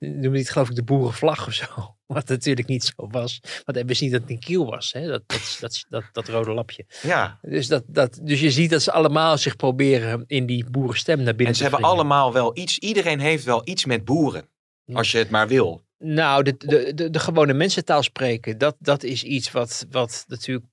noemde 0.09 0.37
het 0.37 0.49
geloof 0.49 0.69
ik 0.69 0.75
de 0.75 0.83
boerenvlag 0.83 1.47
of 1.47 1.53
zo. 1.53 1.65
Wat 2.05 2.27
natuurlijk 2.27 2.67
niet 2.67 2.83
zo 2.83 3.07
was. 3.07 3.39
Want 3.65 3.85
wist 3.87 4.01
niet 4.01 4.11
dat 4.11 4.21
het 4.21 4.29
een 4.29 4.39
kiel 4.39 4.65
was. 4.65 4.93
Hè? 4.93 5.07
Dat, 5.07 5.23
dat, 5.27 5.57
dat, 5.59 5.85
dat, 5.89 6.03
dat 6.11 6.27
rode 6.27 6.51
lapje. 6.51 6.85
Ja, 7.01 7.39
Dus, 7.41 7.67
dat, 7.67 7.83
dat, 7.87 8.19
dus 8.23 8.39
je 8.39 8.51
ziet 8.51 8.69
dat 8.69 8.81
ze 8.81 8.91
allemaal 8.91 9.37
zich 9.37 9.55
proberen 9.55 10.23
in 10.27 10.45
die 10.45 10.69
boerenstem 10.69 11.17
naar 11.17 11.35
binnen 11.35 11.47
en 11.47 11.55
ze 11.55 11.63
te 11.63 11.69
hebben 11.69 11.89
allemaal 11.89 12.33
wel 12.33 12.57
iets. 12.57 12.77
Iedereen 12.77 13.19
heeft 13.19 13.43
wel 13.43 13.61
iets 13.63 13.85
met 13.85 14.05
boeren. 14.05 14.49
Als 14.93 15.11
je 15.11 15.17
het 15.17 15.29
maar 15.29 15.47
wil. 15.47 15.83
Nou, 15.97 16.43
de, 16.43 16.55
de, 16.57 16.93
de, 16.93 17.09
de 17.09 17.19
gewone 17.19 17.53
mensentaal 17.53 18.03
spreken, 18.03 18.57
dat, 18.57 18.75
dat 18.79 19.03
is 19.03 19.23
iets 19.23 19.51
wat, 19.51 19.85
wat 19.89 20.25
natuurlijk 20.27 20.65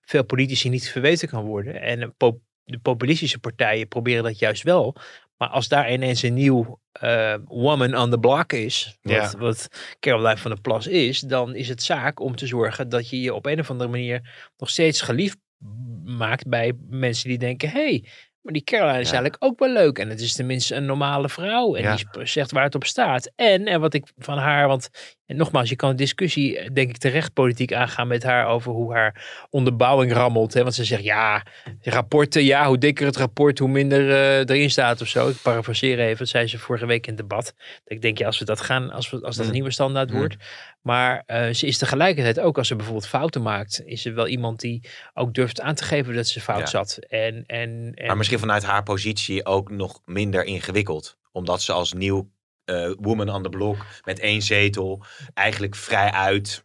veel 0.00 0.24
politici 0.24 0.68
niet 0.68 0.88
verweten 0.88 1.28
kan 1.28 1.44
worden. 1.44 1.80
En 1.80 2.14
de 2.64 2.78
populistische 2.78 3.38
partijen 3.38 3.88
proberen 3.88 4.22
dat 4.22 4.38
juist 4.38 4.62
wel. 4.62 4.96
Maar 5.36 5.48
als 5.48 5.68
daar 5.68 5.92
ineens 5.92 6.22
een 6.22 6.34
nieuw 6.34 6.78
eh, 6.92 7.34
woman 7.44 7.96
on 7.96 8.10
the 8.10 8.18
block 8.18 8.52
is, 8.52 8.98
wat, 9.02 9.12
Ja. 9.14 9.38
wat 9.38 9.68
Caroline 10.00 10.36
van 10.36 10.50
der 10.50 10.60
Plas 10.60 10.86
is, 10.86 11.20
dan 11.20 11.54
is 11.54 11.68
het 11.68 11.82
zaak 11.82 12.20
om 12.20 12.36
te 12.36 12.46
zorgen 12.46 12.88
dat 12.88 13.08
je 13.08 13.20
je 13.20 13.34
op 13.34 13.46
een 13.46 13.60
of 13.60 13.70
andere 13.70 13.90
manier 13.90 14.48
nog 14.56 14.70
steeds 14.70 15.00
geliefd 15.00 15.36
maakt 16.04 16.48
bij 16.48 16.72
mensen 16.88 17.28
die 17.28 17.38
denken, 17.38 17.68
hey, 17.70 18.04
maar 18.40 18.52
die 18.52 18.64
Caroline 18.64 19.00
is 19.00 19.10
Ja. 19.10 19.12
eigenlijk 19.14 19.44
ook 19.44 19.58
wel 19.58 19.72
leuk. 19.72 19.98
En 19.98 20.08
het 20.08 20.20
is 20.20 20.32
tenminste 20.32 20.74
een 20.74 20.84
normale 20.86 21.28
vrouw. 21.28 21.74
En 21.74 21.82
Ja. 21.82 21.96
die 21.96 22.26
zegt 22.26 22.50
waar 22.52 22.64
het 22.64 22.74
op 22.74 22.84
staat. 22.84 23.32
En, 23.36 23.66
en 23.66 23.80
wat 23.80 23.94
ik 23.94 24.06
van 24.16 24.38
haar, 24.38 24.68
want 24.68 24.88
en 25.26 25.36
nogmaals, 25.36 25.68
je 25.68 25.76
kan 25.76 25.90
een 25.90 25.96
discussie, 25.96 26.58
eh, 26.58 26.70
denk 26.72 26.88
ik, 26.88 26.96
terecht 26.96 27.32
politiek 27.32 27.72
aangaan 27.72 28.08
met 28.08 28.22
haar 28.22 28.46
over 28.46 28.72
hoe 28.72 28.92
haar 28.92 29.46
onderbouwing 29.50 30.12
rammelt. 30.12 30.54
Hè? 30.54 30.62
Want 30.62 30.74
ze 30.74 30.84
zegt, 30.84 31.02
ja, 31.02 31.42
rapporten, 31.82 32.44
ja, 32.44 32.66
hoe 32.66 32.78
dikker 32.78 33.06
het 33.06 33.16
rapport, 33.16 33.58
hoe 33.58 33.68
minder 33.68 34.10
eh, 34.10 34.38
erin 34.38 34.70
staat 34.70 35.00
of 35.00 35.08
zo. 35.08 35.28
Ik 35.28 35.36
parafraseer 35.42 35.98
even, 36.00 36.18
dat 36.18 36.28
zei 36.28 36.46
ze 36.46 36.58
vorige 36.58 36.86
week 36.86 37.06
in 37.06 37.12
het 37.12 37.20
debat. 37.28 37.54
Ik 37.86 38.02
denk, 38.02 38.18
ja, 38.18 38.26
als 38.26 38.38
we 38.38 38.44
dat 38.44 38.60
gaan, 38.60 38.90
als, 38.90 39.10
we, 39.10 39.16
als 39.16 39.22
dat 39.22 39.36
een 39.36 39.44
Hmm. 39.44 39.52
nieuwe 39.52 39.70
standaard 39.70 40.08
Hmm. 40.10 40.18
wordt. 40.18 40.36
Maar 40.82 41.22
eh, 41.26 41.52
ze 41.52 41.66
is 41.66 41.78
tegelijkertijd 41.78 42.40
ook, 42.40 42.58
als 42.58 42.68
ze 42.68 42.76
bijvoorbeeld 42.76 43.06
fouten 43.08 43.42
maakt, 43.42 43.82
is 43.84 44.02
ze 44.02 44.12
wel 44.12 44.26
iemand 44.28 44.60
die 44.60 44.88
ook 45.14 45.34
durft 45.34 45.60
aan 45.60 45.74
te 45.74 45.84
geven 45.84 46.14
dat 46.14 46.26
ze 46.26 46.40
fout 46.40 46.58
Ja. 46.58 46.66
zat. 46.66 46.98
En, 47.08 47.44
en, 47.46 47.92
en 47.94 48.06
Maar 48.06 48.16
misschien 48.16 48.38
vanuit 48.38 48.64
haar 48.64 48.82
positie 48.82 49.46
ook 49.46 49.70
nog 49.70 50.00
minder 50.04 50.44
ingewikkeld. 50.44 51.16
Omdat 51.32 51.62
ze 51.62 51.72
als 51.72 51.92
nieuw 51.92 52.30
eh, 52.64 52.90
woman 53.00 53.28
on 53.30 53.42
the 53.42 53.48
block 53.48 53.86
met 54.04 54.18
één 54.18 54.42
zetel 54.42 55.04
eigenlijk 55.34 55.74
vrij 55.74 56.10
uit 56.10 56.64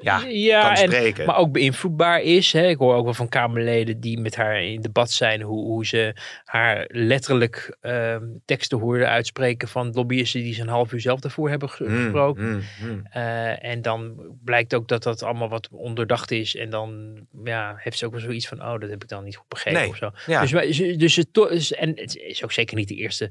ja, 0.00 0.24
ja, 0.28 0.60
kan 0.60 0.70
en, 0.84 0.92
spreken. 0.92 1.26
maar 1.26 1.36
ook 1.36 1.52
beïnvloedbaar 1.52 2.20
is. 2.22 2.52
Hè. 2.52 2.66
Ik 2.68 2.78
hoor 2.78 2.94
ook 2.94 3.04
wel 3.04 3.14
van 3.14 3.28
Kamerleden 3.28 4.00
die 4.00 4.20
met 4.20 4.36
haar 4.36 4.62
in 4.62 4.80
debat 4.80 5.10
zijn, 5.10 5.40
hoe, 5.42 5.64
hoe 5.64 5.86
ze 5.86 6.14
haar 6.44 6.84
letterlijk 6.88 7.76
ehm, 7.80 8.24
teksten 8.44 8.78
hoorden 8.78 9.08
uitspreken 9.08 9.68
van 9.68 9.90
lobbyisten 9.92 10.42
die 10.42 10.54
ze 10.54 10.60
een 10.62 10.68
half 10.68 10.92
uur 10.92 11.00
zelf 11.00 11.20
daarvoor 11.20 11.48
hebben 11.50 11.70
Mm, 11.78 11.86
gesproken. 12.02 12.44
mm, 12.50 12.62
mm. 12.82 13.06
Eh, 13.10 13.64
en 13.64 13.82
dan 13.82 14.16
blijkt 14.44 14.74
ook 14.74 14.88
dat 14.88 15.02
dat 15.02 15.22
allemaal 15.22 15.48
wat 15.48 15.68
onderdacht 15.72 16.30
is. 16.30 16.56
En 16.56 16.70
dan 16.70 17.20
ja, 17.44 17.74
heeft 17.78 17.98
ze 17.98 18.06
ook 18.06 18.12
wel 18.12 18.20
zoiets 18.20 18.48
van, 18.48 18.60
oh, 18.62 18.78
dat 18.80 18.90
heb 18.90 19.02
ik 19.02 19.08
dan 19.08 19.24
niet 19.24 19.36
goed 19.36 19.48
begrepen 19.48 19.80
Nee, 19.80 19.90
of 19.90 19.96
zo. 19.96 20.10
ja. 20.26 20.40
Dus, 20.46 20.76
dus 20.96 21.16
het, 21.16 21.28
is- 21.50 21.72
en 21.72 21.88
het 21.96 22.16
is 22.16 22.44
ook 22.44 22.52
zeker 22.52 22.76
niet 22.76 22.88
de 22.88 22.94
eerste, 22.94 23.30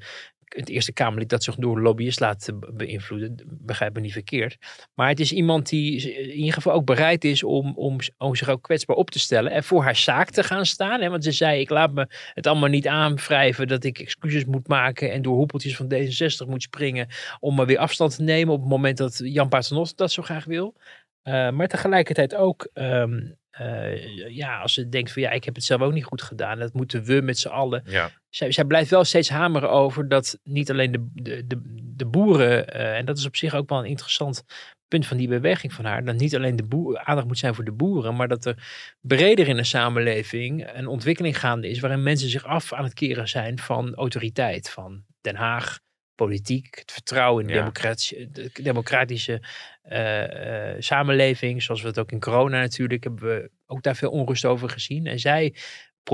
het 0.50 0.70
eerste 0.70 0.94
Kamerlid 0.94 1.30
dat 1.30 1.44
zich 1.44 1.56
door 1.56 1.82
lobbyisten 1.82 2.26
laat 2.26 2.48
eh, 2.48 2.60
be- 2.60 2.74
beïnvloeden. 2.74 3.36
Begrijp 3.46 3.94
me 3.94 4.00
niet 4.00 4.14
verkeerd. 4.14 4.58
Maar 4.94 5.08
het 5.08 5.20
is 5.20 5.32
iemand 5.32 5.70
die 5.70 6.14
in 6.14 6.38
ieder 6.38 6.54
geval 6.54 6.74
ook 6.74 6.86
bereid 6.86 7.24
is 7.24 7.44
om, 7.44 7.74
om, 7.76 7.98
om 8.18 8.36
zich 8.36 8.50
ook 8.50 8.62
kwetsbaar 8.62 8.96
op 8.96 9.12
te 9.12 9.20
stellen. 9.20 9.52
En 9.52 9.64
voor 9.64 9.84
haar 9.84 9.96
zaak 9.96 10.30
te 10.30 10.44
gaan 10.44 10.66
staan. 10.66 11.10
Want 11.10 11.24
ze 11.24 11.32
zei, 11.32 11.60
ik 11.60 11.70
laat 11.70 11.94
me 11.94 12.08
het 12.34 12.48
allemaal 12.48 12.70
niet 12.70 12.88
aanwrijven 12.88 13.68
dat 13.68 13.84
ik 13.84 14.00
excuses 14.00 14.46
moet 14.46 14.68
maken. 14.68 15.12
En 15.12 15.22
door 15.22 15.36
hoepeltjes 15.36 15.76
van 15.76 15.94
D66 15.94 16.48
moet 16.48 16.64
springen 16.64 17.08
om 17.40 17.56
maar 17.56 17.66
weer 17.66 17.78
afstand 17.78 18.16
te 18.16 18.24
nemen 18.24 18.54
op 18.54 18.60
het 18.60 18.70
moment 18.70 18.98
dat 18.98 19.20
Jan 19.24 19.50
Paternotte 19.50 19.94
dat 19.96 20.12
zo 20.12 20.22
graag 20.22 20.46
wil. 20.46 20.76
Eh, 21.22 21.50
maar 21.50 21.68
tegelijkertijd 21.68 22.36
ook, 22.36 22.70
ehm, 22.74 23.20
eh, 23.60 24.36
ja, 24.36 24.60
als 24.60 24.74
ze 24.74 24.90
denkt 24.90 25.12
van 25.12 25.22
ja, 25.22 25.32
ik 25.32 25.44
heb 25.44 25.56
het 25.56 25.64
zelf 25.64 25.82
ook 25.82 25.94
niet 25.94 26.04
goed 26.04 26.22
gedaan. 26.22 26.60
Dat 26.60 26.74
moeten 26.74 27.04
we 27.04 27.22
met 27.22 27.40
z'n 27.40 27.48
allen. 27.48 27.84
Ja. 27.86 28.12
Zij, 28.30 28.52
zij 28.52 28.66
blijft 28.66 28.90
wel 28.90 29.04
steeds 29.04 29.30
hameren 29.30 29.70
over 29.70 30.08
dat 30.08 30.40
niet 30.44 30.72
alleen 30.72 30.92
de, 30.92 31.08
de, 31.14 31.48
de, 31.48 31.62
de 31.96 32.06
boeren, 32.06 32.68
eh, 32.68 32.98
en 32.98 33.06
dat 33.06 33.18
is 33.18 33.26
op 33.26 33.36
zich 33.36 33.56
ook 33.56 33.70
wel 33.70 33.80
een 33.80 33.86
interessant 33.86 34.44
punt 34.88 35.08
van 35.08 35.18
die 35.18 35.28
beweging 35.28 35.74
van 35.74 35.86
haar, 35.86 36.06
dat 36.06 36.16
niet 36.16 36.36
alleen 36.36 36.56
de 36.56 36.64
boer, 36.64 37.00
aandacht 37.00 37.28
moet 37.28 37.38
zijn 37.38 37.56
voor 37.56 37.64
de 37.64 37.72
boeren, 37.72 38.16
maar 38.16 38.28
dat 38.28 38.46
er 38.46 38.68
breder 39.02 39.48
in 39.48 39.56
de 39.56 39.64
samenleving 39.64 40.70
een 40.74 40.88
ontwikkeling 40.88 41.40
gaande 41.40 41.70
is 41.70 41.80
waarin 41.80 42.04
mensen 42.04 42.30
zich 42.30 42.46
af 42.46 42.74
aan 42.74 42.84
het 42.84 42.94
keren 42.94 43.28
zijn 43.28 43.60
van 43.60 43.96
autoriteit, 43.96 44.70
van 44.70 45.04
Den 45.22 45.36
Haag, 45.36 45.80
politiek, 46.26 46.76
het 46.80 46.92
vertrouwen 46.92 47.42
in 47.42 47.48
de 47.48 47.54
Ja. 47.54 47.60
democratische, 47.60 48.30
de 48.32 48.50
democratische 48.54 49.42
eh, 49.82 50.72
eh, 50.72 50.76
samenleving, 50.80 51.64
zoals 51.64 51.82
we 51.82 51.88
het 51.88 52.00
ook 52.00 52.12
in 52.12 52.20
corona 52.20 52.60
natuurlijk, 52.60 53.04
hebben 53.04 53.24
we 53.28 53.50
ook 53.66 53.84
daar 53.84 53.96
veel 53.96 54.10
onrust 54.12 54.46
over 54.46 54.70
gezien. 54.70 55.06
En 55.08 55.20
zij 55.20 55.56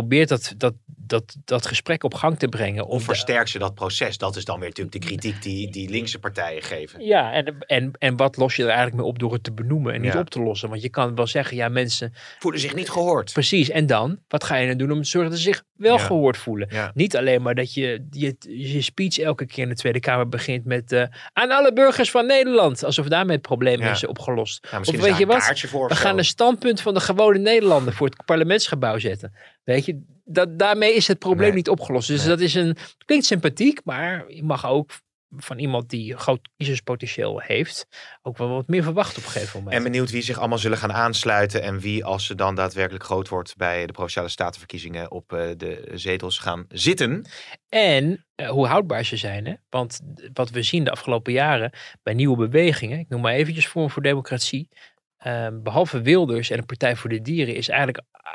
probeert 0.01 0.29
dat, 0.29 0.53
dat, 0.57 0.73
dat, 0.85 1.35
dat 1.45 1.65
gesprek 1.67 2.03
op 2.03 2.13
gang 2.13 2.39
te 2.39 2.47
brengen. 2.47 2.85
Of 2.87 3.03
versterkt 3.03 3.49
ze 3.49 3.59
dat 3.59 3.75
proces? 3.75 4.17
Dat 4.17 4.35
is 4.35 4.45
dan 4.45 4.59
weer 4.59 4.67
natuurlijk 4.69 4.95
de 5.01 5.07
kritiek 5.07 5.41
die, 5.41 5.71
die 5.71 5.89
linkse 5.89 6.19
partijen 6.19 6.61
geven. 6.61 7.05
Ja, 7.05 7.31
en, 7.31 7.55
en, 7.59 7.91
en 7.99 8.15
wat 8.17 8.37
los 8.37 8.55
je 8.55 8.61
er 8.63 8.67
eigenlijk 8.69 8.97
mee 8.97 9.05
op 9.07 9.19
door 9.19 9.33
het 9.33 9.43
te 9.43 9.53
benoemen 9.53 9.93
en 9.93 10.01
niet 10.01 10.13
Ja. 10.13 10.19
op 10.19 10.29
te 10.29 10.41
lossen? 10.41 10.69
Want 10.69 10.81
je 10.81 10.89
kan 10.89 11.15
wel 11.15 11.27
zeggen, 11.27 11.57
ja, 11.57 11.69
mensen, 11.69 12.13
Voelen 12.39 12.59
zich 12.61 12.75
niet 12.75 12.89
gehoord. 12.89 13.33
precies. 13.33 13.69
En 13.69 13.85
dan? 13.85 14.19
Wat 14.27 14.43
ga 14.43 14.55
je 14.55 14.67
dan 14.67 14.77
doen 14.77 14.91
om 14.91 15.01
te 15.01 15.09
zorgen 15.09 15.29
dat 15.31 15.39
ze 15.39 15.45
zich 15.45 15.63
wel 15.75 15.97
Ja. 15.97 16.03
gehoord 16.03 16.37
voelen? 16.37 16.67
Ja. 16.71 16.91
Niet 16.93 17.17
alleen 17.17 17.41
maar 17.41 17.55
dat 17.55 17.73
je, 17.73 18.07
je 18.11 18.35
je 18.47 18.81
speech 18.81 19.17
elke 19.17 19.45
keer 19.45 19.63
in 19.63 19.69
de 19.69 19.75
Tweede 19.75 19.99
Kamer 19.99 20.29
begint 20.29 20.65
met 20.65 20.91
eh, 20.91 21.03
aan 21.33 21.51
alle 21.51 21.73
burgers 21.73 22.11
van 22.11 22.25
Nederland. 22.25 22.83
Alsof 22.83 23.07
daarmee 23.07 23.35
het 23.35 23.45
probleem 23.45 23.81
is 23.81 24.05
opgelost. 24.05 24.67
Of 24.79 24.91
weet 25.01 25.17
je 25.17 25.25
wat? 25.25 25.59
We 25.71 25.95
gaan 25.95 26.17
een 26.17 26.25
standpunt 26.25 26.81
van 26.81 26.93
de 26.93 26.99
gewone 26.99 27.39
Nederlander 27.39 27.93
voor 27.93 28.07
het 28.07 28.25
parlementsgebouw 28.25 28.97
zetten. 28.99 29.33
Weet 29.65 29.85
je, 29.85 30.01
dat, 30.23 30.59
daarmee 30.59 30.93
is 30.93 31.07
het 31.07 31.19
probleem 31.19 31.47
Nee. 31.47 31.55
niet 31.55 31.69
opgelost. 31.69 32.07
Dus 32.07 32.19
Nee. 32.19 32.27
dat 32.29 32.39
is 32.39 32.53
een, 32.53 32.77
klinkt 33.05 33.25
sympathiek, 33.25 33.81
maar 33.83 34.31
je 34.31 34.43
mag 34.43 34.65
ook 34.67 34.91
van 35.37 35.59
iemand 35.59 35.89
die 35.89 36.17
groot 36.17 36.49
kiezerspotentieel 36.57 37.39
heeft, 37.39 37.87
ook 38.21 38.37
wel 38.37 38.49
wat 38.49 38.67
meer 38.67 38.83
verwachten 38.83 39.17
op 39.17 39.25
een 39.25 39.31
gegeven 39.31 39.59
moment. 39.59 39.77
En 39.77 39.83
benieuwd 39.83 40.11
wie 40.11 40.21
zich 40.21 40.37
allemaal 40.37 40.57
zullen 40.57 40.77
gaan 40.77 40.93
aansluiten. 40.93 41.61
En 41.61 41.79
wie, 41.79 42.05
als 42.05 42.25
ze 42.25 42.35
dan 42.35 42.55
daadwerkelijk 42.55 43.03
groot 43.03 43.29
wordt 43.29 43.55
bij 43.55 43.85
de 43.85 43.91
Provinciale 43.91 44.29
Statenverkiezingen, 44.29 45.11
op 45.11 45.33
eh, 45.33 45.49
de 45.57 45.91
zetels 45.93 46.37
gaan 46.37 46.65
zitten. 46.69 47.25
En 47.69 48.25
eh, 48.35 48.49
hoe 48.49 48.67
houdbaar 48.67 49.05
ze 49.05 49.17
zijn. 49.17 49.45
Hè? 49.45 49.53
Want 49.69 49.99
wat 50.33 50.49
we 50.49 50.63
zien 50.63 50.83
de 50.83 50.91
afgelopen 50.91 51.33
jaren 51.33 51.71
bij 52.03 52.13
nieuwe 52.13 52.37
bewegingen, 52.37 52.99
ik 52.99 53.09
noem 53.09 53.21
maar 53.21 53.33
eventjes 53.33 53.67
Forum 53.67 53.89
voor 53.89 54.03
Democratie, 54.03 54.69
eh, 55.17 55.47
behalve 55.53 56.01
Wilders 56.01 56.49
en 56.49 56.57
de 56.57 56.65
Partij 56.65 56.95
voor 56.95 57.09
de 57.09 57.21
Dieren, 57.21 57.55
is 57.55 57.69
eigenlijk 57.69 58.03
ah, 58.11 58.33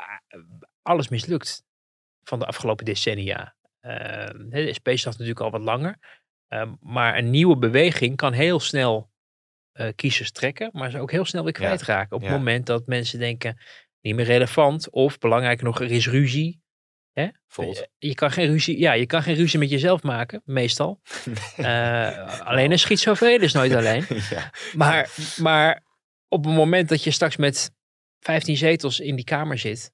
alles 0.81 1.09
mislukt 1.09 1.63
van 2.23 2.39
de 2.39 2.45
afgelopen 2.45 2.85
decennia. 2.85 3.55
Eh, 3.79 3.93
hè, 4.49 4.65
de 4.65 4.73
SP 4.77 4.87
staat 4.93 5.13
natuurlijk 5.13 5.39
al 5.39 5.51
wat 5.51 5.61
langer. 5.61 5.97
eh, 6.47 6.71
maar 6.79 7.17
een 7.17 7.29
nieuwe 7.29 7.57
beweging 7.57 8.15
kan 8.15 8.33
heel 8.33 8.59
snel 8.59 9.09
eh, 9.71 9.87
kiezers 9.95 10.31
trekken, 10.31 10.69
maar 10.73 10.91
ze 10.91 10.99
ook 10.99 11.11
heel 11.11 11.25
snel 11.25 11.43
weer 11.43 11.53
kwijtraken. 11.53 12.15
Op 12.15 12.21
het 12.21 12.31
moment 12.31 12.65
dat 12.65 12.87
mensen 12.87 13.19
denken, 13.19 13.57
niet 14.01 14.15
meer 14.15 14.25
relevant, 14.25 14.89
of 14.89 15.17
belangrijker 15.17 15.65
nog, 15.65 15.81
er 15.81 15.91
is 15.91 16.07
ruzie. 16.07 16.61
Hè? 17.11 17.27
Bijvoorbeeld. 17.47 17.87
Je 17.97 18.15
kan 18.15 18.31
geen 18.31 18.47
ruzie, 18.47 18.79
ja, 18.79 18.93
je 18.93 19.05
kan 19.05 19.23
geen 19.23 19.35
ruzie 19.35 19.59
met 19.59 19.69
jezelf 19.69 20.03
maken, 20.03 20.41
meestal. 20.45 20.99
Eh, 21.55 22.39
alleen 22.41 22.71
een 22.71 22.79
schizofreen 22.79 23.41
is 23.41 23.53
nooit 23.53 23.73
alleen. 23.79 24.05
ja. 24.29 24.51
Maar, 24.73 25.09
maar 25.37 25.83
op 26.27 26.45
het 26.45 26.53
moment 26.53 26.89
dat 26.89 27.03
je 27.03 27.11
straks 27.11 27.37
met 27.37 27.71
15 28.19 28.57
zetels 28.57 28.99
in 28.99 29.15
die 29.15 29.25
kamer 29.25 29.57
zit 29.57 29.91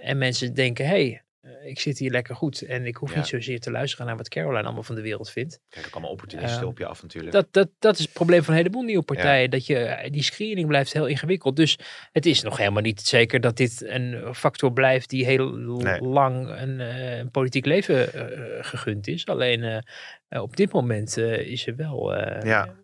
en 0.00 0.18
mensen 0.18 0.54
denken, 0.54 0.84
hé, 0.84 0.90
hey, 0.90 1.22
eh, 1.40 1.66
ik 1.70 1.80
zit 1.80 1.98
hier 1.98 2.10
lekker 2.10 2.34
goed 2.34 2.62
en 2.62 2.86
ik 2.86 2.96
hoef 2.96 3.10
Ja. 3.10 3.16
niet 3.16 3.26
zozeer 3.26 3.60
te 3.60 3.70
luisteren 3.70 4.06
naar 4.06 4.16
wat 4.16 4.28
Caroline 4.28 4.62
allemaal 4.64 4.82
van 4.82 4.94
de 4.94 5.00
wereld 5.02 5.30
vindt. 5.30 5.60
Kijk 5.68 5.86
ook 5.86 5.92
allemaal 5.92 6.10
opportunisten 6.10 6.58
Ehm, 6.60 6.68
op 6.68 6.78
je 6.78 6.86
af 6.86 7.02
natuurlijk. 7.02 7.32
Dat, 7.32 7.46
dat, 7.50 7.68
dat 7.78 7.94
is 7.98 8.04
het 8.04 8.12
probleem 8.12 8.42
van 8.42 8.50
een 8.54 8.58
heleboel 8.58 8.82
nieuwe 8.82 9.02
partijen. 9.04 9.50
Dat 9.50 9.66
je, 9.66 10.08
die 10.10 10.22
screening 10.22 10.66
blijft 10.68 10.92
heel 10.92 11.06
ingewikkeld. 11.06 11.56
Dus 11.56 11.78
het 12.12 12.26
is 12.26 12.42
nog 12.42 12.56
helemaal 12.56 12.82
niet 12.82 13.00
zeker 13.00 13.40
dat 13.40 13.56
dit 13.56 13.82
een 13.86 14.34
factor 14.34 14.72
blijft 14.72 15.10
die 15.10 15.24
heel 15.24 15.50
Nee. 15.56 16.00
lang 16.00 16.48
een, 16.48 16.80
eh, 16.80 17.16
een 17.18 17.30
politiek 17.30 17.66
leven 17.66 18.12
eh, 18.12 18.64
gegund 18.64 19.06
is. 19.08 19.26
Alleen 19.26 19.62
eh, 19.62 19.78
eh, 20.28 20.42
op 20.42 20.56
dit 20.56 20.72
moment 20.72 21.16
eh, 21.16 21.38
is 21.40 21.66
er 21.66 21.76
wel 21.76 22.14
eh, 22.14 22.42
Ja. 22.46 22.74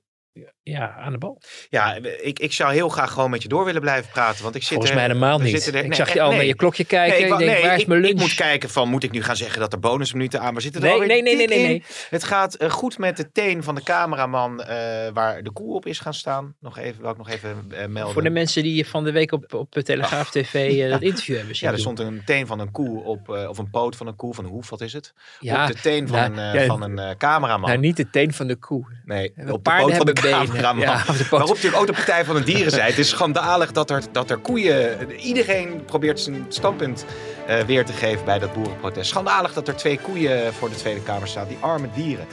Ja, 0.65 0.95
aan 0.99 1.12
de 1.12 1.19
bal. 1.19 1.41
Ja, 1.69 1.95
ik, 2.23 2.39
ik 2.39 2.53
zou 2.53 2.73
heel 2.73 2.89
graag 2.89 3.12
gewoon 3.12 3.31
met 3.31 3.43
je 3.43 3.49
door 3.49 3.65
willen 3.65 3.81
blijven 3.81 4.11
praten. 4.11 4.43
Want 4.43 4.55
ik 4.55 4.61
zit 4.62 4.71
Volgens 4.71 4.91
er- 4.91 4.97
mij 4.97 5.07
helemaal 5.07 5.39
niet. 5.39 5.67
er- 5.67 5.75
ik 5.75 5.83
nee, 5.87 5.95
zag 5.95 6.12
je 6.12 6.21
al 6.21 6.29
nee. 6.29 6.37
naar 6.37 6.47
je 6.47 6.55
klokje 6.55 6.85
kijken. 6.85 7.21
Nee, 7.21 7.33
ik 7.33 7.39
denk, 7.39 7.62
waar 7.65 7.77
is 7.77 7.85
mijn 7.85 8.01
lunch? 8.01 8.15
ik 8.15 8.21
moet 8.21 8.35
kijken 8.35 8.71
van, 8.71 8.89
moet 8.89 9.03
ik 9.03 9.11
nu 9.11 9.23
gaan 9.23 9.37
zeggen 9.37 9.61
dat 9.61 9.73
er 9.73 9.79
bonusminuten 9.79 10.41
aan, 10.41 10.53
maar 10.53 10.62
zitten 10.62 10.83
er 10.83 10.99
Nee, 10.99 11.07
nee, 11.07 11.23
nee, 11.23 11.47
nee, 11.47 11.67
nee. 11.67 11.83
Het 12.11 12.25
gaat 12.25 12.55
eh, 12.55 12.71
goed 12.71 12.99
met 12.99 13.17
de 13.17 13.33
teen 13.33 13.62
van 13.62 13.75
de 13.75 13.83
cameraman 13.83 14.62
eh, 14.62 14.77
waar 15.12 15.43
de 15.43 15.51
koe 15.53 15.75
op 15.75 15.87
is 15.87 15.99
gaan 15.99 16.15
staan. 16.15 16.55
Nog 16.61 16.79
even, 16.79 17.01
wil 17.03 17.11
ik 17.11 17.17
nog 17.17 17.29
even 17.31 17.65
eh, 17.71 17.87
melden. 17.87 18.12
Voor 18.12 18.23
de 18.23 18.31
mensen 18.31 18.62
die 18.62 18.87
van 18.87 19.05
de 19.05 19.12
week 19.12 19.33
op, 19.33 19.55
op 19.55 19.71
Telegraaf 19.73 20.31
TV 20.31 20.55
eh, 20.55 20.91
dat 20.91 21.03
interview 21.03 21.37
hebben 21.37 21.57
zien 21.57 21.69
ja, 21.69 21.77
er 21.77 21.83
doen. 21.83 21.95
stond 21.95 22.09
een 22.09 22.23
teen 22.25 22.47
van 22.47 22.59
een 22.59 22.71
koe 22.71 23.03
op, 23.05 23.29
of 23.29 23.59
een 23.59 23.71
poot 23.71 23.97
van 23.97 24.07
een 24.07 24.17
koe, 24.17 24.35
van 24.35 24.45
een 24.45 24.51
hoef, 24.51 24.71
wat 24.71 24.81
is 24.81 24.93
het? 24.93 25.15
Ja, 25.41 25.62
op 25.67 25.73
de 25.75 25.81
teen 25.81 26.09
van 26.09 26.33
nou, 26.33 26.49
een, 26.49 26.61
ja, 26.61 26.67
van 26.67 26.83
een 26.83 27.17
cameraman. 27.17 27.69
Nou, 27.69 27.81
niet 27.81 27.97
de 27.97 28.11
teen 28.11 28.33
van 28.33 28.47
de 28.47 28.57
koe. 28.57 28.87
nee, 29.05 29.29
op 29.37 29.65
de 29.65 29.71
poot 29.71 29.97
van 29.97 30.07
de 30.07 30.12
Ja. 30.61 31.05
Waarop 31.31 31.49
natuurlijk 31.49 31.77
ook 31.77 31.87
de 31.87 31.93
Partij 31.93 32.25
van 32.25 32.35
de 32.35 32.43
Dieren 32.43 32.73
zei. 32.73 32.91
Het 32.91 32.99
is 32.99 33.09
schandalig 33.09 33.73
dat 33.73 33.91
er, 33.91 34.03
dat 34.13 34.31
er 34.31 34.37
koeien... 34.37 35.11
Iedereen 35.21 35.85
probeert 35.85 36.21
zijn 36.21 36.47
standpunt 36.49 37.05
eh, 37.47 37.61
weer 37.61 37.85
te 37.85 37.93
geven 37.93 38.25
bij 38.25 38.39
dat 38.39 38.53
boerenprotest. 38.53 39.11
Schandalig 39.11 39.53
dat 39.53 39.69
er 39.69 39.77
twee 39.77 39.99
koeien 39.99 40.53
voor 40.53 40.69
de 40.69 40.77
Tweede 40.77 41.01
Kamer 41.01 41.29
staan. 41.29 41.49
Die 41.49 41.59
arme 41.61 41.89
dieren. 41.95 42.27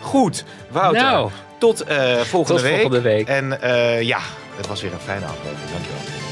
Goed, 0.00 0.44
Wouter. 0.68 1.02
Nou, 1.02 1.30
tot 1.58 1.80
eh, 1.80 2.16
volgende, 2.16 2.60
tot 2.60 2.70
week. 2.70 2.80
volgende 2.80 3.00
week. 3.00 3.28
En 3.28 3.62
eh, 3.62 4.02
ja, 4.02 4.20
het 4.56 4.66
was 4.66 4.82
weer 4.82 4.92
een 4.92 5.00
fijne 5.00 5.24
aflevering. 5.24 5.70
Dankjewel. 5.70 6.27